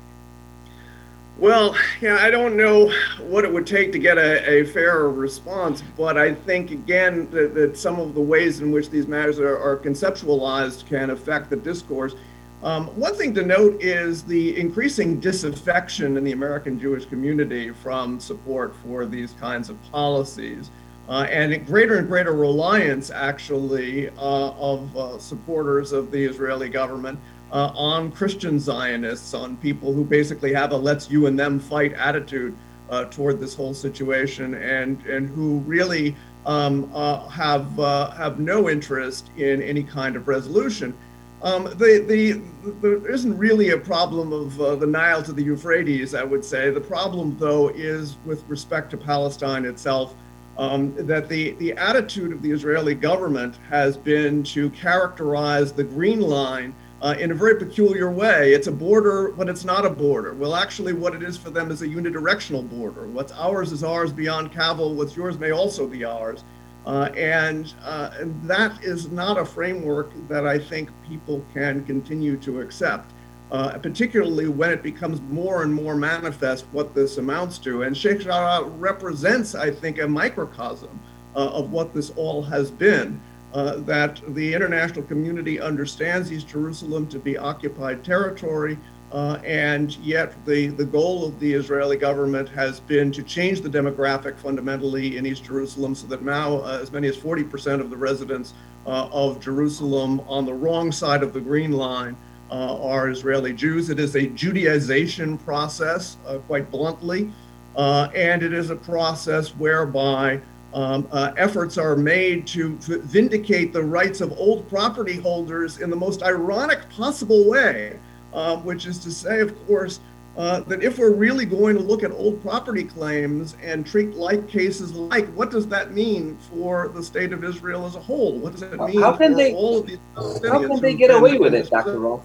Well, 1.39 1.77
yeah, 2.01 2.17
I 2.17 2.31
don't 2.33 2.57
know 2.57 2.93
what 3.21 3.45
it 3.45 3.53
would 3.53 3.67
take 3.67 3.93
to 3.93 3.99
get 4.01 4.19
a, 4.19 4.31
a 4.51 4.65
fair 4.65 5.09
response, 5.09 5.85
but 5.97 6.19
I 6.19 6.35
think 6.35 6.73
again 6.73 7.31
that, 7.31 7.55
that, 7.55 7.77
some 7.77 8.01
of 8.01 8.15
the 8.15 8.21
ways 8.21 8.61
in 8.61 8.73
which 8.73 8.91
these 8.91 9.07
matters 9.07 9.39
are, 9.39 9.57
are 9.57 9.77
conceptualized 9.77 10.87
can 10.87 11.11
affect 11.11 11.49
the 11.49 11.57
discourse. 11.57 12.17
Um, 12.63 12.89
one 12.99 13.15
thing 13.15 13.33
to 13.35 13.45
note 13.45 13.81
is 13.81 14.25
the 14.25 14.59
increasing 14.59 15.21
disaffection 15.21 16.17
in 16.17 16.25
the 16.25 16.33
American 16.33 16.79
Jewish 16.79 17.05
community 17.05 17.71
from 17.71 18.19
support 18.19 18.75
for 18.83 19.07
these 19.07 19.33
kinds 19.35 19.71
of 19.71 19.81
policies. 19.93 20.71
Uh, 21.09 21.27
and 21.31 21.65
greater 21.67 21.99
and 21.99 22.09
greater 22.09 22.33
reliance, 22.33 23.11
actually, 23.11 24.09
uh, 24.11 24.13
of 24.19 24.95
uh, 24.97 25.19
supporters 25.19 25.93
of 25.93 26.11
the 26.11 26.23
Israeli 26.23 26.69
government 26.69 27.19
uh, 27.53 27.73
on 27.75 28.11
Christian 28.13 28.61
Zionists, 28.61 29.33
on 29.33 29.57
people 29.59 29.93
who 29.93 30.05
basically 30.05 30.53
have 30.53 30.73
a 30.73 30.77
let's 30.77 31.11
you 31.11 31.27
and 31.27 31.39
them 31.39 31.61
fight 31.61 31.95
attitude 31.95 32.55
uh, 32.91 33.05
toward 33.07 33.41
this 33.41 33.55
whole 33.55 33.73
situation, 33.73 34.55
and 34.55 35.01
and 35.07 35.31
who 35.31 35.59
really 35.61 36.15
um, 36.45 36.91
uh, 36.93 37.27
have 37.29 37.77
have 38.15 38.39
no 38.39 38.69
interest 38.69 39.31
in 39.39 39.63
any 39.63 39.83
kind 39.83 40.15
of 40.15 40.29
resolution. 40.29 40.93
Um, 41.41 41.65
the, 41.65 42.05
the, 42.09 42.33
the, 42.65 42.99
there 42.99 43.11
isn't 43.11 43.39
really 43.39 43.71
a 43.71 43.79
problem 43.79 44.33
of 44.33 44.61
uh, 44.61 44.75
the 44.75 44.87
Nile 44.87 45.23
to 45.23 45.33
the 45.33 45.43
Euphrates, 45.43 46.15
I 46.15 46.25
would 46.25 46.45
say. 46.45 46.71
The 46.71 46.81
problem, 46.81 47.37
though, 47.39 47.69
is 47.69 48.17
with 48.25 48.43
respect 48.49 48.91
to 48.91 48.97
Palestine 48.97 49.65
itself, 49.65 50.17
um, 50.57 50.95
that 51.07 51.29
the, 51.29 51.53
the 51.53 51.73
attitude 51.75 52.33
of 52.33 52.43
the 52.43 52.51
Israeli 52.51 52.97
government 52.97 53.57
has 53.69 53.97
been 53.97 54.43
to 54.45 54.69
characterize 54.71 55.73
the 55.73 55.85
Green 55.85 56.21
Line 56.21 56.75
uh, 57.01 57.15
in 57.21 57.31
a 57.31 57.35
very 57.35 57.57
peculiar 57.57 58.11
way. 58.11 58.53
It's 58.53 58.67
a 58.67 58.73
border, 58.73 59.31
but 59.31 59.49
it's 59.49 59.65
not 59.65 59.87
a 59.87 59.91
border. 59.91 60.35
Well, 60.35 60.57
actually, 60.57 60.93
what 60.93 61.15
it 61.15 61.23
is 61.23 61.37
for 61.37 61.51
them 61.51 61.71
is 61.71 61.83
a 61.83 61.87
unidirectional 61.87 62.69
border. 62.69 63.07
What's 63.07 63.31
ours 63.33 63.71
is 63.71 63.85
ours 63.85 64.13
beyond 64.13 64.53
Kaval, 64.53 64.95
what's 64.97 65.17
yours 65.17 65.39
may 65.39 65.53
also 65.53 65.87
be 65.87 66.05
ours. 66.05 66.43
Uh, 66.89 67.11
and, 67.19 67.75
uh, 67.85 68.11
that 68.45 68.83
is 68.83 69.11
not 69.11 69.37
a 69.37 69.45
framework 69.45 70.11
that 70.27 70.47
I 70.47 70.59
think 70.59 70.89
people 71.07 71.45
can 71.53 71.85
continue 71.85 72.39
to 72.39 72.63
accept, 72.63 73.13
uh, 73.53 73.77
particularly 73.77 74.49
when 74.49 74.71
it 74.71 74.83
becomes 74.83 75.21
more 75.21 75.63
and 75.63 75.75
more 75.75 75.95
manifest 75.95 76.65
what 76.73 76.95
this 76.95 77.19
amounts 77.19 77.59
to. 77.59 77.83
And 77.83 77.95
Sheikh 77.95 78.21
Jarrah 78.21 78.65
represents, 78.79 79.55
I 79.55 79.71
think, 79.71 79.99
a 79.99 80.09
microcosm 80.09 80.99
uh, 81.37 81.51
of 81.51 81.71
what 81.73 81.93
this 81.93 82.09
all 82.17 82.43
has 82.45 82.71
been. 82.71 83.21
Uh, 83.53 83.77
that 83.81 84.21
the 84.35 84.55
international 84.55 85.05
community 85.05 85.61
understands 85.61 86.33
East 86.33 86.49
Jerusalem 86.49 87.07
to 87.09 87.19
be 87.19 87.37
occupied 87.37 88.03
territory, 88.03 88.79
uh, 89.13 89.39
and 89.45 89.97
yet 89.99 90.35
the, 90.45 90.69
the 90.69 90.85
goal 90.85 91.25
of 91.25 91.41
the 91.41 91.53
Israeli 91.53 91.97
government 91.97 92.49
has 92.51 92.81
been 92.81 93.11
to 93.13 93.23
change 93.23 93.61
the 93.61 93.69
demographic 93.69 94.37
fundamentally 94.39 95.17
in 95.17 95.27
East 95.27 95.45
Jerusalem 95.45 95.95
so 95.95 96.07
that 96.09 96.23
now 96.23 96.59
uh, 96.59 96.79
as 96.81 96.93
many 96.93 97.09
as 97.09 97.17
40% 97.17 97.81
of 97.81 97.91
the 97.91 97.97
residents 97.97 98.55
uh, 98.87 99.09
of 99.11 99.41
Jerusalem 99.41 100.21
on 100.21 100.45
the 100.45 100.53
wrong 100.53 100.93
side 100.93 101.23
of 101.23 101.33
the 101.33 101.41
Green 101.41 101.73
Line 101.73 102.17
uh, 102.51 102.83
are 102.83 103.09
Israeli 103.09 103.53
Jews. 103.53 103.91
It 103.91 103.99
is 103.99 104.15
a 104.15 104.27
Judaization 104.27 105.43
process, 105.45 106.17
quite 106.47 106.71
bluntly, 106.71 107.31
and 107.77 108.43
it 108.43 108.53
is 108.53 108.71
a 108.71 108.77
process 108.77 109.51
whereby 109.51 110.41
um, 110.75 111.09
uh, 111.11 111.33
efforts 111.37 111.79
are 111.79 111.97
made 111.97 112.47
to, 112.49 112.77
vindicate 112.79 113.73
the 113.73 113.83
rights 113.83 114.21
of 114.21 114.33
old 114.39 114.69
property 114.69 115.17
holders 115.17 115.79
in 115.79 115.91
the 115.91 115.97
most 115.97 116.23
ironic 116.23 116.89
possible 116.91 117.49
way, 117.49 117.99
uh, 118.39 118.57
which 118.59 118.87
is 118.87 118.99
to 118.99 119.11
say, 119.11 119.41
of 119.41 119.67
course, 119.67 119.99
uh, 120.37 120.61
that 120.61 120.81
if 120.81 120.97
we're 120.97 121.13
really 121.13 121.45
going 121.45 121.77
to 121.77 121.83
look 121.83 122.05
at 122.05 122.13
old 122.13 122.41
property 122.41 122.85
claims 122.85 123.57
and 123.61 123.85
treat 123.85 124.15
like 124.15 124.49
cases 124.49 124.93
like, 124.93 125.27
what 125.31 125.51
does 125.51 125.67
that 125.67 125.93
mean 125.93 126.39
for 126.49 126.89
the 126.95 127.03
state 127.03 127.33
of 127.33 127.43
Israel 127.43 127.85
as 127.85 127.97
a 127.97 128.01
whole? 128.01 128.39
What 128.39 128.53
does 128.53 128.63
it 128.63 128.79
mean 128.79 129.01
how 129.01 129.17
can 129.17 129.35
they, 129.35 129.53
all 129.55 129.81
of 129.81 129.87
these 129.87 129.99
How 130.15 130.61
can 130.61 130.81
they 130.81 130.95
get 130.95 131.11
away 131.11 131.37
with 131.37 131.53
it, 131.53 131.69
Dr. 131.69 131.99
Roth? 131.99 132.23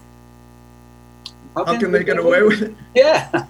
How, 1.56 1.64
how 1.64 1.78
can, 1.78 1.90
they, 1.90 1.98
they 1.98 2.04
get 2.04 2.18
away 2.18 2.42
with 2.44 2.62
it? 2.62 2.74
Yeah. 2.94 3.46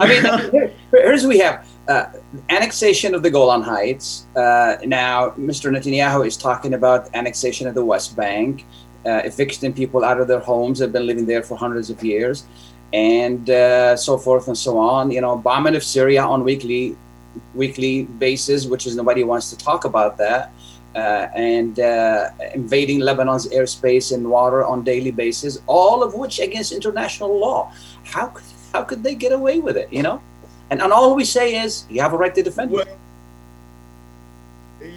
I 0.00 0.08
mean, 0.08 0.50
here, 0.50 0.72
here's 0.90 1.26
we 1.26 1.38
have 1.38 1.68
uh, 1.86 2.06
annexation 2.48 3.14
of 3.14 3.22
the 3.22 3.30
Golan 3.30 3.62
Heights. 3.62 4.26
Uh, 4.34 4.78
now, 4.84 5.30
Mr. 5.30 5.70
Netanyahu 5.70 6.26
is 6.26 6.36
talking 6.36 6.74
about 6.74 7.08
annexation 7.14 7.68
of 7.68 7.76
the 7.76 7.84
West 7.84 8.16
Bank, 8.16 8.64
uh, 9.08 9.22
evicting 9.24 9.72
people 9.72 10.04
out 10.04 10.20
of 10.20 10.28
their 10.28 10.40
homes 10.40 10.78
They've 10.78 10.92
been 10.92 11.06
living 11.06 11.26
there 11.26 11.42
for 11.42 11.56
hundreds 11.56 11.88
of 11.90 12.02
years, 12.04 12.44
and 12.92 13.48
uh, 13.50 13.96
so 13.96 14.18
forth 14.18 14.48
and 14.48 14.58
so 14.66 14.78
on. 14.78 15.10
You 15.10 15.20
know, 15.20 15.36
bombing 15.36 15.76
of 15.76 15.84
Syria 15.84 16.22
on 16.22 16.44
weekly 16.44 16.96
weekly 17.54 18.04
basis, 18.04 18.66
which 18.66 18.86
is 18.86 18.96
nobody 18.96 19.24
wants 19.24 19.50
to 19.50 19.56
talk 19.56 19.84
about 19.84 20.16
that. 20.18 20.52
Uh, 20.94 21.28
and 21.34 21.78
uh, 21.78 22.30
invading 22.54 22.98
Lebanon's 23.00 23.46
airspace 23.48 24.12
and 24.12 24.28
water 24.28 24.64
on 24.64 24.82
daily 24.82 25.12
basis, 25.12 25.60
all 25.66 26.02
of 26.02 26.14
which 26.14 26.40
against 26.40 26.72
international 26.72 27.38
law. 27.38 27.72
How 28.04 28.32
how 28.72 28.82
could 28.82 29.02
they 29.02 29.14
get 29.14 29.32
away 29.32 29.60
with 29.60 29.76
it? 29.76 29.92
You 29.92 30.02
know, 30.02 30.20
and, 30.70 30.82
and 30.82 30.92
all 30.92 31.14
we 31.14 31.24
say 31.24 31.62
is 31.62 31.84
you 31.88 32.00
have 32.00 32.12
a 32.12 32.18
right 32.18 32.34
to 32.34 32.42
defend 32.42 32.70
well, 32.70 32.84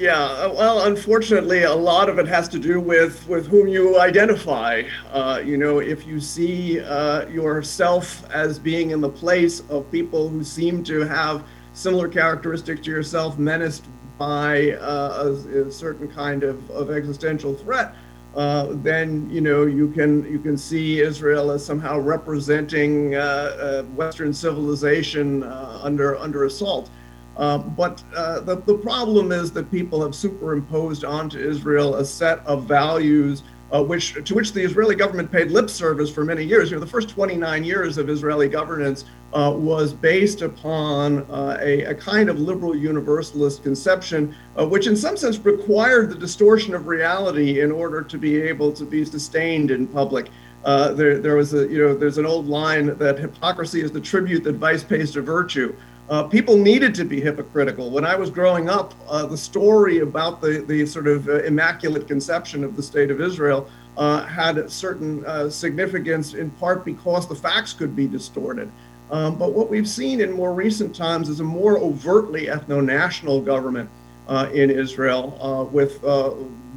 Yeah, 0.02 0.18
uh, 0.18 0.52
well, 0.58 0.86
unfortunately, 0.86 1.62
a 1.62 1.76
lot 1.76 2.10
of 2.10 2.18
it 2.18 2.28
has 2.28 2.50
to 2.50 2.58
do 2.58 2.80
with 2.80 3.28
with 3.28 3.46
whom 3.46 3.68
you 3.68 4.00
identify. 4.00 4.82
Uh, 5.12 5.44
you 5.46 5.58
know, 5.58 5.78
if 5.78 6.08
you 6.08 6.20
see 6.20 6.80
uh, 6.80 7.28
yourself 7.28 8.28
as 8.32 8.58
being 8.58 8.90
in 8.90 9.00
the 9.00 9.10
place 9.10 9.60
of 9.70 9.92
people 9.92 10.28
who 10.28 10.44
seem 10.44 10.84
to 10.86 11.02
have 11.02 11.44
similar 11.74 12.08
characteristics 12.08 12.82
to 12.82 12.90
yourself, 12.90 13.38
menaced 13.38 13.86
by 14.18 14.72
uh, 14.72 15.36
a, 15.54 15.68
a, 15.68 15.72
certain 15.72 16.08
kind 16.08 16.42
of, 16.42 16.68
of 16.72 16.90
existential 16.90 17.54
threat, 17.54 17.94
uh, 18.36 18.70
then 18.82 19.30
you 19.30 19.42
know 19.42 19.68
you 19.68 19.92
can 19.92 20.26
you 20.26 20.40
can 20.40 20.58
see 20.58 21.00
Israel 21.00 21.52
as 21.52 21.64
somehow 21.64 22.00
representing 22.00 23.14
uh, 23.14 23.84
Western 23.96 24.34
civilization 24.34 25.44
under 25.44 26.18
under 26.18 26.46
assault. 26.46 26.90
Um, 27.38 27.74
but 27.76 28.04
uh, 28.16 28.42
the, 28.42 28.58
the 28.58 28.76
problem 28.76 29.32
is 29.32 29.52
that 29.54 29.72
people 29.72 30.02
have 30.02 30.14
superimposed 30.14 31.06
onto 31.06 31.40
Israel 31.40 31.96
a 31.96 32.06
set 32.06 32.46
of 32.46 32.66
values 32.66 33.44
uh, 33.72 33.82
which 33.82 34.14
to 34.26 34.36
which 34.36 34.52
the 34.54 34.62
Israeli 34.62 34.96
government 34.96 35.32
paid 35.32 35.52
lip 35.52 35.70
service 35.70 36.12
for 36.14 36.26
many 36.26 36.44
years. 36.44 36.70
You 36.70 36.78
know, 36.78 36.82
the 36.82 36.90
first 36.90 37.10
29 37.10 37.64
years 37.64 37.98
of 37.98 38.10
Israeli 38.10 38.50
governance 38.50 39.06
uh, 39.34 39.54
was 39.56 39.94
based 39.94 40.42
upon 40.42 41.20
uh, 41.32 41.58
a, 41.62 41.84
a, 41.84 41.96
kind 41.96 42.30
of 42.30 42.38
liberal 42.38 42.76
universalist 42.76 43.64
conception, 43.64 44.36
uh, 44.60 44.68
which 44.68 44.88
in 44.88 44.98
some 44.98 45.16
sense 45.16 45.38
required 45.40 46.10
the 46.10 46.16
distortion 46.16 46.76
of 46.76 46.88
reality 46.88 47.62
in 47.62 47.72
order 47.72 48.02
to 48.02 48.18
be 48.18 48.42
able 48.42 48.74
to 48.74 48.84
be 48.84 49.06
sustained 49.06 49.72
in 49.72 49.88
public. 49.88 50.30
Uh, 50.66 50.92
there, 50.94 51.20
there 51.20 51.38
was 51.38 51.54
a, 51.54 51.68
you 51.70 51.80
know, 51.80 51.96
there's 51.96 52.18
an 52.18 52.26
old 52.26 52.48
line 52.48 52.98
that 52.98 53.18
hypocrisy 53.18 53.82
is 53.82 53.92
the 53.92 54.02
tribute 54.02 54.44
that 54.44 54.56
vice 54.56 54.84
pays 54.84 55.12
to 55.12 55.22
virtue. 55.22 55.74
Uh, 56.12 56.24
people 56.24 56.58
needed 56.58 56.94
to 56.94 57.06
be 57.06 57.22
hypocritical. 57.22 57.90
When 57.90 58.04
I 58.04 58.16
was 58.18 58.30
growing 58.30 58.68
up, 58.68 58.94
uh, 59.08 59.26
the 59.26 59.38
story 59.38 60.00
about 60.00 60.42
the, 60.42 60.62
the 60.68 60.86
sort 60.86 61.08
of 61.08 61.30
uh, 61.30 61.42
immaculate 61.44 62.06
conception 62.06 62.66
of 62.66 62.76
the 62.76 62.84
state 62.84 63.10
of 63.10 63.22
Israel 63.22 63.70
uh, 63.96 64.26
had 64.26 64.58
a 64.58 64.70
certain 64.70 65.26
uh, 65.26 65.50
significance 65.50 66.34
in 66.34 66.52
part 66.52 66.84
because 66.84 67.30
the 67.30 67.36
facts 67.36 67.72
could 67.72 67.96
be 67.96 68.08
distorted. 68.08 68.70
Um, 69.10 69.38
but 69.38 69.54
what 69.54 69.70
we've 69.70 69.88
seen 69.88 70.20
in 70.20 70.34
more 70.34 70.54
recent 70.54 70.94
times 70.94 71.30
is 71.30 71.40
a 71.40 71.46
more 71.46 71.78
overtly 71.78 72.48
ethno 72.48 72.84
national 72.84 73.40
government 73.40 73.90
uh, 74.28 74.50
in 74.54 74.70
Israel 74.70 75.70
with 75.72 76.04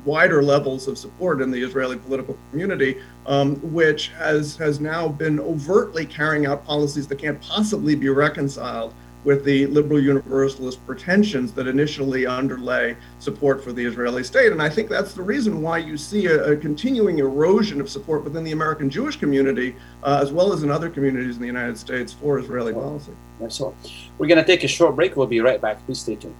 wider 0.04 0.42
levels 0.42 0.86
of 0.86 0.96
support 0.98 1.40
in 1.40 1.50
the 1.50 1.60
Israeli 1.60 1.96
political 1.96 2.38
community, 2.50 3.00
um, 3.26 3.56
which 3.72 4.08
has, 4.10 4.54
has 4.56 4.78
now 4.78 5.08
been 5.08 5.40
overtly 5.40 6.04
carrying 6.04 6.46
out 6.46 6.64
policies 6.64 7.08
that 7.08 7.18
can't 7.18 7.40
possibly 7.40 7.94
be 7.94 8.10
reconciled 8.10 8.94
with 9.24 9.44
the 9.44 9.66
liberal 9.66 10.00
universalist 10.00 10.84
pretensions 10.86 11.52
that 11.52 11.66
initially 11.66 12.26
underlay 12.26 12.96
support 13.18 13.64
for 13.64 13.72
the 13.72 13.84
Israeli 13.84 14.22
state. 14.22 14.52
And 14.52 14.60
I 14.62 14.68
think 14.68 14.88
that's 14.88 15.14
the 15.14 15.22
reason 15.22 15.62
why 15.62 15.78
you 15.78 15.96
see 15.96 16.26
a, 16.26 16.52
a 16.52 16.56
continuing 16.56 17.18
erosion 17.18 17.80
of 17.80 17.88
support 17.88 18.22
within 18.22 18.44
the 18.44 18.52
American 18.52 18.90
Jewish 18.90 19.16
community, 19.16 19.74
uh, 20.02 20.20
as 20.22 20.30
well 20.30 20.52
as 20.52 20.62
in 20.62 20.70
other 20.70 20.90
communities 20.90 21.36
in 21.36 21.40
the 21.40 21.46
United 21.46 21.78
States 21.78 22.12
for 22.12 22.38
Israeli 22.38 22.72
well, 22.72 22.84
policy. 22.84 23.12
That's 23.40 23.60
all. 23.60 23.74
We're 24.18 24.28
going 24.28 24.38
to 24.38 24.46
take 24.46 24.62
a 24.62 24.68
short 24.68 24.94
break. 24.94 25.16
We'll 25.16 25.26
be 25.26 25.40
right 25.40 25.60
back. 25.60 25.84
Please 25.86 26.00
stay 26.00 26.16
tuned. 26.16 26.36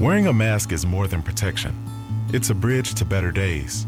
Wearing 0.00 0.26
a 0.26 0.32
mask 0.32 0.72
is 0.72 0.86
more 0.86 1.06
than 1.06 1.22
protection. 1.22 1.74
It's 2.32 2.50
a 2.50 2.54
bridge 2.54 2.94
to 2.94 3.04
better 3.04 3.30
days, 3.30 3.86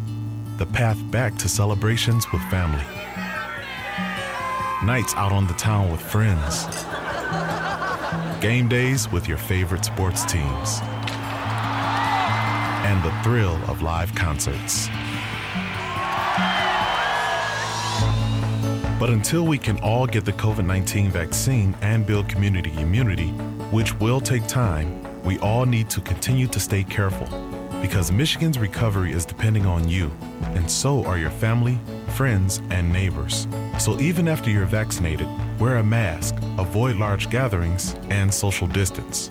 the 0.58 0.66
path 0.66 0.98
back 1.10 1.36
to 1.38 1.48
celebrations 1.48 2.30
with 2.30 2.42
family 2.50 2.84
nights 4.84 5.14
out 5.14 5.32
on 5.32 5.46
the 5.46 5.54
town 5.54 5.90
with 5.90 6.00
friends, 6.00 6.66
game 8.40 8.68
days 8.68 9.10
with 9.10 9.26
your 9.26 9.38
favorite 9.38 9.84
sports 9.84 10.24
teams, 10.24 10.80
and 12.84 13.02
the 13.02 13.10
thrill 13.22 13.56
of 13.66 13.80
live 13.80 14.14
concerts. 14.14 14.88
But 19.00 19.10
until 19.10 19.44
we 19.44 19.58
can 19.58 19.78
all 19.80 20.06
get 20.06 20.24
the 20.24 20.32
COVID 20.32 20.66
19 20.66 21.10
vaccine 21.10 21.74
and 21.80 22.06
build 22.06 22.28
community 22.28 22.72
immunity, 22.78 23.28
which 23.70 23.94
will 24.00 24.20
take 24.20 24.46
time, 24.46 25.02
we 25.22 25.38
all 25.38 25.64
need 25.64 25.88
to 25.90 26.00
continue 26.02 26.46
to 26.48 26.60
stay 26.60 26.84
careful 26.84 27.26
because 27.80 28.12
Michigan's 28.12 28.58
recovery 28.58 29.12
is 29.12 29.24
depending 29.24 29.66
on 29.66 29.88
you, 29.88 30.10
and 30.54 30.70
so 30.70 31.04
are 31.04 31.18
your 31.18 31.30
family, 31.30 31.78
friends, 32.08 32.62
and 32.70 32.90
neighbors. 32.92 33.46
So 33.78 33.98
even 34.00 34.28
after 34.28 34.50
you're 34.50 34.66
vaccinated, 34.66 35.28
wear 35.58 35.76
a 35.76 35.84
mask, 35.84 36.36
avoid 36.58 36.96
large 36.96 37.30
gatherings, 37.30 37.94
and 38.08 38.32
social 38.32 38.66
distance. 38.66 39.28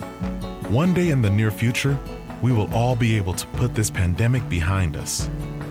One 0.68 0.94
day 0.94 1.10
in 1.10 1.22
the 1.22 1.30
near 1.30 1.50
future, 1.50 1.98
we 2.40 2.52
will 2.52 2.72
all 2.72 2.94
be 2.94 3.16
able 3.16 3.34
to 3.34 3.48
put 3.48 3.74
this 3.74 3.90
pandemic 3.90 4.48
behind 4.48 4.96
us. 4.96 5.28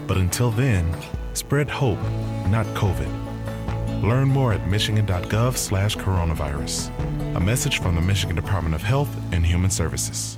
But 0.08 0.18
until 0.18 0.52
then, 0.52 0.94
spread 1.34 1.70
hope, 1.70 2.02
not 2.50 2.66
COVID. 2.76 4.04
Learn 4.04 4.28
more 4.28 4.52
at 4.54 4.68
michigan.gov/coronavirus. 4.68 6.92
A 7.36 7.40
message 7.40 7.80
from 7.80 7.96
the 7.96 8.02
Michigan 8.02 8.36
Department 8.36 8.76
of 8.76 8.84
Health 8.84 9.10
and 9.32 9.46
Human 9.46 9.72
Services. 9.72 10.38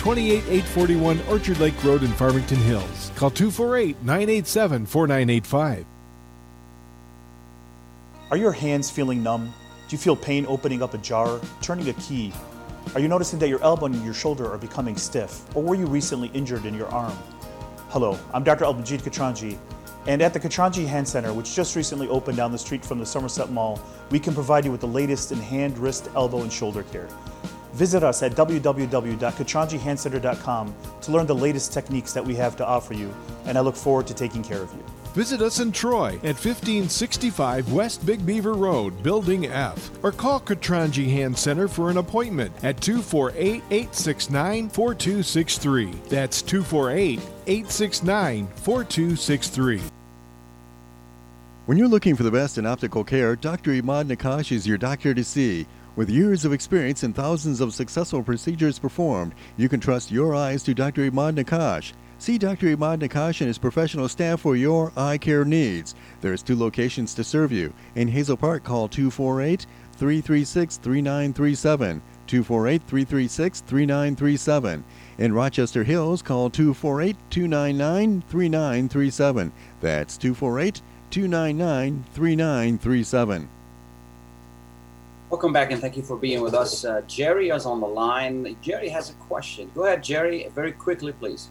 28841 0.00 1.20
Orchard 1.28 1.58
Lake 1.60 1.84
Road 1.84 2.02
in 2.02 2.10
Farmington 2.12 2.56
Hills. 2.56 3.12
Call 3.16 3.28
248 3.28 4.02
987 4.02 4.86
4985. 4.86 5.84
Are 8.30 8.36
your 8.38 8.52
hands 8.52 8.90
feeling 8.90 9.22
numb? 9.22 9.52
Do 9.88 9.94
you 9.94 9.98
feel 9.98 10.16
pain 10.16 10.46
opening 10.48 10.82
up 10.82 10.94
a 10.94 10.98
jar, 10.98 11.38
turning 11.60 11.90
a 11.90 11.92
key? 11.92 12.32
Are 12.94 13.00
you 13.00 13.08
noticing 13.08 13.38
that 13.40 13.50
your 13.50 13.62
elbow 13.62 13.86
and 13.86 14.02
your 14.02 14.14
shoulder 14.14 14.50
are 14.50 14.56
becoming 14.56 14.96
stiff? 14.96 15.44
Or 15.54 15.62
were 15.62 15.74
you 15.74 15.84
recently 15.84 16.28
injured 16.28 16.64
in 16.64 16.72
your 16.72 16.88
arm? 16.88 17.16
Hello, 17.90 18.18
I'm 18.32 18.42
Dr. 18.42 18.64
Albanjit 18.64 19.02
Katranji, 19.02 19.58
and 20.06 20.22
at 20.22 20.32
the 20.32 20.40
Katranji 20.40 20.86
Hand 20.86 21.06
Center, 21.06 21.34
which 21.34 21.54
just 21.54 21.76
recently 21.76 22.08
opened 22.08 22.38
down 22.38 22.52
the 22.52 22.58
street 22.58 22.86
from 22.86 23.00
the 23.00 23.04
Somerset 23.04 23.50
Mall, 23.50 23.78
we 24.08 24.18
can 24.18 24.32
provide 24.32 24.64
you 24.64 24.72
with 24.72 24.80
the 24.80 24.88
latest 24.88 25.30
in 25.30 25.38
hand, 25.38 25.76
wrist, 25.76 26.08
elbow, 26.14 26.40
and 26.40 26.50
shoulder 26.50 26.84
care. 26.84 27.08
Visit 27.72 28.02
us 28.02 28.22
at 28.22 28.32
www.katranjihandcenter.com 28.32 30.74
to 31.02 31.12
learn 31.12 31.26
the 31.26 31.34
latest 31.34 31.72
techniques 31.72 32.12
that 32.12 32.24
we 32.24 32.34
have 32.34 32.56
to 32.56 32.66
offer 32.66 32.94
you, 32.94 33.14
and 33.46 33.56
I 33.56 33.60
look 33.60 33.76
forward 33.76 34.08
to 34.08 34.14
taking 34.14 34.42
care 34.42 34.62
of 34.62 34.72
you. 34.72 34.84
Visit 35.14 35.42
us 35.42 35.58
in 35.58 35.72
Troy 35.72 36.14
at 36.22 36.38
1565 36.38 37.72
West 37.72 38.06
Big 38.06 38.24
Beaver 38.24 38.54
Road, 38.54 39.02
Building 39.02 39.46
F, 39.46 39.90
or 40.04 40.12
call 40.12 40.38
Katranji 40.38 41.10
Hand 41.10 41.36
Center 41.36 41.66
for 41.66 41.90
an 41.90 41.96
appointment 41.96 42.52
at 42.62 42.80
248 42.80 43.62
869 43.70 44.68
4263. 44.68 45.90
That's 46.08 46.42
248 46.42 47.18
869 47.46 48.46
4263. 48.46 49.80
When 51.66 51.76
you're 51.76 51.88
looking 51.88 52.14
for 52.14 52.22
the 52.22 52.30
best 52.30 52.58
in 52.58 52.64
optical 52.64 53.02
care, 53.02 53.34
Dr. 53.34 53.72
Imad 53.72 54.06
Nakash 54.06 54.52
is 54.52 54.66
your 54.66 54.78
doctor 54.78 55.12
to 55.12 55.24
see. 55.24 55.66
With 56.00 56.08
years 56.08 56.46
of 56.46 56.54
experience 56.54 57.02
and 57.02 57.14
thousands 57.14 57.60
of 57.60 57.74
successful 57.74 58.22
procedures 58.22 58.78
performed, 58.78 59.34
you 59.58 59.68
can 59.68 59.80
trust 59.80 60.10
your 60.10 60.34
eyes 60.34 60.62
to 60.62 60.72
Dr. 60.72 61.10
Imad 61.10 61.34
Nakash. 61.34 61.92
See 62.16 62.38
Dr. 62.38 62.74
Imad 62.74 63.02
Nakash 63.02 63.42
and 63.42 63.48
his 63.48 63.58
professional 63.58 64.08
staff 64.08 64.40
for 64.40 64.56
your 64.56 64.94
eye 64.96 65.18
care 65.18 65.44
needs. 65.44 65.94
There's 66.22 66.42
two 66.42 66.56
locations 66.56 67.12
to 67.16 67.22
serve 67.22 67.52
you. 67.52 67.74
In 67.96 68.08
Hazel 68.08 68.38
Park, 68.38 68.64
call 68.64 68.88
248 68.88 69.66
336 69.92 70.78
3937. 70.78 72.02
248 72.26 72.82
336 72.86 73.60
3937. 73.60 74.84
In 75.18 75.34
Rochester 75.34 75.84
Hills, 75.84 76.22
call 76.22 76.48
248 76.48 77.14
299 77.28 78.22
3937. 78.26 79.52
That's 79.82 80.16
248 80.16 80.80
299 81.10 82.04
3937. 82.14 83.50
Welcome 85.30 85.52
back 85.52 85.70
and 85.70 85.80
thank 85.80 85.96
you 85.96 86.02
for 86.02 86.16
being 86.16 86.40
with 86.40 86.54
us. 86.54 86.84
Uh, 86.84 87.02
Jerry 87.06 87.50
is 87.50 87.64
on 87.64 87.80
the 87.80 87.86
line. 87.86 88.56
Jerry 88.60 88.88
has 88.88 89.10
a 89.10 89.12
question. 89.12 89.70
Go 89.76 89.84
ahead, 89.84 90.02
Jerry, 90.02 90.50
very 90.56 90.72
quickly, 90.72 91.12
please. 91.12 91.50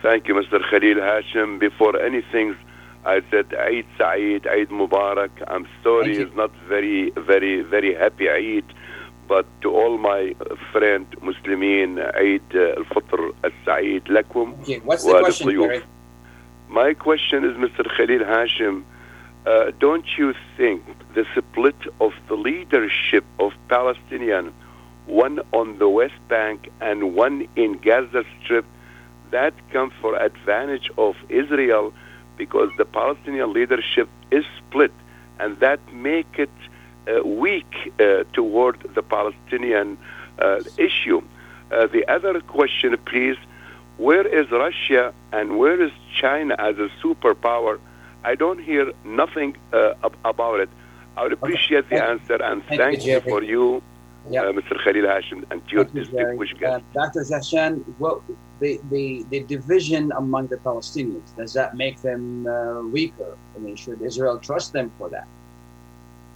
Thank 0.00 0.26
you, 0.26 0.32
Mr. 0.32 0.58
Khalil 0.70 0.96
Hashim. 0.96 1.58
Before 1.58 2.00
anything, 2.00 2.56
I 3.04 3.20
said 3.30 3.52
Eid 3.52 3.84
Saeed, 3.98 4.46
Eid 4.46 4.70
Mubarak. 4.70 5.30
I'm 5.48 5.68
sorry, 5.82 6.16
it's 6.16 6.34
not 6.34 6.50
very, 6.66 7.10
very, 7.10 7.60
very 7.60 7.94
happy 7.94 8.30
Eid, 8.30 8.64
but 9.28 9.44
to 9.60 9.70
all 9.70 9.98
my 9.98 10.34
friend 10.72 11.06
Muslimin, 11.20 11.90
Eid 12.16 12.56
al-Fitr 12.56 13.34
al-Sa'id 13.44 14.04
lakum. 14.06 14.58
Okay, 14.62 14.78
what's 14.78 15.04
the 15.04 15.20
question, 15.20 15.50
Gary? 15.50 15.82
My 16.70 16.94
question 16.94 17.44
is, 17.44 17.54
Mr. 17.58 17.84
Khalil 17.94 18.24
Hashim, 18.24 18.82
uh, 19.44 19.72
don't 19.78 20.06
you 20.16 20.32
think 20.56 20.82
the 21.18 21.26
split 21.36 21.80
of 22.00 22.12
the 22.28 22.36
leadership 22.36 23.24
of 23.40 23.52
Palestinian, 23.68 24.54
one 25.06 25.40
on 25.52 25.78
the 25.82 25.88
West 25.88 26.20
Bank 26.28 26.70
and 26.80 26.98
one 27.16 27.48
in 27.56 27.70
Gaza 27.78 28.22
Strip, 28.36 28.64
that 29.32 29.52
comes 29.72 29.92
for 30.00 30.14
advantage 30.14 30.88
of 30.96 31.16
Israel 31.28 31.92
because 32.36 32.70
the 32.78 32.84
Palestinian 32.84 33.52
leadership 33.52 34.08
is 34.30 34.44
split, 34.58 34.92
and 35.40 35.58
that 35.58 35.80
make 35.92 36.32
it 36.38 36.56
uh, 37.08 37.26
weak 37.26 37.72
uh, 37.98 38.22
toward 38.32 38.76
the 38.94 39.02
Palestinian 39.02 39.98
uh, 40.38 40.60
issue. 40.76 41.20
Uh, 41.72 41.88
the 41.88 42.04
other 42.16 42.40
question, 42.40 42.96
please, 43.10 43.38
where 43.96 44.26
is 44.40 44.48
Russia 44.52 45.12
and 45.32 45.58
where 45.58 45.82
is 45.82 45.90
China 46.14 46.54
as 46.60 46.78
a 46.78 46.88
superpower? 47.02 47.80
I 48.22 48.36
don't 48.36 48.62
hear 48.70 48.92
nothing 49.04 49.56
uh, 49.72 49.94
ab- 50.04 50.16
about 50.24 50.60
it. 50.60 50.70
I 51.18 51.22
would 51.24 51.32
appreciate 51.32 51.84
Okay. 51.86 51.96
the 51.96 52.04
answer 52.12 52.38
and 52.48 52.62
Thank 52.66 52.80
thank, 52.80 53.04
you, 53.04 53.14
you, 53.14 53.20
for 53.32 53.42
you, 53.52 53.64
Yeah. 54.30 54.42
uh, 54.42 54.58
Mr. 54.58 54.74
Khalil 54.84 55.06
Hashim, 55.14 55.40
and 55.50 55.60
your 55.72 55.84
Thank 55.84 55.94
you, 55.96 56.00
distinguished 56.04 56.56
guest. 56.60 56.84
Uh, 56.84 57.00
Dr. 57.00 57.22
Jahshan, 57.30 57.72
what 58.02 58.16
the, 58.62 58.72
the, 58.94 59.04
the 59.32 59.40
division 59.54 60.02
among 60.22 60.44
the 60.54 60.58
Palestinians, 60.68 61.28
does 61.40 61.52
that 61.58 61.70
make 61.84 61.96
them 62.08 62.22
uh, 62.46 62.82
weaker? 62.96 63.32
I 63.54 63.58
mean, 63.64 63.74
should 63.82 64.00
Israel 64.10 64.38
trust 64.48 64.68
them 64.76 64.88
for 64.98 65.08
that? 65.14 65.26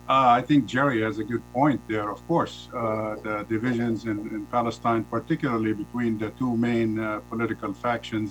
Uh, 0.08 0.38
I 0.38 0.42
think 0.48 0.60
Jerry 0.74 1.00
has 1.02 1.16
a 1.24 1.26
good 1.32 1.44
point 1.52 1.80
there. 1.92 2.08
Of 2.16 2.20
course, 2.26 2.54
uh, 2.74 3.16
the 3.26 3.46
divisions 3.54 3.98
in, 4.12 4.18
in 4.36 4.42
Palestine, 4.56 5.04
particularly 5.04 5.74
between 5.84 6.12
the 6.22 6.30
two 6.40 6.56
main 6.56 6.90
uh, 6.98 7.20
political 7.30 7.72
factions, 7.72 8.28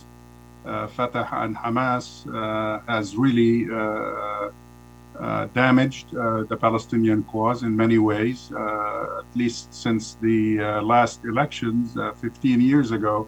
uh, 0.66 0.88
Fatah 0.96 1.28
and 1.44 1.56
Hamas, 1.56 2.06
uh, 2.28 2.80
has 2.94 3.16
really 3.16 3.54
uh, 3.72 3.76
uh, 3.78 4.52
damaged 5.54 6.16
uh, 6.16 6.44
the 6.44 6.58
Palestinian 6.58 7.24
cause 7.24 7.64
in 7.64 7.76
many 7.76 7.98
ways, 7.98 8.52
uh, 8.52 9.20
at 9.20 9.36
least 9.36 9.74
since 9.74 10.16
the 10.22 10.60
uh, 10.60 10.82
last 10.82 11.24
elections 11.26 11.98
uh, 11.98 12.12
15 12.14 12.62
years 12.62 12.92
ago, 12.92 13.28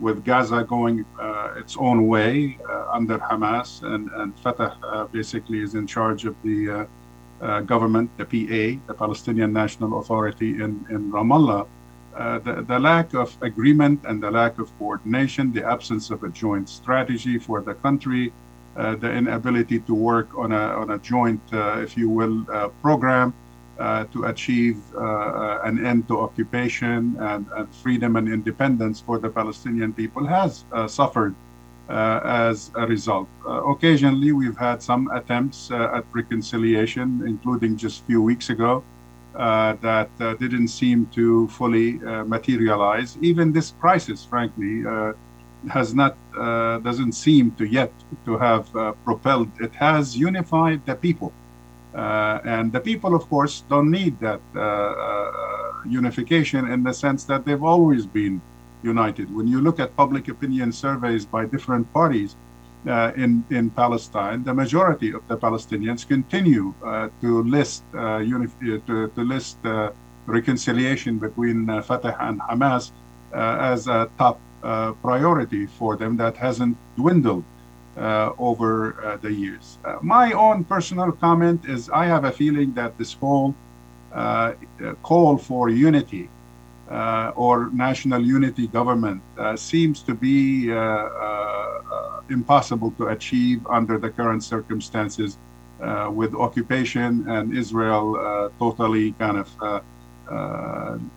with 0.00 0.24
Gaza 0.24 0.64
going 0.64 1.04
uh, 1.20 1.54
its 1.56 1.76
own 1.78 2.06
way 2.06 2.58
uh, 2.68 2.86
under 2.92 3.18
Hamas, 3.18 3.82
and, 3.82 4.10
and 4.10 4.38
Fatah 4.40 4.76
uh, 4.82 5.04
basically 5.06 5.60
is 5.60 5.74
in 5.74 5.86
charge 5.86 6.24
of 6.24 6.34
the 6.42 6.70
uh, 6.70 6.86
uh, 7.40 7.60
government, 7.60 8.10
the 8.16 8.24
PA, 8.24 8.80
the 8.86 8.94
Palestinian 8.94 9.52
National 9.52 10.00
Authority 10.00 10.50
in, 10.50 10.84
in 10.90 11.12
Ramallah, 11.12 11.66
uh, 12.16 12.38
the, 12.38 12.62
the 12.62 12.78
lack 12.78 13.12
of 13.14 13.36
agreement 13.42 14.00
and 14.04 14.22
the 14.22 14.30
lack 14.30 14.58
of 14.58 14.76
coordination, 14.78 15.52
the 15.52 15.64
absence 15.64 16.10
of 16.10 16.22
a 16.22 16.28
joint 16.28 16.68
strategy 16.68 17.38
for 17.38 17.60
the 17.60 17.74
country, 17.74 18.28
uh, 18.28 18.43
the 18.74 19.10
inability 19.12 19.78
to 19.80 19.94
work 19.94 20.28
on 20.36 20.52
a, 20.52 20.64
on 20.82 20.90
a 20.90 20.98
joint, 20.98 21.40
uh, 21.52 21.80
if 21.80 21.96
you 21.96 22.08
will, 22.08 22.44
uh, 22.50 22.68
program 22.82 23.32
uh, 23.78 24.04
to 24.12 24.24
achieve 24.24 24.78
uh, 24.94 25.00
uh, 25.00 25.60
an 25.64 25.84
end 25.84 26.06
to 26.08 26.20
occupation 26.20 27.16
and, 27.18 27.46
and 27.56 27.74
freedom 27.74 28.16
and 28.16 28.28
independence 28.28 29.00
for 29.00 29.18
the 29.18 29.28
Palestinian 29.28 29.92
people 29.92 30.26
has 30.26 30.64
uh, 30.72 30.86
suffered 30.86 31.34
uh, 31.88 32.20
as 32.24 32.70
a 32.76 32.86
result. 32.86 33.28
Uh, 33.46 33.62
occasionally, 33.64 34.32
we've 34.32 34.56
had 34.56 34.82
some 34.82 35.10
attempts 35.10 35.70
uh, 35.70 35.96
at 35.96 36.04
reconciliation, 36.12 37.22
including 37.26 37.76
just 37.76 38.02
a 38.02 38.04
few 38.04 38.22
weeks 38.22 38.50
ago, 38.50 38.82
uh, 39.34 39.74
that 39.82 40.10
uh, 40.20 40.34
didn't 40.34 40.68
seem 40.68 41.06
to 41.06 41.48
fully 41.48 42.02
uh, 42.04 42.24
materialize. 42.24 43.18
Even 43.20 43.52
this 43.52 43.74
crisis, 43.80 44.24
frankly, 44.24 44.86
uh, 44.86 45.12
has 45.68 45.94
not 45.94 46.16
uh, 46.36 46.78
doesn't 46.78 47.12
seem 47.12 47.52
to 47.52 47.64
yet 47.64 47.92
to 48.24 48.36
have 48.38 48.74
uh, 48.76 48.92
propelled. 49.04 49.48
It 49.60 49.74
has 49.74 50.16
unified 50.16 50.84
the 50.86 50.94
people, 50.94 51.32
uh, 51.94 52.40
and 52.44 52.72
the 52.72 52.80
people, 52.80 53.14
of 53.14 53.28
course, 53.28 53.62
don't 53.68 53.90
need 53.90 54.18
that 54.20 54.40
uh, 54.54 54.60
uh, 54.60 55.32
unification 55.86 56.70
in 56.70 56.82
the 56.82 56.92
sense 56.92 57.24
that 57.24 57.44
they've 57.44 57.62
always 57.62 58.06
been 58.06 58.40
united. 58.82 59.34
When 59.34 59.46
you 59.46 59.60
look 59.60 59.80
at 59.80 59.96
public 59.96 60.28
opinion 60.28 60.72
surveys 60.72 61.24
by 61.24 61.46
different 61.46 61.90
parties 61.92 62.36
uh, 62.86 63.12
in 63.16 63.44
in 63.50 63.70
Palestine, 63.70 64.44
the 64.44 64.54
majority 64.54 65.12
of 65.12 65.22
the 65.28 65.36
Palestinians 65.36 66.06
continue 66.06 66.74
to 67.20 67.42
list 67.44 67.84
unif- 67.92 68.86
to, 68.86 69.08
to 69.08 69.20
list 69.22 69.58
reconciliation 70.26 71.18
between 71.18 71.66
Fatah 71.82 72.16
and 72.20 72.40
Hamas 72.40 72.92
as 73.32 73.88
a 73.88 74.08
top 74.18 74.40
priority 75.02 75.66
for 75.66 75.96
them 75.96 76.16
that 76.16 76.36
hasn't 76.36 76.76
dwindled 76.96 77.44
uh, 77.96 78.32
over 78.38 79.04
uh, 79.04 79.16
the 79.18 79.32
years. 79.32 79.78
Uh, 79.84 79.96
my 80.02 80.32
own 80.32 80.64
personal 80.64 81.12
comment 81.12 81.64
is 81.66 81.90
I 81.90 82.06
have 82.06 82.24
a 82.24 82.32
feeling 82.32 82.72
that 82.74 82.98
this 82.98 83.12
whole 83.12 83.54
uh, 84.12 84.52
call 85.02 85.36
for 85.36 85.68
unity 85.68 86.28
uh, 86.90 87.32
or 87.34 87.70
national 87.70 88.22
unity 88.22 88.66
government 88.68 89.22
uh, 89.38 89.56
seems 89.56 90.02
to 90.02 90.14
be 90.14 90.72
uh, 90.72 90.76
uh, 90.76 92.20
impossible 92.30 92.90
to 92.92 93.08
achieve 93.08 93.66
under 93.66 93.98
the 93.98 94.10
current 94.10 94.42
circumstances 94.42 95.38
uh, 95.80 96.10
with 96.12 96.34
occupation 96.34 97.28
and 97.28 97.56
Israel 97.56 98.16
uh, 98.16 98.48
totally 98.58 99.12
kind 99.12 99.38
of 99.38 99.48
uh, 99.60 99.66
uh, 99.66 99.80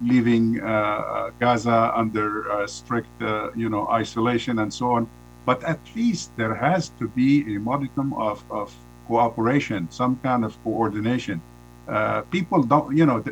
leaving 0.01 0.61
uh, 0.61 1.31
Gaza 1.39 1.91
under 1.95 2.51
uh, 2.51 2.67
strict, 2.67 3.21
uh, 3.21 3.51
you 3.55 3.69
know, 3.69 3.87
isolation 3.89 4.59
and 4.59 4.73
so 4.73 4.91
on. 4.91 5.09
But 5.45 5.63
at 5.63 5.79
least 5.95 6.35
there 6.35 6.55
has 6.55 6.89
to 6.99 7.07
be 7.07 7.55
a 7.55 7.59
modicum 7.59 8.13
of, 8.13 8.43
of 8.51 8.75
cooperation, 9.07 9.89
some 9.89 10.17
kind 10.17 10.43
of 10.43 10.61
coordination. 10.63 11.41
Uh, 11.87 12.21
people 12.23 12.63
don't, 12.63 12.95
you 12.95 13.05
know, 13.05 13.23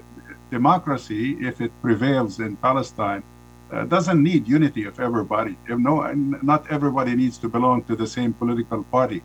democracy, 0.49 1.38
if 1.41 1.59
it 1.59 1.71
prevails 1.82 2.39
in 2.39 2.55
Palestine, 2.57 3.21
uh, 3.71 3.84
doesn't 3.86 4.21
need 4.23 4.47
unity 4.47 4.86
of 4.86 4.99
everybody. 4.99 5.57
No, 5.67 6.09
not 6.13 6.71
everybody 6.71 7.15
needs 7.15 7.38
to 7.39 7.49
belong 7.49 7.84
to 7.84 7.95
the 7.95 8.07
same 8.07 8.34
political 8.34 8.84
party, 8.84 9.21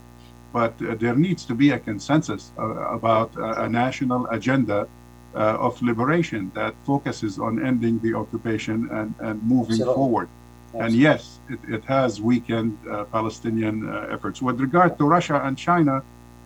but 0.53 0.75
uh, 0.83 0.95
there 0.97 1.15
needs 1.15 1.45
to 1.45 1.55
be 1.55 1.71
a 1.71 1.79
consensus 1.79 2.53
uh, 2.59 2.65
about 2.99 3.37
uh, 3.37 3.65
a 3.65 3.69
national 3.69 4.27
agenda 4.29 4.81
uh, 4.81 4.87
of 5.35 5.81
liberation 5.83 6.51
that 6.55 6.75
focuses 6.85 7.39
on 7.39 7.65
ending 7.65 7.99
the 8.01 8.15
occupation 8.15 8.89
and, 8.91 9.15
and 9.21 9.43
moving 9.43 9.81
Absolutely. 9.81 9.95
forward. 9.95 10.29
And 10.75 10.95
yes, 10.95 11.41
it, 11.49 11.59
it 11.69 11.85
has 11.85 12.21
weakened 12.21 12.79
uh, 12.89 13.05
Palestinian 13.05 13.89
uh, 13.89 14.07
efforts. 14.11 14.41
With 14.41 14.61
regard 14.61 14.97
to 14.99 15.05
Russia 15.05 15.41
and 15.45 15.59
China, 15.59 16.03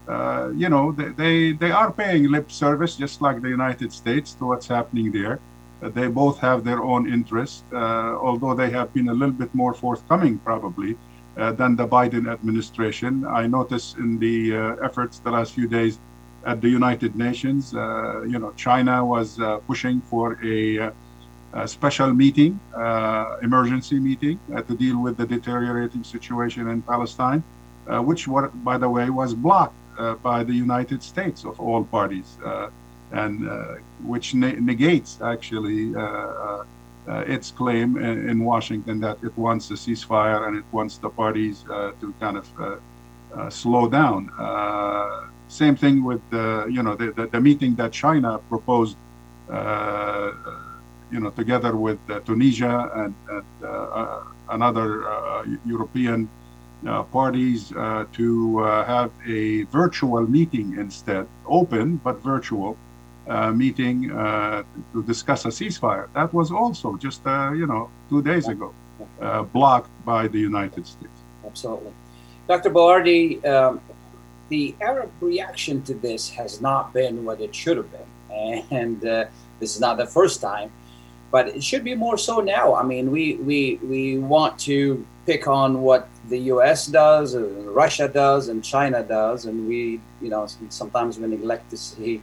uh, 0.08 0.50
you 0.54 0.68
know, 0.68 0.92
they, 0.92 1.08
they, 1.10 1.52
they 1.52 1.70
are 1.70 1.90
paying 1.92 2.30
lip 2.30 2.50
service, 2.50 2.96
just 2.96 3.20
like 3.20 3.42
the 3.42 3.48
United 3.48 3.92
States, 3.92 4.32
to 4.34 4.46
what's 4.46 4.66
happening 4.66 5.12
there. 5.12 5.40
Uh, 5.82 5.88
they 5.90 6.08
both 6.08 6.38
have 6.38 6.64
their 6.64 6.82
own 6.82 7.12
interests, 7.12 7.64
uh, 7.72 7.76
although 8.16 8.54
they 8.54 8.70
have 8.70 8.92
been 8.94 9.08
a 9.08 9.12
little 9.12 9.34
bit 9.34 9.54
more 9.54 9.74
forthcoming, 9.74 10.38
probably, 10.38 10.96
uh, 11.36 11.52
than 11.52 11.76
the 11.76 11.86
Biden 11.86 12.30
administration. 12.30 13.26
I 13.26 13.46
noticed 13.46 13.98
in 13.98 14.18
the 14.18 14.56
uh, 14.56 14.76
efforts 14.86 15.18
the 15.18 15.30
last 15.30 15.52
few 15.52 15.68
days 15.68 15.98
at 16.46 16.60
the 16.60 16.68
United 16.68 17.16
Nations, 17.16 17.74
uh, 17.74 18.22
you 18.22 18.38
know, 18.38 18.52
China 18.56 19.04
was 19.04 19.38
uh, 19.40 19.58
pushing 19.66 20.00
for 20.00 20.38
a, 20.44 20.78
uh, 20.78 20.90
a 21.54 21.68
special 21.68 22.12
meeting, 22.12 22.60
emergency 23.42 23.98
meeting, 23.98 24.38
to 24.68 24.76
deal 24.76 25.00
with 25.00 25.16
the 25.16 25.26
deteriorating 25.26 26.04
situation 26.04 26.68
in 26.68 26.82
Palestine, 26.82 27.42
which, 28.08 28.26
wa- 28.26 28.48
by 28.48 28.76
the 28.78 28.88
way, 28.88 29.08
was 29.10 29.34
blocked 29.34 29.76
by 30.22 30.42
the 30.42 30.52
United 30.52 31.02
States 31.02 31.44
of 31.44 31.58
all 31.60 31.84
parties, 31.84 32.36
and 33.12 33.48
which 34.02 34.34
ne- 34.34 34.58
negates 34.70 35.20
actually 35.22 35.94
uh, 37.06 37.20
its 37.26 37.50
claim 37.50 37.96
in, 37.98 38.28
in 38.28 38.44
Washington 38.44 38.98
that 39.00 39.18
it 39.22 39.36
wants 39.36 39.70
a 39.70 39.74
ceasefire 39.74 40.48
and 40.48 40.56
it 40.56 40.64
wants 40.72 40.96
the 40.98 41.10
parties 41.10 41.64
uh, 41.70 41.92
to 42.00 42.12
kind 42.18 42.36
of 42.38 42.46
uh, 42.58 43.50
slow 43.50 43.88
down. 43.88 44.30
Same 45.48 45.76
thing 45.76 46.04
with 46.04 46.20
the, 46.30 46.66
you 46.70 46.82
know, 46.82 46.94
the, 46.96 47.12
the, 47.12 47.26
the 47.26 47.40
meeting 47.40 47.74
that 47.76 47.92
China 47.92 48.38
proposed, 48.48 48.96
uh, 49.50 50.32
you 51.12 51.20
know, 51.20 51.30
together 51.30 51.76
with 51.76 51.98
uh, 52.10 52.20
Tunisia 52.20 52.90
and, 52.94 53.14
and 53.30 53.44
uh, 53.64 54.22
another 54.50 55.08
uh, 55.08 55.44
European 55.64 56.28
uh, 56.86 57.02
parties 57.04 57.68
to 58.12 58.58
have 58.86 59.10
a 59.26 59.62
virtual 59.64 60.22
meeting 60.28 60.76
instead, 60.78 61.26
open 61.46 61.96
but 61.96 62.22
virtual 62.22 62.76
meeting 63.54 64.08
to 64.08 65.02
discuss 65.06 65.44
a 65.44 65.48
ceasefire. 65.48 66.08
That 66.14 66.34
was 66.34 66.50
also 66.50 66.96
just, 66.96 67.22
you 67.24 67.66
know, 67.66 67.90
two 68.10 68.22
days 68.22 68.48
ago, 68.48 68.74
blocked 69.52 69.90
by 70.04 70.28
the 70.28 70.38
United 70.38 70.86
States. 70.86 71.18
Absolutely. 71.46 71.92
Dr. 72.46 72.70
Bawardi, 72.70 73.44
um, 73.46 73.80
the 74.48 74.74
Arab 74.80 75.10
reaction 75.20 75.82
to 75.82 75.94
this 75.94 76.30
has 76.30 76.60
not 76.60 76.92
been 76.92 77.24
what 77.24 77.40
it 77.40 77.54
should 77.54 77.76
have 77.76 77.90
been. 77.90 78.64
And 78.70 79.04
uh, 79.04 79.26
This 79.60 79.74
is 79.74 79.80
not 79.80 79.96
the 79.96 80.06
first 80.06 80.40
time, 80.40 80.72
but 81.30 81.48
it 81.48 81.62
should 81.62 81.84
be 81.84 81.94
more 81.94 82.18
so 82.18 82.40
now. 82.40 82.74
I 82.74 82.82
mean, 82.82 83.10
we 83.10 83.36
we 83.36 83.78
we 83.82 84.18
want 84.18 84.58
to 84.70 85.06
pick 85.26 85.46
on 85.46 85.80
what 85.82 86.08
the 86.28 86.38
U.S. 86.54 86.86
does, 86.86 87.34
and 87.34 87.66
Russia 87.68 88.08
does, 88.08 88.48
and 88.48 88.62
China 88.62 89.02
does, 89.02 89.46
and 89.46 89.68
we, 89.68 90.00
you 90.20 90.28
know, 90.28 90.46
sometimes 90.68 91.18
we 91.18 91.26
neglect 91.28 91.70
to 91.70 91.76
see 91.76 92.22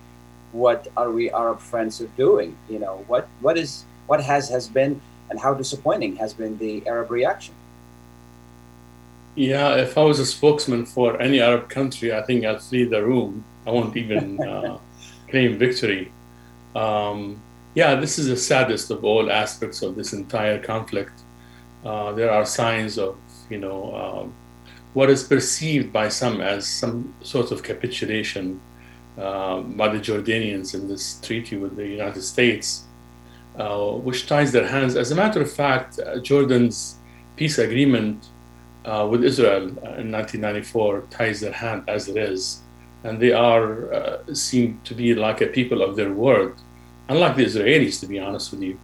what 0.52 0.88
are 0.98 1.10
we 1.12 1.32
Arab 1.32 1.60
friends 1.60 2.02
are 2.02 2.14
doing. 2.18 2.58
You 2.70 2.80
know, 2.80 3.04
what 3.08 3.28
what 3.40 3.58
is 3.58 3.86
what 4.08 4.22
has 4.22 4.50
has 4.50 4.68
been 4.68 5.02
and 5.30 5.40
how 5.40 5.54
disappointing 5.54 6.18
has 6.18 6.34
been 6.34 6.58
the 6.58 6.86
Arab 6.86 7.10
reaction. 7.10 7.56
Yeah, 9.36 9.76
if 9.76 9.98
I 9.98 10.04
was 10.04 10.20
a 10.20 10.26
spokesman 10.26 10.86
for 10.86 11.22
any 11.22 11.40
Arab 11.40 11.70
country, 11.70 12.14
I 12.14 12.22
think 12.24 12.44
I'd 12.44 12.62
flee 12.62 12.84
the 12.84 13.04
room. 13.04 13.46
I 13.66 13.72
won't 13.72 13.96
even 13.96 14.42
uh, 14.48 14.78
claim 15.30 15.58
victory. 15.58 16.12
Um, 16.76 17.42
yeah, 17.74 17.96
this 17.96 18.20
is 18.20 18.28
the 18.28 18.36
saddest 18.36 18.92
of 18.92 19.06
all 19.06 19.32
aspects 19.32 19.82
of 19.82 19.96
this 19.96 20.12
entire 20.12 20.60
conflict. 20.62 21.22
Uh, 21.86 22.12
there 22.12 22.30
are 22.30 22.46
signs 22.46 22.98
of, 22.98 23.18
you 23.50 23.58
know, 23.58 23.96
um, 23.96 24.34
what 24.94 25.10
is 25.10 25.24
perceived 25.24 25.94
by 25.94 26.10
some 26.10 26.42
as 26.42 26.68
some 26.68 27.14
sort 27.22 27.52
of 27.52 27.64
capitulation 27.64 28.60
uh, 29.18 29.62
by 29.62 29.88
the 29.88 30.00
Jordanians 30.00 30.74
in 30.74 30.90
this 30.90 31.20
treaty 31.22 31.56
with 31.56 31.78
the 31.78 31.88
United 31.88 32.22
States, 32.22 32.84
uh, 33.58 33.92
which 33.92 34.28
ties 34.28 34.52
their 34.52 34.68
hands. 34.68 34.98
As 34.98 35.12
a 35.12 35.16
matter 35.16 35.42
of 35.42 35.52
fact, 35.52 36.00
uh, 36.00 36.20
Jordan's 36.20 36.98
peace 37.38 37.58
agreement 37.58 38.28
uh, 38.86 39.08
with 39.10 39.24
Israel 39.24 39.64
in 39.68 40.12
1994 40.12 41.04
ties 41.10 41.40
their 41.40 41.52
hand 41.52 41.84
as 41.88 42.08
it 42.08 42.18
is, 42.18 42.62
and 43.04 43.20
they 43.20 43.32
are 43.32 43.94
uh, 43.94 44.34
seem 44.34 44.80
to 44.84 44.96
be 44.96 45.14
like 45.14 45.42
a 45.42 45.48
people 45.48 45.82
of 45.82 45.96
their 45.96 46.12
word, 46.14 46.56
unlike 47.10 47.36
the 47.36 47.46
Israelis, 47.46 48.00
to 48.00 48.08
be 48.08 48.20
honest 48.20 48.52
with 48.52 48.62
you. 48.62 48.80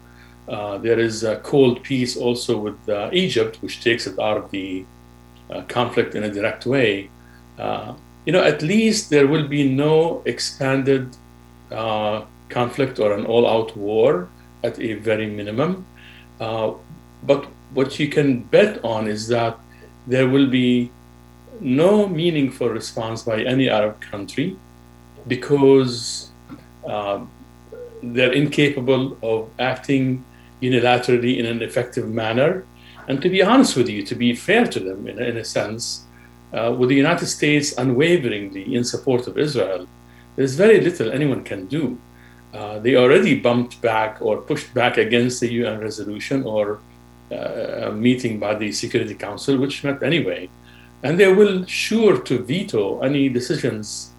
Uh, 0.48 0.78
there 0.78 1.00
is 1.00 1.24
a 1.24 1.38
cold 1.38 1.84
peace 1.84 2.16
also 2.16 2.58
with 2.58 2.78
uh, 2.88 3.10
Egypt, 3.12 3.58
which 3.62 3.84
takes 3.84 4.08
it 4.08 4.18
out 4.20 4.38
of 4.38 4.50
the 4.52 4.86
uh, 5.50 5.62
conflict 5.64 6.16
in 6.16 6.24
a 6.24 6.32
direct 6.32 6.66
way. 6.66 7.10
Uh, 7.60 7.94
you 8.26 8.32
know, 8.32 8.44
at 8.44 8.62
least 8.62 9.10
there 9.10 9.28
will 9.28 9.48
be 9.48 9.68
no 9.68 10.22
expanded 10.26 11.16
conflict 12.50 12.98
or 12.98 13.12
an 13.14 13.26
all-out 13.26 13.76
war 13.76 14.30
at 14.64 14.80
a 14.80 14.94
very 14.94 15.28
minimum. 15.28 15.86
but 16.40 17.46
what 17.74 18.00
you 18.00 18.08
can 18.08 18.40
bet 18.44 18.84
on 18.86 19.08
is 19.08 19.28
that 19.28 19.58
there 20.08 20.28
will 20.28 20.48
be 20.48 20.92
no 21.60 22.08
meaningful 22.08 22.70
response 22.70 23.24
by 23.24 23.42
any 23.44 23.70
Arab 23.70 24.00
country 24.00 24.56
because 25.28 26.30
uh, 26.88 27.20
they're 28.02 28.32
incapable 28.32 29.18
of 29.22 29.50
acting 29.60 30.24
unilaterally 30.62 31.38
in 31.38 31.46
an 31.46 31.62
effective 31.62 32.08
manner. 32.08 32.66
And 33.08 33.22
to 33.22 33.30
be 33.30 33.42
honest 33.42 33.76
with 33.76 33.90
you, 33.90 34.04
to 34.04 34.16
be 34.16 34.34
fair 34.34 34.66
to 34.68 34.80
them 34.80 35.08
in, 35.08 35.22
in 35.22 35.38
a 35.38 35.44
sense, 35.44 36.06
uh, 36.54 36.74
with 36.78 36.90
the 36.90 36.96
United 36.96 37.28
States 37.28 37.78
unwaveringly 37.78 38.74
in 38.74 38.84
support 38.84 39.28
of 39.28 39.38
Israel, 39.38 39.88
there's 40.36 40.56
very 40.56 40.80
little 40.80 41.12
anyone 41.12 41.44
can 41.44 41.68
do. 41.68 41.98
Uh, 42.54 42.80
they 42.80 42.96
already 42.96 43.38
bumped 43.40 43.82
back 43.82 44.18
or 44.22 44.38
pushed 44.38 44.74
back 44.74 44.98
against 44.98 45.42
the 45.42 45.52
UN 45.54 45.80
resolution 45.80 46.44
or 46.44 46.80
uh, 47.32 47.90
a 47.90 47.92
meeting 47.92 48.40
by 48.40 48.56
the 48.56 48.72
Security 48.72 49.16
Council, 49.16 49.58
which 49.58 49.84
met 49.84 50.02
anyway. 50.04 50.50
And 51.04 51.20
they 51.20 51.32
will 51.32 51.66
sure 51.66 52.20
to 52.22 52.40
veto 52.40 53.02
any 53.02 53.30
decisions 53.30 54.12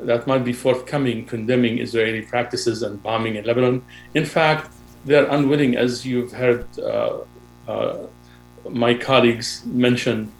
that 0.00 0.26
might 0.26 0.44
be 0.44 0.52
forthcoming 0.52 1.24
condemning 1.26 1.78
Israeli 1.78 2.22
practices 2.22 2.82
and 2.82 3.02
bombing 3.02 3.36
in 3.36 3.44
Lebanon. 3.44 3.84
In 4.14 4.24
fact, 4.24 4.72
they're 5.04 5.26
unwilling, 5.26 5.76
as 5.76 6.06
you've 6.06 6.32
heard 6.32 6.66
uh, 6.78 7.18
uh, 7.68 7.98
my 8.68 8.94
colleagues 8.94 9.64
mention, 9.66 10.32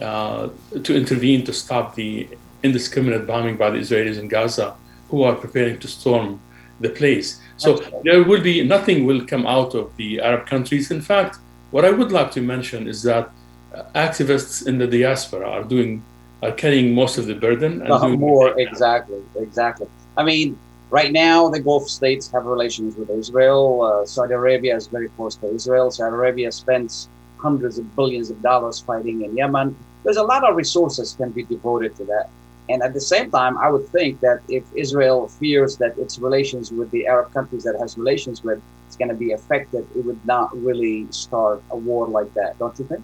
uh, 0.00 0.48
to 0.82 0.96
intervene 0.96 1.44
to 1.44 1.52
stop 1.52 1.94
the 1.94 2.28
indiscriminate 2.62 3.26
bombing 3.26 3.56
by 3.56 3.70
the 3.70 3.78
Israelis 3.78 4.18
in 4.18 4.28
Gaza, 4.28 4.74
who 5.08 5.22
are 5.22 5.34
preparing 5.34 5.78
to 5.80 5.88
storm 5.88 6.40
the 6.80 6.88
place. 6.88 7.40
So 7.56 7.80
there 8.04 8.22
will 8.24 8.42
be 8.42 8.64
nothing 8.64 9.06
will 9.06 9.24
come 9.26 9.46
out 9.46 9.74
of 9.74 9.96
the 9.96 10.20
Arab 10.20 10.46
countries. 10.46 10.90
In 10.90 11.00
fact, 11.00 11.38
what 11.72 11.84
I 11.84 11.90
would 11.90 12.12
like 12.12 12.30
to 12.32 12.40
mention 12.40 12.86
is 12.86 13.02
that 13.02 13.30
uh, 13.74 13.82
activists 13.94 14.66
in 14.66 14.78
the 14.78 14.86
diaspora 14.86 15.48
are 15.48 15.64
doing 15.64 16.04
are 16.42 16.52
carrying 16.52 16.94
most 16.94 17.18
of 17.18 17.26
the 17.26 17.34
burden. 17.34 17.82
And 17.82 17.90
uh, 17.90 18.08
more 18.08 18.58
exactly, 18.58 19.22
exactly. 19.36 19.86
I 20.16 20.24
mean, 20.24 20.58
right 20.90 21.12
now 21.12 21.48
the 21.48 21.60
Gulf 21.60 21.88
states 21.88 22.30
have 22.32 22.44
relations 22.46 22.96
with 22.96 23.10
Israel. 23.10 23.82
Uh, 23.82 24.06
Saudi 24.06 24.34
Arabia 24.34 24.76
is 24.76 24.86
very 24.86 25.08
close 25.10 25.36
to 25.36 25.46
Israel. 25.54 25.90
Saudi 25.90 26.14
Arabia 26.14 26.52
spends 26.52 27.08
hundreds 27.38 27.78
of 27.78 27.96
billions 27.96 28.30
of 28.30 28.40
dollars 28.42 28.80
fighting 28.80 29.22
in 29.22 29.36
Yemen. 29.36 29.76
There's 30.04 30.16
a 30.16 30.22
lot 30.22 30.48
of 30.48 30.56
resources 30.56 31.14
can 31.14 31.30
be 31.30 31.44
devoted 31.44 31.96
to 31.96 32.04
that. 32.04 32.28
And 32.68 32.82
at 32.82 32.94
the 32.94 33.00
same 33.00 33.30
time, 33.30 33.58
I 33.58 33.68
would 33.70 33.88
think 33.88 34.20
that 34.20 34.40
if 34.48 34.64
Israel 34.74 35.28
fears 35.28 35.76
that 35.78 35.98
its 35.98 36.18
relations 36.18 36.70
with 36.70 36.90
the 36.90 37.06
Arab 37.06 37.32
countries 37.32 37.64
that 37.64 37.76
has 37.80 37.98
relations 37.98 38.42
with 38.44 38.60
is 38.88 38.96
going 38.96 39.08
to 39.08 39.14
be 39.14 39.32
affected, 39.32 39.86
it 39.96 40.04
would 40.04 40.24
not 40.26 40.56
really 40.56 41.06
start 41.10 41.62
a 41.70 41.76
war 41.76 42.06
like 42.06 42.32
that, 42.34 42.58
don't 42.58 42.78
you 42.78 42.84
think? 42.84 43.02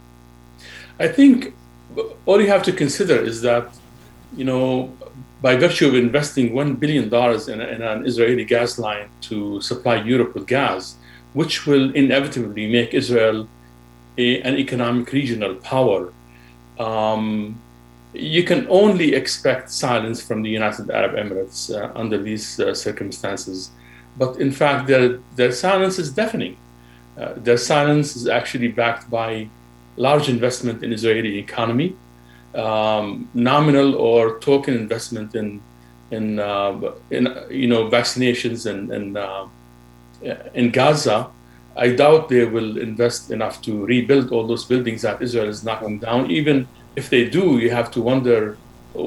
I 0.99 1.09
think 1.09 1.55
all 2.27 2.41
you 2.41 2.49
have 2.49 2.63
to 2.65 2.73
consider 2.73 3.17
is 3.17 3.41
that, 3.43 3.69
you 4.37 4.45
know, 4.45 4.93
by 5.41 5.57
virtue 5.57 5.87
of 5.89 5.95
investing 5.95 6.51
$1 6.51 6.81
billion 6.81 7.05
in, 7.53 7.61
in 7.61 7.83
an 7.83 8.07
Israeli 8.07 8.45
gas 8.45 8.79
line 8.79 9.09
to 9.23 9.61
supply 9.61 9.97
Europe 10.03 10.35
with 10.35 10.47
gas, 10.47 10.97
which 11.33 11.67
will 11.67 11.95
inevitably 11.95 12.71
make 12.71 12.95
Israel 12.95 13.49
a, 14.17 14.41
an 14.43 14.57
economic 14.57 15.13
regional 15.13 15.55
power, 15.57 16.13
um, 16.79 17.61
you 18.15 18.43
can 18.43 18.67
only 18.69 19.15
expect 19.15 19.71
silence 19.71 20.23
from 20.23 20.43
the 20.43 20.49
United 20.49 20.91
Arab 20.91 21.13
Emirates 21.13 21.75
uh, 21.75 21.93
under 21.95 22.21
these 22.23 22.59
uh, 22.61 22.75
circumstances. 22.75 23.71
But 24.17 24.41
in 24.41 24.51
fact, 24.51 24.89
their, 24.89 25.19
their 25.37 25.53
silence 25.53 25.99
is 25.99 26.11
deafening. 26.11 26.57
Uh, 27.19 27.35
their 27.37 27.59
silence 27.59 28.17
is 28.17 28.27
actually 28.29 28.69
backed 28.69 29.11
by 29.11 29.49
large 29.97 30.29
investment 30.29 30.83
in 30.83 30.93
Israeli 30.93 31.39
economy, 31.39 31.97
um, 32.55 33.29
nominal 33.35 33.95
or 33.97 34.39
token 34.39 34.75
investment 34.75 35.35
in, 35.35 35.61
in, 36.11 36.39
uh, 36.39 36.81
in 37.11 37.29
you 37.51 37.69
know, 37.69 37.89
vaccinations 37.89 38.71
and, 38.71 38.91
and 38.91 39.17
uh, 39.19 39.47
in 40.55 40.71
Gaza. 40.71 41.31
I 41.77 41.91
doubt 41.91 42.29
they 42.29 42.45
will 42.45 42.79
invest 42.79 43.31
enough 43.31 43.63
to 43.63 43.85
rebuild 43.85 44.33
all 44.33 44.47
those 44.47 44.65
buildings 44.65 45.03
that 45.03 45.23
Israel 45.23 45.49
is 45.49 45.63
knocking 45.63 45.99
down, 46.01 46.29
even 46.31 46.67
if 46.99 47.07
they 47.15 47.25
do, 47.39 47.47
you 47.65 47.71
have 47.71 47.89
to 47.97 48.01
wonder 48.11 48.41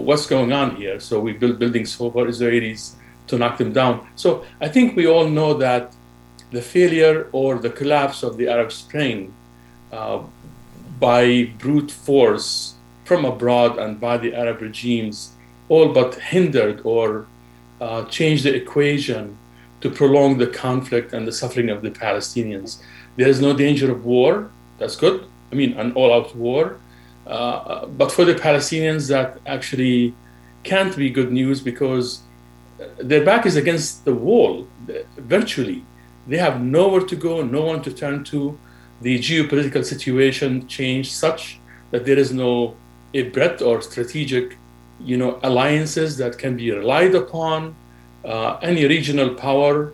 what's 0.07 0.25
going 0.35 0.51
on 0.61 0.67
here. 0.81 0.97
So 1.07 1.13
we 1.19 1.31
build 1.41 1.55
buildings 1.63 1.89
for 1.93 2.09
Israelis 2.33 2.83
to 3.29 3.33
knock 3.39 3.55
them 3.61 3.71
down. 3.81 3.93
So 4.23 4.29
I 4.65 4.67
think 4.73 4.95
we 4.99 5.05
all 5.13 5.27
know 5.37 5.51
that 5.67 5.83
the 6.55 6.63
failure 6.75 7.17
or 7.39 7.49
the 7.65 7.73
collapse 7.79 8.19
of 8.27 8.31
the 8.39 8.47
Arab 8.55 8.71
Spring 8.83 9.17
uh, 9.91 10.19
by 10.99 11.23
brute 11.63 11.91
force 12.07 12.49
from 13.07 13.21
abroad 13.33 13.71
and 13.83 13.99
by 14.07 14.15
the 14.23 14.31
Arab 14.41 14.57
regimes 14.69 15.15
all 15.73 15.87
but 15.99 16.11
hindered 16.33 16.77
or 16.93 17.05
uh, 17.85 18.01
changed 18.17 18.43
the 18.47 18.53
equation 18.63 19.23
to 19.81 19.87
prolong 19.89 20.37
the 20.37 20.51
conflict 20.65 21.07
and 21.15 21.23
the 21.27 21.35
suffering 21.41 21.69
of 21.69 21.81
the 21.81 21.91
Palestinians. 22.05 22.69
There 23.17 23.27
is 23.33 23.39
no 23.47 23.51
danger 23.65 23.87
of 23.95 23.99
war. 24.05 24.31
That's 24.79 24.95
good. 24.95 25.17
I 25.51 25.55
mean, 25.55 25.71
an 25.81 25.91
all 25.99 26.11
out 26.17 26.29
war. 26.35 26.63
Uh, 27.31 27.85
but 27.85 28.11
for 28.11 28.25
the 28.25 28.35
Palestinians, 28.35 29.07
that 29.07 29.39
actually 29.45 30.13
can't 30.63 30.95
be 30.97 31.09
good 31.09 31.31
news 31.31 31.61
because 31.61 32.21
their 32.99 33.23
back 33.23 33.45
is 33.45 33.55
against 33.55 34.03
the 34.05 34.13
wall, 34.13 34.67
virtually. 35.17 35.85
They 36.27 36.37
have 36.37 36.61
nowhere 36.61 37.05
to 37.05 37.15
go, 37.15 37.41
no 37.41 37.63
one 37.63 37.81
to 37.83 37.93
turn 37.93 38.25
to. 38.25 38.57
The 39.01 39.17
geopolitical 39.17 39.83
situation 39.85 40.67
changed 40.67 41.13
such 41.13 41.59
that 41.91 42.05
there 42.05 42.19
is 42.19 42.31
no 42.33 42.75
a 43.13 43.23
breadth 43.23 43.61
or 43.61 43.81
strategic, 43.81 44.57
you 44.99 45.17
know, 45.17 45.39
alliances 45.43 46.17
that 46.17 46.37
can 46.37 46.57
be 46.57 46.71
relied 46.71 47.15
upon. 47.15 47.75
Uh, 48.23 48.57
any 48.61 48.85
regional 48.85 49.33
power 49.35 49.93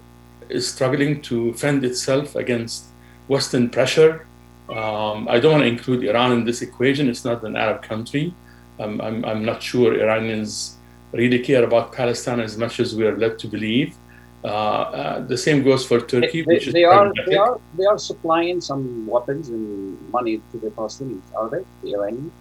is 0.49 0.71
struggling 0.71 1.21
to 1.21 1.53
fend 1.53 1.83
itself 1.83 2.35
against 2.35 2.85
Western 3.27 3.69
pressure. 3.69 4.25
Um, 4.69 5.27
I 5.29 5.39
don't 5.39 5.53
want 5.53 5.63
to 5.63 5.67
include 5.67 6.03
Iran 6.03 6.31
in 6.33 6.43
this 6.43 6.61
equation. 6.61 7.09
It's 7.09 7.23
not 7.23 7.43
an 7.43 7.55
Arab 7.55 7.81
country. 7.83 8.33
Um, 8.79 8.99
I'm, 9.01 9.23
I'm 9.25 9.45
not 9.45 9.63
sure 9.63 9.99
Iranians 9.99 10.77
really 11.13 11.39
care 11.39 11.63
about 11.63 11.93
Palestine 11.93 12.39
as 12.39 12.57
much 12.57 12.79
as 12.79 12.93
we 12.95 13.05
are 13.05 13.17
led 13.17 13.39
to 13.39 13.47
believe. 13.47 13.95
Uh, 14.43 14.47
uh, 14.47 15.19
the 15.25 15.37
same 15.37 15.63
goes 15.63 15.85
for 15.85 15.99
Turkey, 15.99 16.41
they, 16.41 16.53
which 16.53 16.67
they, 16.67 16.83
are, 16.83 17.11
they 17.25 17.35
are 17.35 17.59
they 17.75 17.85
are 17.85 17.97
supplying 17.97 18.61
some 18.61 19.07
weapons 19.07 19.49
and 19.49 20.11
money 20.11 20.41
to 20.51 20.57
the 20.59 20.69
Palestinians, 20.69 21.23
are 21.35 21.49
they? 21.49 21.63
The 21.83 21.95
Iranians? 21.95 22.31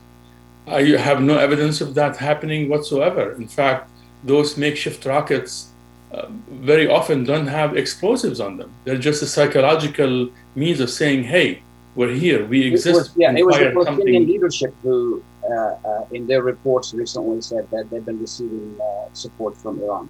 I 0.67 0.83
have 0.83 1.23
no 1.23 1.39
evidence 1.39 1.81
of 1.81 1.95
that 1.95 2.17
happening 2.17 2.69
whatsoever. 2.69 3.33
In 3.33 3.49
fact, 3.49 3.91
those 4.25 4.57
makeshift 4.57 5.07
rockets 5.07 5.71
uh, 6.13 6.27
very 6.51 6.87
often 6.89 7.25
don't 7.25 7.47
have 7.47 7.77
explosives 7.77 8.41
on 8.41 8.57
them. 8.59 8.73
They're 8.85 8.99
just 8.99 9.23
a 9.23 9.27
psychological 9.27 10.31
means 10.55 10.81
of 10.81 10.91
saying, 10.91 11.25
"Hey, 11.25 11.63
we're 11.97 12.15
here. 12.25 12.47
We 12.47 12.59
exist." 12.67 12.97
was, 12.97 13.11
yeah, 13.17 13.33
it 13.41 13.45
was 13.45 13.59
the 13.59 13.71
Palestinian 13.71 14.23
something." 14.23 14.27
leadership 14.33 14.73
who, 14.83 15.23
uh, 15.45 15.55
uh, 15.55 16.17
in 16.17 16.27
their 16.27 16.43
reports 16.43 16.95
recently, 16.95 17.41
said 17.41 17.65
that 17.73 17.91
they've 17.91 18.05
been 18.05 18.21
receiving 18.21 18.77
uh, 18.81 19.13
support 19.13 19.57
from 19.57 19.81
Iran. 19.83 20.09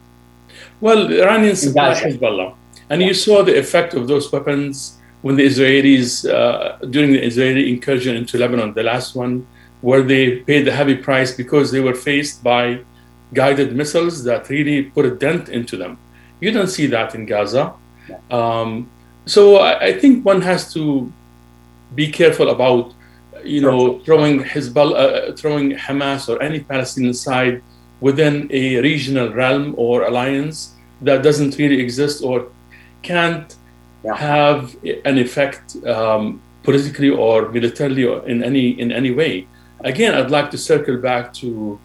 Well, 0.80 1.00
Iranians 1.12 1.62
supply. 1.62 1.94
Hezbollah, 1.94 2.54
and 2.90 3.02
you 3.02 3.14
saw 3.14 3.42
the 3.42 3.56
effect 3.64 3.94
of 3.94 4.08
those 4.08 4.30
weapons 4.32 4.98
when 5.22 5.36
the 5.36 5.46
Israelis 5.52 6.10
uh, 6.28 6.76
during 6.94 7.12
the 7.12 7.22
Israeli 7.30 7.72
incursion 7.72 8.16
into 8.16 8.38
Lebanon, 8.38 8.74
the 8.74 8.82
last 8.82 9.14
one, 9.14 9.46
where 9.80 10.02
they 10.02 10.24
paid 10.50 10.62
the 10.66 10.72
heavy 10.72 10.96
price 10.96 11.34
because 11.34 11.70
they 11.72 11.80
were 11.80 11.94
faced 11.94 12.42
by 12.42 12.80
guided 13.34 13.74
missiles 13.74 14.24
that 14.24 14.48
really 14.48 14.84
put 14.84 15.04
a 15.04 15.10
dent 15.10 15.48
into 15.48 15.76
them. 15.76 15.98
You 16.40 16.50
don't 16.52 16.68
see 16.68 16.86
that 16.86 17.14
in 17.14 17.26
Gaza. 17.26 17.74
Um, 18.30 18.88
so 19.26 19.56
I, 19.56 19.86
I 19.88 19.98
think 19.98 20.24
one 20.24 20.42
has 20.42 20.72
to 20.74 21.12
be 21.96 22.06
careful 22.20 22.48
about, 22.50 22.94
you 23.42 23.60
know, 23.60 23.98
throwing 24.04 24.44
Hezbollah, 24.44 24.96
uh, 25.30 25.36
throwing 25.40 25.72
Hamas 25.72 26.28
or 26.28 26.40
any 26.42 26.60
Palestinian 26.60 27.14
side 27.14 27.62
within 28.00 28.48
a 28.50 28.80
regional 28.80 29.32
realm 29.32 29.74
or 29.76 30.04
alliance 30.04 30.74
that 31.02 31.22
doesn't 31.22 31.56
really 31.58 31.80
exist 31.80 32.22
or 32.22 32.36
can't 33.02 33.56
have 34.14 34.76
an 35.04 35.18
effect 35.18 35.76
um, 35.86 36.40
politically 36.62 37.10
or 37.10 37.48
militarily 37.50 38.04
or 38.04 38.26
in 38.28 38.44
any 38.44 38.66
in 38.82 38.92
any 38.92 39.10
way. 39.10 39.46
Again, 39.80 40.14
I'd 40.14 40.30
like 40.30 40.50
to 40.52 40.58
circle 40.58 40.96
back 41.10 41.32
to 41.34 41.78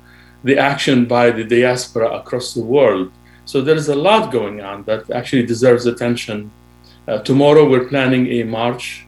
the 0.44 0.58
action 0.58 1.06
by 1.06 1.32
the 1.32 1.44
diaspora 1.44 2.08
across 2.22 2.54
the 2.54 2.64
world. 2.64 3.12
So 3.46 3.62
there 3.62 3.76
is 3.76 3.90
a 3.90 3.96
lot 3.96 4.32
going 4.32 4.62
on 4.62 4.84
that 4.84 5.10
actually 5.12 5.46
deserves 5.46 5.86
attention. 5.86 6.52
Uh, 7.08 7.20
tomorrow 7.20 7.70
we're 7.70 7.88
planning 7.94 8.28
a 8.28 8.44
march 8.44 9.06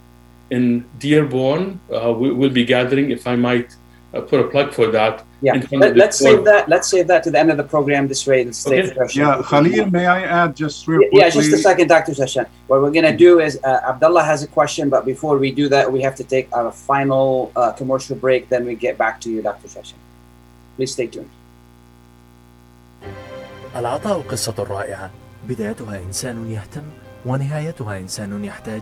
in 0.56 0.64
Dearborn. 1.00 1.64
Uh, 1.92 2.14
we, 2.22 2.28
will 2.40 2.56
be 2.62 2.66
gathering, 2.76 3.06
if 3.18 3.24
I 3.34 3.36
might 3.36 3.70
uh, 4.14 4.22
put 4.22 4.40
a 4.46 4.48
plug 4.54 4.70
for 4.78 4.88
that. 4.98 5.16
Yeah, 5.42 5.62
Let, 5.72 6.00
us 6.00 6.20
save 6.20 6.46
that. 6.46 6.70
Let's 6.74 6.88
save 6.94 7.08
that 7.12 7.22
to 7.26 7.30
the 7.34 7.40
end 7.44 7.50
of 7.54 7.58
the 7.62 7.68
program. 7.76 8.08
This 8.08 8.26
way, 8.28 8.42
it'll 8.42 8.74
okay. 8.74 9.20
Yeah, 9.22 9.42
Khalil, 9.50 9.86
may 9.98 10.06
I 10.18 10.22
add 10.42 10.56
just 10.56 10.88
real 10.88 11.02
yeah. 11.02 11.20
Yeah, 11.20 11.30
just 11.38 11.52
a 11.60 11.62
second, 11.70 11.88
Doctor 11.96 12.14
Jahshan. 12.20 12.46
What 12.68 12.78
we're 12.82 12.96
gonna 12.98 13.18
do 13.28 13.32
is 13.48 13.54
uh, 13.64 13.92
Abdullah 13.92 14.24
has 14.32 14.40
a 14.48 14.50
question, 14.60 14.84
but 14.96 15.02
before 15.14 15.36
we 15.44 15.50
do 15.62 15.66
that, 15.76 15.86
we 15.96 16.00
have 16.08 16.16
to 16.22 16.26
take 16.36 16.48
our 16.58 16.72
final 16.72 17.52
uh, 17.56 17.72
commercial 17.80 18.16
break. 18.16 18.42
Then 18.54 18.64
we 18.70 18.76
get 18.76 18.96
back 19.04 19.16
to 19.24 19.28
you, 19.34 19.42
Doctor 19.50 19.68
Jahshan. 19.68 20.00
Please 20.78 20.94
stay 20.98 21.08
tuned. 21.08 21.32
العطاء 23.76 24.22
قصة 24.22 24.54
رائعة 24.70 25.12
بدايتها 25.50 26.00
إنسان 26.08 26.52
يهتم 26.52 26.84
ونهايتها 27.26 27.98
إنسان 27.98 28.46
يحتاج 28.46 28.82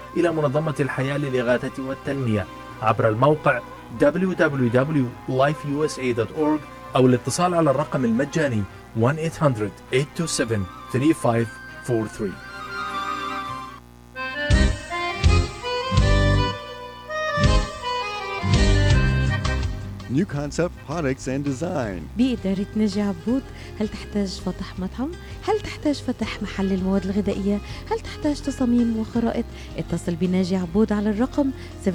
إلى 0.17 0.31
منظمة 0.31 0.75
الحياة 0.79 1.17
للإغاثة 1.17 1.83
والتنمية. 1.83 2.45
عبر 2.81 3.09
الموقع 3.09 3.59
www.lifeusa.org 4.01 6.59
أو 6.95 7.07
الاتصال 7.07 7.53
على 7.53 7.71
الرقم 7.71 8.05
المجاني 8.05 8.63
1-800-827-3543 9.01 9.05
New 20.17 20.25
concept 20.25 20.73
products 20.87 21.27
and 21.27 21.43
design. 21.45 22.01
بإدارة 22.17 22.65
ناجي 22.75 23.01
عبود 23.01 23.43
هل 23.79 23.87
تحتاج 23.87 24.27
فتح 24.27 24.79
مطعم؟ 24.79 25.11
هل 25.47 25.59
تحتاج 25.59 25.95
فتح 25.95 26.41
محل 26.41 26.73
المواد 26.73 27.05
الغذائية؟ 27.05 27.59
هل 27.91 27.99
تحتاج 27.99 28.41
تصاميم 28.41 28.97
وخرائط؟ 28.97 29.45
اتصل 29.77 30.15
بناجي 30.15 30.55
عبود 30.55 30.91
على 30.93 31.09
الرقم 31.09 31.51
734-744-9796 31.85 31.89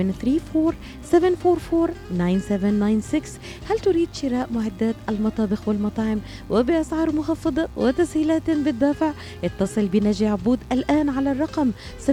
هل 3.70 3.78
تريد 3.82 4.08
شراء 4.12 4.48
معدات 4.52 4.94
المطابخ 5.08 5.68
والمطاعم 5.68 6.20
وبأسعار 6.50 7.12
مخفضة 7.12 7.68
وتسهيلات 7.76 8.50
بالدافع؟ 8.50 9.12
اتصل 9.44 9.86
بناجي 9.86 10.26
عبود 10.26 10.58
الآن 10.72 11.08
على 11.08 11.32
الرقم 11.32 11.70
734-744-9796 12.06 12.12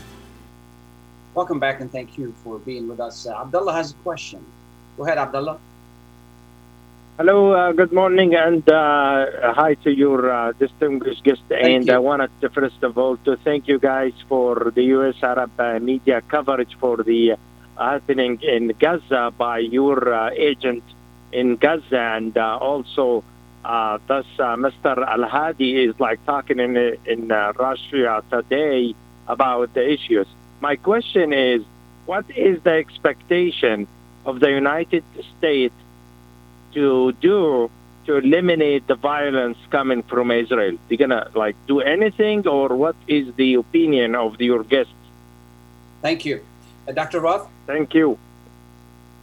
Welcome 1.33 1.59
back 1.59 1.79
and 1.79 1.89
thank 1.89 2.17
you 2.17 2.33
for 2.43 2.59
being 2.59 2.89
with 2.89 2.99
us. 2.99 3.25
Uh, 3.25 3.41
Abdullah 3.41 3.71
has 3.71 3.91
a 3.91 3.95
question. 4.03 4.45
Go 4.97 5.05
ahead, 5.05 5.17
Abdullah. 5.17 5.59
Hello, 7.17 7.53
uh, 7.53 7.71
good 7.71 7.93
morning, 7.93 8.35
and 8.35 8.67
uh, 8.67 9.53
hi 9.53 9.75
to 9.75 9.91
your 9.95 10.29
uh, 10.29 10.51
distinguished 10.53 11.23
guest. 11.23 11.41
and 11.49 11.87
you. 11.87 11.93
I 11.93 11.99
wanted 11.99 12.31
to 12.41 12.49
first 12.49 12.83
of 12.83 12.97
all 12.97 13.15
to 13.23 13.37
thank 13.37 13.69
you 13.69 13.79
guys 13.79 14.11
for 14.27 14.73
the 14.75 14.83
U.S. 14.95 15.15
Arab 15.23 15.51
uh, 15.57 15.79
media 15.79 16.21
coverage 16.27 16.75
for 16.79 16.97
the 16.97 17.33
uh, 17.33 17.37
happening 17.77 18.39
in 18.41 18.73
Gaza 18.77 19.33
by 19.37 19.59
your 19.59 20.13
uh, 20.13 20.31
agent 20.35 20.83
in 21.31 21.55
Gaza, 21.55 21.97
and 22.17 22.37
uh, 22.37 22.57
also 22.57 23.23
uh, 23.63 23.99
thus 24.07 24.25
uh, 24.37 24.55
Mr. 24.57 24.97
Al 25.07 25.23
Hadi 25.23 25.85
is 25.85 25.97
like 25.97 26.25
talking 26.25 26.59
in 26.59 26.75
in 27.05 27.31
uh, 27.31 27.53
Russia 27.57 28.21
today 28.29 28.93
about 29.27 29.73
the 29.73 29.89
issues. 29.89 30.27
My 30.61 30.75
question 30.75 31.33
is, 31.33 31.63
what 32.05 32.25
is 32.29 32.61
the 32.61 32.73
expectation 32.73 33.87
of 34.25 34.39
the 34.39 34.51
United 34.51 35.03
States 35.37 35.73
to 36.73 37.11
do 37.13 37.69
to 38.05 38.17
eliminate 38.17 38.85
the 38.87 38.93
violence 38.95 39.57
coming 39.71 40.03
from 40.03 40.29
Israel? 40.29 40.77
They're 40.87 40.99
gonna 40.99 41.31
like 41.33 41.55
do 41.67 41.81
anything, 41.81 42.47
or 42.47 42.69
what 42.69 42.95
is 43.07 43.33
the 43.35 43.55
opinion 43.55 44.13
of 44.13 44.39
your 44.39 44.63
guests? 44.63 44.93
Thank 46.03 46.25
you, 46.25 46.45
uh, 46.87 46.91
Dr. 46.91 47.21
Roth. 47.21 47.47
Thank 47.65 47.95
you. 47.95 48.19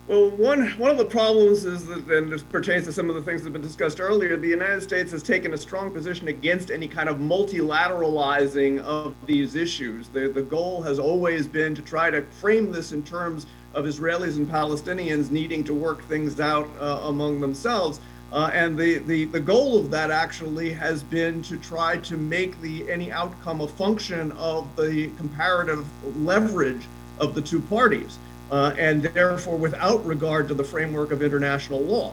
Well, 0.09 0.31
one 0.31 0.71
one 0.79 0.91
of 0.91 0.97
the 0.97 1.05
problems 1.05 1.67
is 1.67 1.85
that, 1.85 2.07
and 2.09 2.33
this 2.33 2.43
pertains 2.43 2.87
to 2.87 2.95
some 2.95 3.11
of 3.11 3.15
the 3.15 3.21
things 3.21 3.43
that 3.43 3.49
have 3.49 3.53
been 3.53 3.61
discussed 3.61 4.01
earlier. 4.01 4.39
The 4.39 4.49
United 4.49 4.83
States 4.83 5.13
has 5.13 5.23
taken 5.23 5.53
a 5.53 5.59
strong 5.59 5.91
position 5.91 6.29
against 6.29 6.71
any 6.71 6.89
kind 6.89 7.11
of 7.11 7.19
multilateralizing 7.19 8.81
of 8.81 9.15
these 9.27 9.55
issues. 9.55 10.09
The 10.09 10.29
the 10.29 10.41
goal 10.41 10.81
has 10.81 10.99
always 10.99 11.47
been 11.47 11.75
to 11.75 11.83
try 11.83 12.09
to 12.09 12.23
frame 12.23 12.73
this 12.73 12.93
in 12.93 13.03
terms 13.03 13.45
of 13.75 13.85
Israelis 13.85 14.39
and 14.39 14.49
Palestinians 14.49 15.31
needing 15.31 15.63
to 15.65 15.75
work 15.75 16.03
things 16.05 16.41
out 16.41 16.71
uh, 16.81 17.01
among 17.03 17.43
themselves. 17.43 18.01
Uh, 18.33 18.51
and 18.55 18.79
the, 18.79 18.99
the, 18.99 19.25
the 19.27 19.41
goal 19.41 19.79
of 19.79 19.91
that 19.91 20.11
actually 20.11 20.71
has 20.71 21.03
been 21.03 21.43
to 21.43 21.57
try 21.59 21.97
to 21.99 22.17
make 22.17 22.59
the 22.63 22.91
any 22.91 23.13
outcome 23.13 23.61
a 23.61 23.69
function 23.69 24.33
of 24.33 24.75
the 24.77 25.09
comparative 25.19 25.87
leverage 26.17 26.87
of 27.21 27.35
the 27.35 27.43
two 27.43 27.61
parties 27.61 28.19
uh, 28.51 28.75
and 28.79 29.03
therefore 29.03 29.57
without 29.57 30.05
regard 30.05 30.49
to 30.49 30.55
the 30.55 30.65
framework 30.65 31.11
of 31.11 31.23
international 31.23 31.81
law. 31.81 32.13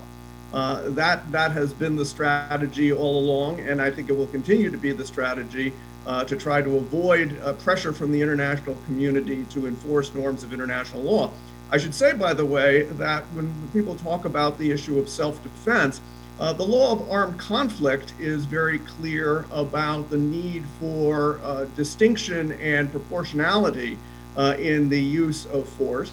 Uh, 0.54 0.90
that 0.92 1.30
that 1.32 1.52
has 1.52 1.74
been 1.74 1.96
the 1.96 2.06
strategy 2.06 2.94
all 2.94 3.20
along, 3.20 3.60
and 3.60 3.82
I 3.82 3.92
think 3.92 4.10
it 4.10 4.14
will 4.14 4.28
continue 4.28 4.72
to 4.72 4.78
be 4.78 4.94
the 4.94 5.06
strategy 5.06 5.74
uh, 6.06 6.24
to 6.26 6.36
try 6.36 6.62
to 6.62 6.78
avoid 6.78 7.38
uh, 7.42 7.54
pressure 7.54 7.92
from 7.92 8.12
the 8.12 8.22
international 8.22 8.78
community 8.86 9.46
to 9.50 9.68
enforce 9.68 10.14
norms 10.14 10.44
of 10.44 10.54
international 10.54 11.02
law. 11.02 11.32
I 11.72 11.78
should 11.78 11.96
say, 11.96 12.14
by 12.14 12.34
the 12.34 12.46
way, 12.46 12.84
that 12.84 13.24
when 13.34 13.52
people 13.74 13.96
talk 13.96 14.26
about 14.26 14.58
the 14.58 14.72
issue 14.72 15.00
of 15.00 15.10
self-defense, 15.10 16.00
uh, 16.40 16.54
the 16.54 16.64
law 16.64 16.92
of 16.92 17.10
armed 17.10 17.40
conflict 17.40 18.14
is 18.20 18.46
very 18.46 18.80
clear 18.80 19.46
about 19.52 20.10
the 20.10 20.18
need 20.18 20.64
for 20.80 21.40
uh, 21.44 21.66
distinction 21.76 22.52
and 22.54 22.92
proportionality 22.92 23.98
in 24.38 24.90
the 24.90 25.02
use 25.02 25.46
of 25.48 25.68
force. 25.70 26.12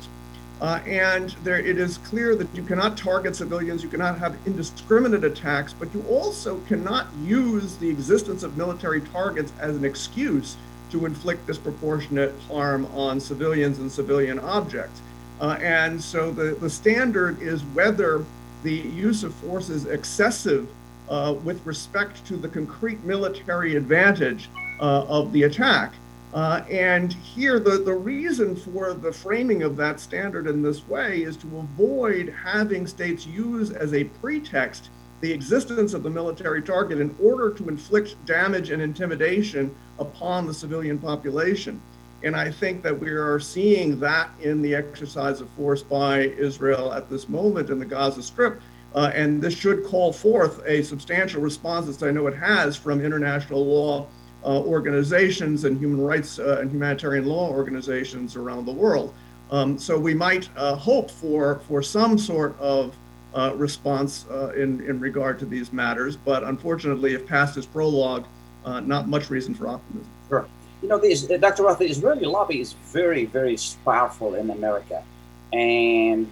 Uh, 0.62 0.80
and 0.86 1.30
there, 1.42 1.58
it 1.58 1.76
is 1.76 1.98
clear 1.98 2.36
that 2.36 2.46
you 2.54 2.62
cannot 2.62 2.96
target 2.96 3.34
civilians, 3.34 3.82
you 3.82 3.88
cannot 3.88 4.16
have 4.16 4.36
indiscriminate 4.46 5.24
attacks, 5.24 5.72
but 5.72 5.92
you 5.92 6.04
also 6.08 6.60
cannot 6.68 7.08
use 7.24 7.74
the 7.78 7.90
existence 7.90 8.44
of 8.44 8.56
military 8.56 9.00
targets 9.00 9.52
as 9.58 9.76
an 9.76 9.84
excuse 9.84 10.56
to 10.92 11.04
inflict 11.04 11.44
disproportionate 11.48 12.32
harm 12.46 12.86
on 12.94 13.18
civilians 13.18 13.80
and 13.80 13.90
civilian 13.90 14.38
objects. 14.38 15.00
Uh, 15.40 15.58
and 15.60 16.00
so 16.00 16.30
the, 16.30 16.56
the 16.60 16.70
standard 16.70 17.42
is 17.42 17.62
whether 17.74 18.24
the 18.62 18.72
use 18.72 19.24
of 19.24 19.34
force 19.34 19.68
is 19.68 19.86
excessive 19.86 20.68
uh, 21.08 21.34
with 21.42 21.64
respect 21.66 22.24
to 22.24 22.36
the 22.36 22.48
concrete 22.48 23.02
military 23.02 23.74
advantage 23.74 24.48
uh, 24.80 25.02
of 25.08 25.32
the 25.32 25.42
attack. 25.42 25.92
Uh, 26.32 26.64
and 26.70 27.12
here, 27.12 27.60
the, 27.60 27.78
the 27.78 27.92
reason 27.92 28.56
for 28.56 28.94
the 28.94 29.12
framing 29.12 29.62
of 29.62 29.76
that 29.76 30.00
standard 30.00 30.46
in 30.46 30.62
this 30.62 30.86
way 30.88 31.22
is 31.22 31.36
to 31.36 31.58
avoid 31.58 32.34
having 32.42 32.86
states 32.86 33.26
use 33.26 33.70
as 33.70 33.92
a 33.92 34.04
pretext 34.04 34.88
the 35.20 35.30
existence 35.30 35.92
of 35.94 36.02
the 36.02 36.10
military 36.10 36.62
target 36.62 37.00
in 37.00 37.14
order 37.22 37.50
to 37.50 37.68
inflict 37.68 38.16
damage 38.24 38.70
and 38.70 38.80
intimidation 38.80 39.74
upon 39.98 40.46
the 40.46 40.54
civilian 40.54 40.98
population. 40.98 41.80
And 42.24 42.34
I 42.34 42.50
think 42.50 42.82
that 42.82 42.98
we 42.98 43.10
are 43.10 43.38
seeing 43.38 44.00
that 44.00 44.30
in 44.40 44.62
the 44.62 44.74
exercise 44.74 45.40
of 45.40 45.50
force 45.50 45.82
by 45.82 46.20
Israel 46.20 46.92
at 46.92 47.10
this 47.10 47.28
moment 47.28 47.68
in 47.68 47.78
the 47.78 47.84
Gaza 47.84 48.22
Strip. 48.22 48.60
Uh, 48.94 49.10
and 49.14 49.40
this 49.40 49.54
should 49.54 49.84
call 49.84 50.12
forth 50.12 50.62
a 50.66 50.82
substantial 50.82 51.40
response, 51.40 51.88
as 51.88 52.02
I 52.02 52.10
know 52.10 52.26
it 52.26 52.36
has, 52.36 52.76
from 52.76 53.04
international 53.04 53.64
law 53.64 54.06
uh, 54.44 54.60
organizations 54.60 55.64
and 55.64 55.78
human 55.78 56.00
rights 56.00 56.38
uh, 56.38 56.58
and 56.60 56.70
humanitarian 56.70 57.26
law 57.26 57.50
organizations 57.50 58.36
around 58.36 58.66
the 58.66 58.72
world. 58.72 59.14
Um, 59.50 59.78
so 59.78 59.98
we 59.98 60.14
might 60.14 60.48
uh, 60.56 60.74
hope 60.74 61.10
for 61.10 61.60
for 61.68 61.82
some 61.82 62.18
sort 62.18 62.58
of 62.58 62.96
uh, 63.34 63.52
response 63.56 64.26
uh, 64.30 64.52
in 64.54 64.80
in 64.88 64.98
regard 64.98 65.38
to 65.40 65.46
these 65.46 65.72
matters, 65.72 66.16
but 66.16 66.42
unfortunately, 66.42 67.14
if 67.14 67.26
past 67.26 67.56
is 67.56 67.66
prologue, 67.66 68.24
uh, 68.64 68.80
not 68.80 69.08
much 69.08 69.30
reason 69.30 69.54
for 69.54 69.68
optimism. 69.68 70.08
Sure. 70.28 70.46
You 70.82 70.88
know, 70.88 70.98
this, 70.98 71.22
Dr. 71.22 71.62
Roth, 71.62 71.78
the 71.78 71.86
Israeli 71.86 72.26
lobby 72.26 72.60
is 72.60 72.72
very, 72.72 73.26
very 73.26 73.56
powerful 73.84 74.34
in 74.34 74.50
America, 74.50 75.04
and 75.52 76.28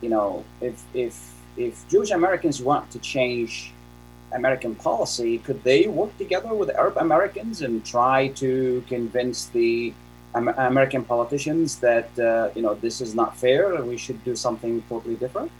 you 0.00 0.08
know, 0.08 0.44
if 0.60 0.82
if 0.94 1.34
if 1.56 1.86
Jewish 1.88 2.10
Americans 2.10 2.60
want 2.62 2.90
to 2.90 2.98
change 2.98 3.72
American 4.32 4.74
policy, 4.74 5.38
could 5.38 5.62
they 5.64 5.86
work 5.86 6.16
together 6.18 6.54
with 6.54 6.70
Arab 6.70 6.96
Americans 6.98 7.62
and 7.62 7.84
try 7.84 8.28
to 8.28 8.84
convince 8.88 9.46
the 9.46 9.92
American 10.34 11.04
politicians 11.04 11.78
that 11.78 12.16
uh, 12.18 12.50
you 12.54 12.62
know 12.62 12.74
this 12.74 13.00
is 13.00 13.14
not 13.14 13.36
fair 13.36 13.74
and 13.74 13.88
we 13.88 13.96
should 13.96 14.22
do 14.24 14.36
something 14.36 14.82
totally 14.88 15.16
different? 15.16 15.50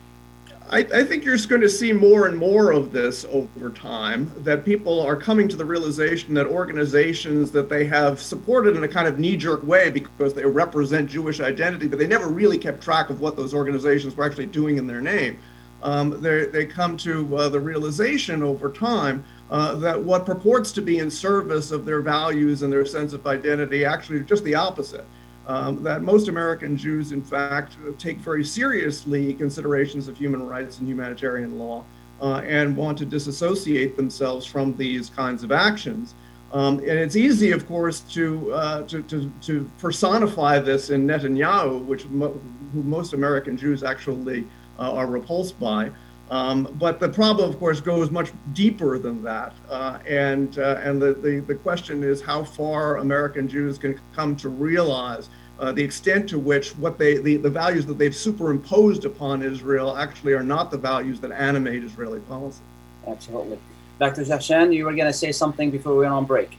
I, 0.71 0.81
I, 0.81 1.05
think 1.05 1.25
you're 1.25 1.35
just 1.35 1.49
going 1.49 1.63
to 1.63 1.69
see 1.71 1.95
more 1.95 2.27
and 2.27 2.37
more 2.37 2.73
of 2.73 2.93
this 2.93 3.25
over 3.31 3.71
time. 3.71 4.31
That 4.45 4.67
people 4.67 5.01
are 5.01 5.17
coming 5.17 5.49
to 5.49 5.57
the 5.57 5.65
realization 5.65 6.35
that 6.35 6.47
organizations 6.47 7.51
that 7.53 7.71
they 7.71 7.87
have 7.87 8.21
supported 8.21 8.77
in 8.77 8.85
a 8.85 8.89
kind 8.89 9.09
of 9.09 9.19
knee-jerk 9.19 9.67
way 9.67 9.89
because 9.89 10.35
they 10.35 10.45
represent 10.45 11.09
Jewish 11.09 11.41
identity, 11.41 11.89
but 11.89 11.99
they 11.99 12.07
never 12.07 12.29
really 12.29 12.59
kept 12.59 12.83
track 12.83 13.09
of 13.09 13.23
what 13.23 13.35
those 13.35 13.55
organizations 13.55 14.15
were 14.15 14.25
actually 14.25 14.45
doing 14.45 14.77
in 14.77 14.87
their 14.87 15.01
name 15.01 15.39
um, 15.83 16.21
they 16.21 16.67
come 16.67 16.97
to 16.99 17.37
uh, 17.37 17.49
the 17.49 17.61
realization 17.61 18.43
over 18.43 18.71
time 18.71 19.25
uh, 19.51 19.75
that 19.77 20.03
what 20.03 20.27
purports 20.27 20.73
to 20.73 20.83
be 20.83 20.99
in 20.99 21.11
service 21.11 21.71
of 21.71 21.85
their 21.85 22.01
values 22.01 22.63
and 22.63 22.73
their 22.73 22.85
sense 22.85 23.13
of 23.13 23.27
identity 23.27 23.85
actually 23.85 24.19
is 24.19 24.27
just 24.27 24.45
the 24.45 24.55
opposite. 24.55 25.07
Um, 25.47 25.83
that 25.83 26.03
most 26.03 26.29
American 26.29 26.77
Jews, 26.77 27.13
in 27.13 27.23
fact, 27.23 27.77
take 27.99 28.19
very 28.19 28.45
seriously 28.45 29.33
considerations 29.33 30.07
of 30.07 30.19
human 30.19 30.47
rights 30.47 30.79
and 30.79 30.87
humanitarian 30.87 31.59
law 31.59 31.85
uh, 32.21 32.43
and 32.45 32.77
want 32.77 32.99
to 32.99 33.07
disassociate 33.07 33.97
themselves 33.97 34.45
from 34.45 34.77
these 34.77 35.09
kinds 35.09 35.43
of 35.43 35.51
actions. 35.51 36.15
Um, 36.53 36.79
and 36.79 36.91
it's 36.91 37.17
easy, 37.17 37.53
of 37.53 37.67
course, 37.67 38.01
to, 38.01 38.53
uh, 38.53 38.83
to, 38.89 39.03
to, 39.05 39.33
to, 39.43 39.71
personify 39.79 40.59
this 40.59 40.91
in 40.91 41.07
Netanyahu, 41.07 41.85
which 41.85 42.07
mo- 42.07 42.41
who 42.73 42.83
most 42.83 43.13
American 43.13 43.57
Jews 43.57 43.83
actually 43.83 44.47
uh, 44.79 44.93
are 44.93 45.07
repulsed 45.07 45.59
by. 45.59 45.91
Um, 46.31 46.75
but 46.79 47.01
the 47.01 47.09
problem, 47.09 47.49
of 47.49 47.59
course, 47.59 47.81
goes 47.81 48.11
much 48.11 48.33
deeper 48.53 48.99
than 48.99 49.23
that. 49.23 49.55
Uh, 49.69 49.99
and 50.07 50.59
uh, 50.59 50.81
and 50.83 51.01
the, 51.01 51.15
the, 51.15 51.41
the, 51.41 51.55
question 51.55 52.05
is 52.05 52.21
how 52.21 52.45
far 52.45 52.99
American 52.99 53.49
Jews 53.49 53.79
can 53.79 53.99
come 54.15 54.37
to 54.37 54.51
realize 54.51 55.31
uh, 55.59 55.73
the 55.73 55.83
extent 55.83 56.29
to 56.29 56.39
which 56.39 56.77
what 56.77 56.99
they 56.99 57.17
the, 57.17 57.39
the 57.39 57.49
values 57.49 57.87
that 57.87 57.97
they've 57.97 58.15
superimposed 58.15 59.07
upon 59.07 59.43
Israel 59.43 59.97
actually 59.97 60.35
are 60.35 60.43
not 60.43 60.71
the 60.71 60.77
values 60.77 61.19
that 61.21 61.33
animate 61.33 61.83
Israeli 61.83 62.21
policy. 62.21 62.61
Absolutely. 63.07 63.59
Dr. 63.99 64.23
Jahshan, 64.23 64.75
you 64.75 64.85
were 64.85 64.93
going 64.93 65.11
to 65.11 65.19
say 65.19 65.33
something 65.33 65.71
before 65.71 65.95
we 65.95 66.01
went 66.01 66.13
on 66.13 66.25
break. 66.27 66.59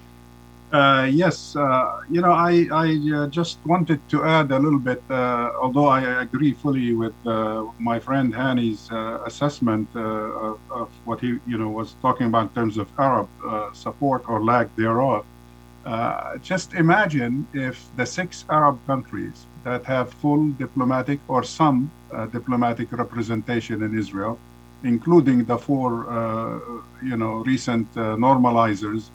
Uh, 0.72 1.10
yes, 1.12 1.56
uh, 1.56 1.98
you 2.12 2.22
know, 2.22 2.32
I, 2.32 2.68
I 2.72 3.00
uh, 3.16 3.28
just 3.28 3.58
wanted 3.66 4.08
to 4.10 4.24
add 4.24 4.52
a 4.52 4.60
little 4.60 4.78
bit, 4.78 5.02
uh, 5.10 5.50
although 5.60 5.88
I 5.88 6.22
agree 6.22 6.54
fully 6.54 6.94
with 6.94 7.16
uh, 7.26 7.64
my 7.80 7.98
friend 8.00 8.32
Hani's 8.32 8.88
uh, 8.92 9.18
assessment 9.26 9.90
of, 9.96 10.60
of, 10.70 10.90
what 11.06 11.22
he, 11.22 11.40
you 11.48 11.58
know, 11.58 11.70
was 11.70 11.96
talking 12.04 12.28
about 12.28 12.44
in 12.44 12.50
terms 12.50 12.78
of 12.78 12.88
Arab 13.00 13.28
support 13.74 14.24
or 14.28 14.44
lack 14.44 14.68
thereof. 14.76 15.26
just 16.44 16.76
imagine 16.76 17.48
if 17.54 17.90
the 17.98 18.06
six 18.06 18.46
Arab 18.48 18.78
countries 18.86 19.48
that 19.64 19.84
have 19.86 20.14
full 20.14 20.50
diplomatic 20.64 21.20
or 21.28 21.42
some 21.42 21.90
diplomatic 22.32 22.92
representation 22.92 23.82
in 23.82 23.98
Israel, 23.98 24.38
including 24.84 25.46
the 25.46 25.58
four, 25.58 25.92
you 27.02 27.18
know, 27.18 27.44
recent 27.54 27.92
normalizers, 27.96 29.10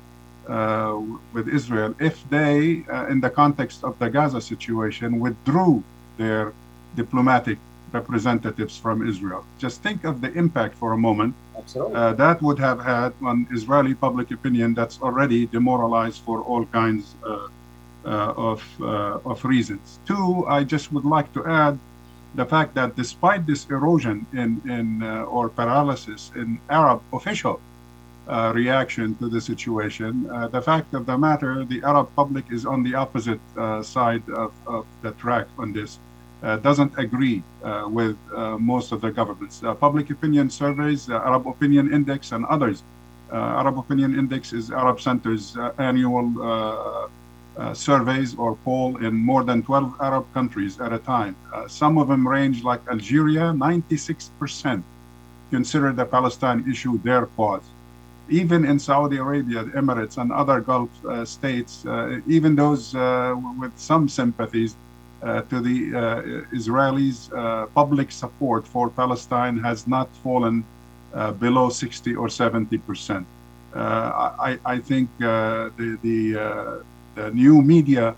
with 1.32 1.48
Israel 1.48 1.94
if 2.00 2.28
they, 2.30 2.84
uh, 2.90 3.06
in 3.06 3.20
the 3.20 3.30
context 3.30 3.84
of 3.84 3.98
the 3.98 4.08
Gaza 4.08 4.40
situation, 4.40 5.20
withdrew 5.20 5.82
their 6.16 6.52
diplomatic 6.96 7.58
representatives 7.92 8.76
from 8.76 9.08
Israel. 9.08 9.44
Just 9.58 9.82
think 9.82 10.04
of 10.04 10.20
the 10.20 10.32
impact 10.32 10.74
for 10.74 10.92
a 10.92 10.98
moment 10.98 11.34
uh, 11.76 12.12
that 12.14 12.42
would 12.42 12.58
have 12.58 12.80
had 12.80 13.12
on 13.22 13.46
Israeli 13.52 13.94
public 13.94 14.30
opinion 14.30 14.74
that's 14.74 15.00
already 15.00 15.46
demoralized 15.46 16.20
for 16.22 16.42
all 16.42 16.64
kinds 16.66 17.14
uh, 17.24 17.48
uh, 18.04 18.34
of, 18.50 18.60
uh, 18.80 19.30
of 19.30 19.44
reasons. 19.44 19.98
Two, 20.06 20.44
I 20.46 20.64
just 20.64 20.92
would 20.92 21.04
like 21.04 21.32
to 21.32 21.46
add 21.46 21.78
the 22.34 22.44
fact 22.44 22.74
that 22.74 22.96
despite 22.96 23.46
this 23.46 23.66
erosion 23.70 24.26
in, 24.32 24.60
in 24.68 25.02
or 25.36 25.48
paralysis 25.48 26.32
in 26.34 26.60
Arab 26.68 27.00
official 27.12 27.60
uh, 28.28 28.52
reaction 28.54 29.14
to 29.16 29.28
the 29.28 29.40
situation. 29.40 30.28
Uh, 30.30 30.48
the 30.48 30.62
fact 30.62 30.94
of 30.94 31.06
the 31.06 31.16
matter, 31.16 31.64
the 31.64 31.82
Arab 31.82 32.08
public 32.16 32.44
is 32.50 32.64
on 32.64 32.82
the 32.82 32.94
opposite 32.94 33.40
uh, 33.56 33.82
side 33.82 34.22
of, 34.30 34.52
of, 34.66 34.86
the 35.02 35.12
track 35.12 35.46
on 35.58 35.72
this. 35.72 35.98
uh, 36.44 36.56
doesn't 36.58 36.92
agree 36.98 37.42
uh, 37.62 37.86
with 37.88 38.16
uh, 38.36 38.58
most 38.58 38.92
of 38.92 39.00
the 39.00 39.10
governments. 39.10 39.62
Public 39.80 40.10
opinion 40.10 40.50
surveys, 40.50 41.08
Arab 41.08 41.46
Opinion 41.46 41.92
Index, 41.92 42.32
and 42.32 42.44
others. 42.46 42.82
Arab 43.32 43.78
Opinion 43.78 44.18
Index 44.18 44.52
is 44.52 44.70
Arab 44.70 45.00
Center's 45.00 45.56
annual 45.78 47.10
surveys 47.72 48.34
or 48.36 48.56
poll 48.56 48.96
in 48.98 49.14
more 49.14 49.42
than 49.42 49.62
12 49.62 49.94
Arab 50.00 50.24
countries 50.34 50.80
at 50.80 50.92
a 50.92 50.98
time. 50.98 51.34
some 51.66 51.98
of 51.98 52.08
them 52.08 52.28
range 52.28 52.62
like 52.62 52.80
Algeria, 52.88 53.52
96% 53.52 54.82
consider 55.50 55.92
the 55.92 56.04
Palestine 56.04 56.64
issue 56.70 56.98
their 57.02 57.26
cause 57.38 57.73
even 58.28 58.64
in 58.64 58.78
Saudi 58.78 59.18
Arabia, 59.18 59.64
Emirates, 59.64 60.18
and 60.18 60.32
other 60.32 60.60
Gulf 60.60 60.90
uh, 61.04 61.24
states, 61.24 61.84
uh, 61.86 62.20
even 62.26 62.56
those 62.56 62.94
uh, 62.94 63.34
with 63.58 63.72
some 63.76 64.08
sympathies 64.08 64.76
uh, 65.24 65.40
to 65.42 65.60
the 65.60 65.96
uh, 65.96 66.22
Israelis' 66.54 67.32
uh, 67.32 67.66
public 67.68 68.12
support 68.12 68.66
for 68.66 68.90
Palestine 68.90 69.58
has 69.58 69.86
not 69.86 70.08
fallen 70.16 70.64
below 71.38 71.70
60 71.70 72.14
or 72.16 72.28
70 72.28 72.76
percent. 72.78 73.26
I, 73.74 74.58
I, 74.64 74.78
think 74.80 75.08
the, 75.18 75.72
the, 75.78 76.82
the, 77.14 77.30
new 77.30 77.62
media 77.62 78.14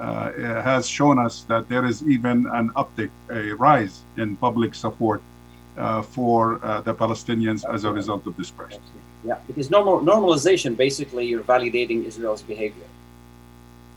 has 0.00 0.88
shown 0.88 1.18
us 1.18 1.42
that 1.42 1.68
there 1.68 1.84
is 1.84 2.02
even 2.02 2.46
an 2.46 2.70
uptick, 2.70 3.10
a 3.30 3.52
rise 3.52 4.00
in 4.16 4.36
public 4.36 4.74
support 4.74 5.22
for 6.10 6.58
the 6.84 6.94
Palestinians 6.94 7.62
as 7.72 7.84
a 7.84 7.92
result 7.92 8.26
of 8.26 8.36
this 8.36 8.50
pressure. 8.50 8.80
Yeah, 9.24 9.38
because 9.46 9.70
normal 9.70 10.00
normalization 10.00 10.76
basically 10.76 11.26
you're 11.26 11.42
validating 11.42 12.04
Israel's 12.04 12.42
behavior, 12.42 12.86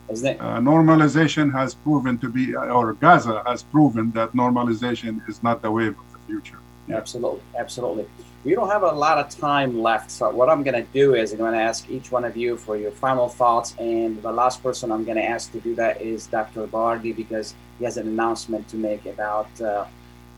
isn't 0.09 0.27
it? 0.27 0.41
Uh, 0.41 0.57
normalization 0.59 1.51
has 1.51 1.75
proven 1.75 2.17
to 2.19 2.29
be, 2.29 2.55
or 2.55 2.93
Gaza 2.93 3.43
has 3.45 3.61
proven 3.63 4.11
that 4.11 4.33
normalization 4.33 5.27
is 5.29 5.43
not 5.43 5.61
the 5.61 5.71
wave 5.71 5.95
of 5.97 6.11
the 6.13 6.19
future. 6.27 6.57
Yeah. 6.87 6.97
Absolutely, 6.97 7.41
absolutely. 7.57 8.05
We 8.43 8.55
don't 8.55 8.69
have 8.69 8.81
a 8.81 8.91
lot 8.91 9.19
of 9.19 9.29
time 9.29 9.79
left, 9.79 10.09
so 10.09 10.31
what 10.31 10.49
I'm 10.49 10.63
going 10.63 10.83
to 10.83 10.91
do 10.91 11.13
is 11.13 11.31
I'm 11.31 11.37
going 11.37 11.53
to 11.53 11.59
ask 11.59 11.87
each 11.91 12.11
one 12.11 12.25
of 12.25 12.35
you 12.35 12.57
for 12.57 12.75
your 12.75 12.89
final 12.89 13.29
thoughts, 13.29 13.75
and 13.77 14.19
the 14.23 14.31
last 14.31 14.63
person 14.63 14.91
I'm 14.91 15.05
going 15.05 15.17
to 15.17 15.23
ask 15.23 15.51
to 15.51 15.59
do 15.59 15.75
that 15.75 16.01
is 16.01 16.25
Dr. 16.25 16.65
Bawardi 16.65 17.15
because 17.15 17.53
he 17.77 17.85
has 17.85 17.97
an 17.97 18.07
announcement 18.07 18.67
to 18.69 18.77
make 18.77 19.05
about 19.05 19.49
uh, 19.61 19.85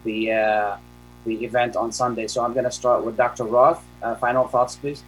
the. 0.04 0.32
Uh, 0.34 0.78
the 1.26 1.44
event 1.46 1.76
on 1.76 1.92
Sunday. 1.92 2.28
So 2.28 2.44
I'm 2.44 2.54
going 2.54 2.66
to 2.66 2.72
start 2.72 3.04
with 3.04 3.18
Dr. 3.18 3.46
Roth. 3.46 3.84
Uh, 4.04 4.16
final 4.16 4.48
thoughts, 4.48 4.76
please. 4.76 5.04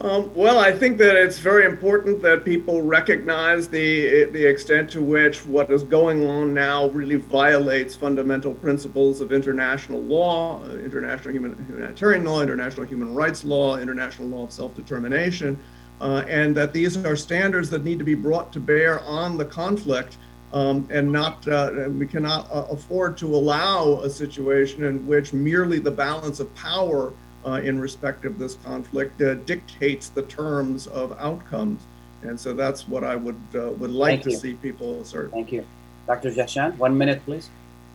Um, 0.00 0.34
well, 0.34 0.58
I 0.58 0.72
think 0.72 0.96
that 0.98 1.14
it's 1.14 1.38
very 1.38 1.66
important 1.66 2.22
that 2.22 2.42
people 2.42 2.80
recognize 2.80 3.68
the 3.68 4.24
the 4.32 4.44
extent 4.44 4.90
to 4.92 5.02
which 5.02 5.44
what 5.44 5.70
is 5.70 5.82
going 5.82 6.26
on 6.26 6.54
now 6.54 6.88
really 6.88 7.16
violates 7.16 7.94
fundamental 7.94 8.54
principles 8.54 9.20
of 9.20 9.30
international 9.30 10.00
law, 10.00 10.62
uh, 10.64 10.78
international 10.78 11.32
human, 11.34 11.66
humanitarian 11.66 12.24
law, 12.24 12.40
international 12.40 12.86
human 12.86 13.14
rights 13.14 13.44
law, 13.44 13.76
international 13.76 14.28
law 14.28 14.44
of 14.44 14.52
self-determination, 14.52 15.58
uh, 16.00 16.24
and 16.26 16.56
that 16.56 16.72
these 16.72 16.96
are 17.04 17.14
standards 17.14 17.68
that 17.68 17.84
need 17.84 17.98
to 17.98 18.04
be 18.04 18.14
brought 18.14 18.54
to 18.54 18.60
bear 18.60 19.00
on 19.00 19.36
the 19.36 19.44
conflict 19.44 20.16
um, 20.54 20.88
and 20.90 21.12
not 21.12 21.46
uh, 21.46 21.88
we 21.90 22.06
cannot 22.06 22.50
uh, 22.50 22.64
afford 22.70 23.18
to 23.18 23.26
allow 23.34 24.00
a 24.00 24.08
situation 24.08 24.84
in 24.84 25.06
which 25.06 25.34
merely 25.34 25.78
the 25.78 25.90
balance 25.90 26.40
of 26.40 26.52
power 26.54 27.12
uh, 27.46 27.60
in 27.62 27.80
respect 27.80 28.24
of 28.24 28.38
this 28.38 28.54
conflict 28.64 29.20
uh, 29.22 29.34
dictates 29.34 30.08
the 30.08 30.22
terms 30.22 30.86
of 30.88 31.16
outcomes. 31.18 31.82
And 32.22 32.38
so 32.38 32.52
that's 32.52 32.86
what 32.86 33.02
I 33.04 33.16
would 33.16 33.40
uh, 33.54 33.70
would 33.80 33.90
like 33.90 34.10
Thank 34.10 34.24
to 34.24 34.30
you. 34.30 34.36
see 34.36 34.54
people 34.54 35.00
assert. 35.00 35.30
Thank 35.30 35.52
you, 35.52 35.64
Dr. 36.06 36.30
Jahshan, 36.30 36.76
One 36.76 36.96
minute, 36.96 37.24
please. 37.24 37.48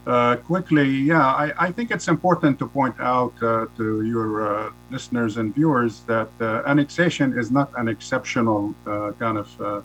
Uh, 0.08 0.36
quickly, 0.36 0.88
yeah, 0.88 1.26
I, 1.26 1.52
I, 1.58 1.72
think 1.72 1.90
it's 1.90 2.08
important 2.08 2.60
to 2.60 2.68
point 2.68 2.94
out 3.00 3.34
uh, 3.42 3.66
to 3.76 4.04
your 4.04 4.30
uh, 4.48 4.72
listeners 4.92 5.38
and 5.38 5.54
viewers 5.56 6.02
that 6.02 6.30
annexation 6.68 7.36
is 7.40 7.50
not 7.50 7.72
an 7.76 7.88
exceptional 7.88 8.76
kind 8.86 9.40
of 9.40 9.84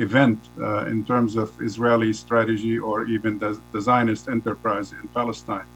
event 0.00 0.38
uh, 0.60 0.86
in 0.86 1.04
terms 1.04 1.36
of 1.36 1.52
Israeli 1.60 2.12
strategy 2.12 2.78
or 2.78 3.04
even 3.06 3.38
the, 3.38 3.60
the, 3.72 3.80
Zionist 3.80 4.28
enterprise 4.28 4.92
in 4.92 5.08
Palestine. 5.08 5.66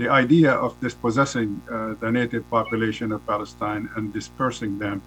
The 0.00 0.08
idea 0.08 0.52
of 0.52 0.80
dispossessing 0.80 1.60
uh, 1.70 1.94
the 2.00 2.10
native 2.10 2.48
population 2.48 3.12
of 3.12 3.20
Palestine 3.26 3.90
and 3.96 4.10
dispersing 4.14 4.78
them 4.78 5.02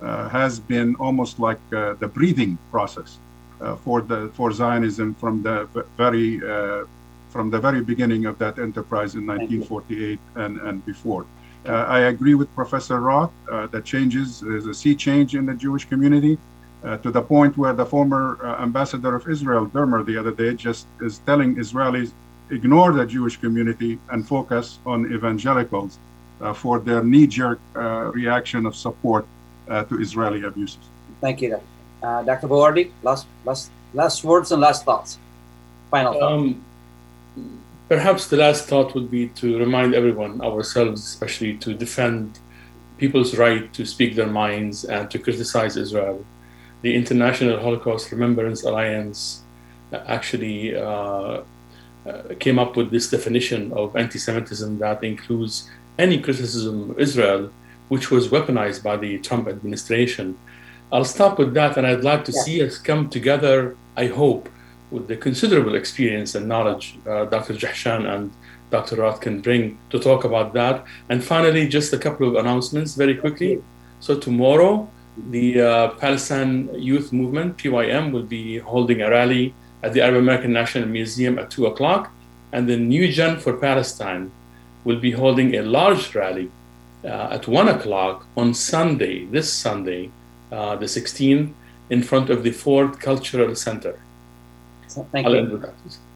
uh, 0.00 0.30
has 0.30 0.58
been 0.58 0.94
almost 0.94 1.38
like 1.38 1.60
uh, 1.70 1.92
the 2.02 2.08
breathing 2.08 2.56
process 2.70 3.18
uh, 3.60 3.76
for 3.84 4.00
the 4.00 4.30
for 4.32 4.50
Zionism 4.50 5.08
from 5.22 5.42
the 5.42 5.68
very 5.98 6.40
uh, 6.54 6.86
from 7.28 7.50
the 7.50 7.60
very 7.66 7.82
beginning 7.82 8.24
of 8.24 8.38
that 8.38 8.58
enterprise 8.58 9.12
in 9.18 9.26
1948 9.26 10.18
and, 10.36 10.56
and 10.68 10.76
before. 10.86 11.26
I 11.66 11.98
agree 12.12 12.34
with 12.40 12.48
Professor 12.54 12.98
Roth 13.00 13.32
that 13.72 13.84
changes 13.84 14.42
is 14.42 14.64
a 14.64 14.72
sea 14.72 14.94
change 14.94 15.34
in 15.34 15.44
the 15.44 15.56
Jewish 15.64 15.84
community 15.84 16.38
uh, 16.84 16.96
to 16.98 17.10
the 17.10 17.20
point 17.20 17.56
where 17.58 17.72
the 17.72 17.84
former 17.84 18.38
uh, 18.42 18.62
ambassador 18.62 19.14
of 19.14 19.28
Israel, 19.28 19.66
Dermer, 19.66 20.06
the 20.06 20.16
other 20.16 20.30
day, 20.30 20.54
just 20.54 20.86
is 21.00 21.18
telling 21.26 21.56
Israelis 21.56 22.12
ignore 22.50 22.92
the 22.92 23.06
Jewish 23.06 23.36
community 23.36 23.98
and 24.10 24.26
focus 24.26 24.78
on 24.86 25.12
evangelicals 25.12 25.98
uh, 26.40 26.52
for 26.52 26.78
their 26.78 27.02
knee-jerk 27.02 27.58
uh, 27.76 27.80
reaction 28.12 28.66
of 28.66 28.74
support 28.76 29.26
uh, 29.68 29.84
to 29.84 30.00
Israeli 30.00 30.42
abuses. 30.44 30.78
Thank 31.20 31.42
you, 31.42 31.60
uh, 32.02 32.22
Dr. 32.22 32.48
Bawardi. 32.48 32.90
Last, 33.02 33.26
last, 33.44 33.70
last 33.92 34.24
words 34.24 34.52
and 34.52 34.60
last 34.60 34.84
thoughts. 34.84 35.18
Final 35.90 36.12
thoughts. 36.14 36.32
Um, 36.32 36.64
perhaps 37.88 38.28
the 38.28 38.36
last 38.36 38.66
thought 38.66 38.94
would 38.94 39.10
be 39.10 39.28
to 39.40 39.58
remind 39.58 39.94
everyone, 39.94 40.40
ourselves 40.40 41.04
especially, 41.04 41.56
to 41.58 41.74
defend 41.74 42.38
people's 42.98 43.36
right 43.36 43.72
to 43.72 43.84
speak 43.84 44.14
their 44.16 44.26
minds 44.26 44.84
and 44.84 45.10
to 45.10 45.18
criticize 45.18 45.76
Israel 45.76 46.24
the 46.82 46.94
International 46.94 47.58
Holocaust 47.60 48.12
Remembrance 48.12 48.62
Alliance 48.64 49.42
actually 49.92 50.74
uh, 52.06 52.34
came 52.38 52.58
up 52.58 52.76
with 52.76 52.90
this 52.90 53.10
definition 53.10 53.72
of 53.72 53.96
anti 53.96 54.18
Semitism 54.18 54.78
that 54.78 55.02
includes 55.04 55.70
any 55.98 56.20
criticism 56.20 56.90
of 56.90 57.00
Israel 57.00 57.50
which 57.88 58.10
was 58.10 58.28
weaponized 58.28 58.82
by 58.82 58.96
the 58.96 59.18
Trump 59.18 59.48
administration. 59.48 60.38
I'll 60.92 61.04
stop 61.04 61.38
with 61.38 61.54
that, 61.54 61.76
and 61.76 61.86
I'd 61.86 62.04
like 62.04 62.24
to 62.26 62.32
yeah. 62.32 62.42
see 62.42 62.64
us 62.64 62.78
come 62.78 63.08
together, 63.08 63.76
I 63.96 64.06
hope, 64.06 64.48
with 64.90 65.08
the 65.08 65.16
considerable 65.16 65.74
experience 65.74 66.34
and 66.34 66.48
knowledge 66.48 66.98
uh, 67.06 67.26
Dr. 67.26 67.54
Jahshan 67.54 68.06
and 68.14 68.32
Dr. 68.70 68.96
Roth 68.96 69.20
can 69.20 69.40
bring 69.40 69.78
to 69.90 69.98
talk 69.98 70.24
about 70.24 70.52
that. 70.54 70.84
And 71.08 71.24
finally, 71.24 71.68
just 71.68 71.92
a 71.92 71.98
couple 71.98 72.28
of 72.28 72.36
announcements 72.36 72.94
very 72.94 73.14
quickly. 73.16 73.62
So, 74.00 74.18
tomorrow, 74.18 74.88
the 75.30 75.60
uh, 75.60 75.88
Palestine 75.92 76.70
Youth 76.74 77.12
Movement, 77.12 77.56
PYM, 77.58 78.12
will 78.12 78.22
be 78.22 78.58
holding 78.58 79.02
a 79.02 79.10
rally 79.10 79.54
at 79.82 79.92
the 79.92 80.00
Arab 80.00 80.16
American 80.16 80.52
National 80.52 80.88
Museum 80.88 81.38
at 81.38 81.50
2 81.50 81.66
o'clock. 81.66 82.10
And 82.52 82.68
the 82.68 82.76
New 82.76 83.10
Gen 83.12 83.38
for 83.38 83.52
Palestine 83.54 84.30
will 84.84 84.98
be 84.98 85.10
holding 85.10 85.54
a 85.54 85.62
large 85.62 86.14
rally 86.14 86.50
uh, 87.04 87.36
at 87.36 87.46
1 87.46 87.68
o'clock 87.68 88.26
on 88.36 88.54
Sunday, 88.54 89.26
this 89.26 89.52
Sunday, 89.52 90.10
uh, 90.50 90.76
the 90.76 90.86
16th, 90.86 91.52
in 91.90 92.02
front 92.02 92.30
of 92.30 92.42
the 92.42 92.50
Ford 92.50 92.98
Cultural 93.00 93.54
Center. 93.54 93.98
Thank 95.12 95.26
I'll 95.26 95.36
you. 95.36 95.62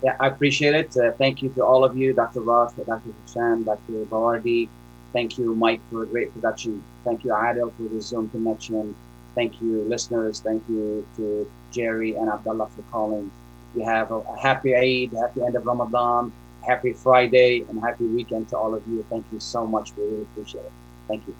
Yeah, 0.03 0.17
I 0.19 0.29
appreciate 0.29 0.75
it. 0.75 0.97
Uh, 0.97 1.13
thank 1.13 1.43
you 1.43 1.51
to 1.51 1.65
all 1.65 1.85
of 1.85 1.97
you, 1.97 2.15
Dr. 2.15 2.41
Roth, 2.41 2.75
Dr. 2.75 3.13
Hussein, 3.23 3.65
Dr. 3.65 4.07
Bawardi, 4.07 4.69
Thank 5.13 5.37
you, 5.37 5.55
Mike, 5.55 5.81
for 5.91 6.05
a 6.05 6.07
great 6.07 6.33
production. 6.33 6.83
Thank 7.05 7.23
you, 7.25 7.35
Adel, 7.35 7.73
for 7.77 7.83
the 7.83 8.01
Zoom 8.01 8.31
connection. 8.31 8.95
Thank 9.35 9.61
you, 9.61 9.83
listeners. 9.83 10.41
Thank 10.41 10.63
you 10.69 11.07
to 11.17 11.51
Jerry 11.71 12.15
and 12.17 12.31
Abdullah 12.31 12.69
for 12.69 12.83
calling. 12.91 13.31
You 13.75 13.85
have 13.85 14.11
a, 14.11 14.17
a 14.17 14.41
happy 14.41 14.75
Eid, 14.75 15.13
happy 15.13 15.43
end 15.43 15.57
of 15.57 15.65
Ramadan, 15.65 16.33
happy 16.67 16.93
Friday, 16.93 17.65
and 17.69 17.81
happy 17.81 18.05
weekend 18.05 18.49
to 18.51 18.57
all 18.57 18.75
of 18.75 18.87
you. 18.87 19.05
Thank 19.09 19.25
you 19.33 19.41
so 19.41 19.67
much. 19.67 19.93
We 19.97 20.05
really 20.05 20.23
appreciate 20.23 20.65
it. 20.65 20.73
Thank 21.09 21.27
you. 21.27 21.35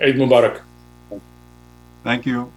Eid 0.00 0.16
Mubarak. 0.16 0.62
Thank 2.02 2.26
you. 2.26 2.52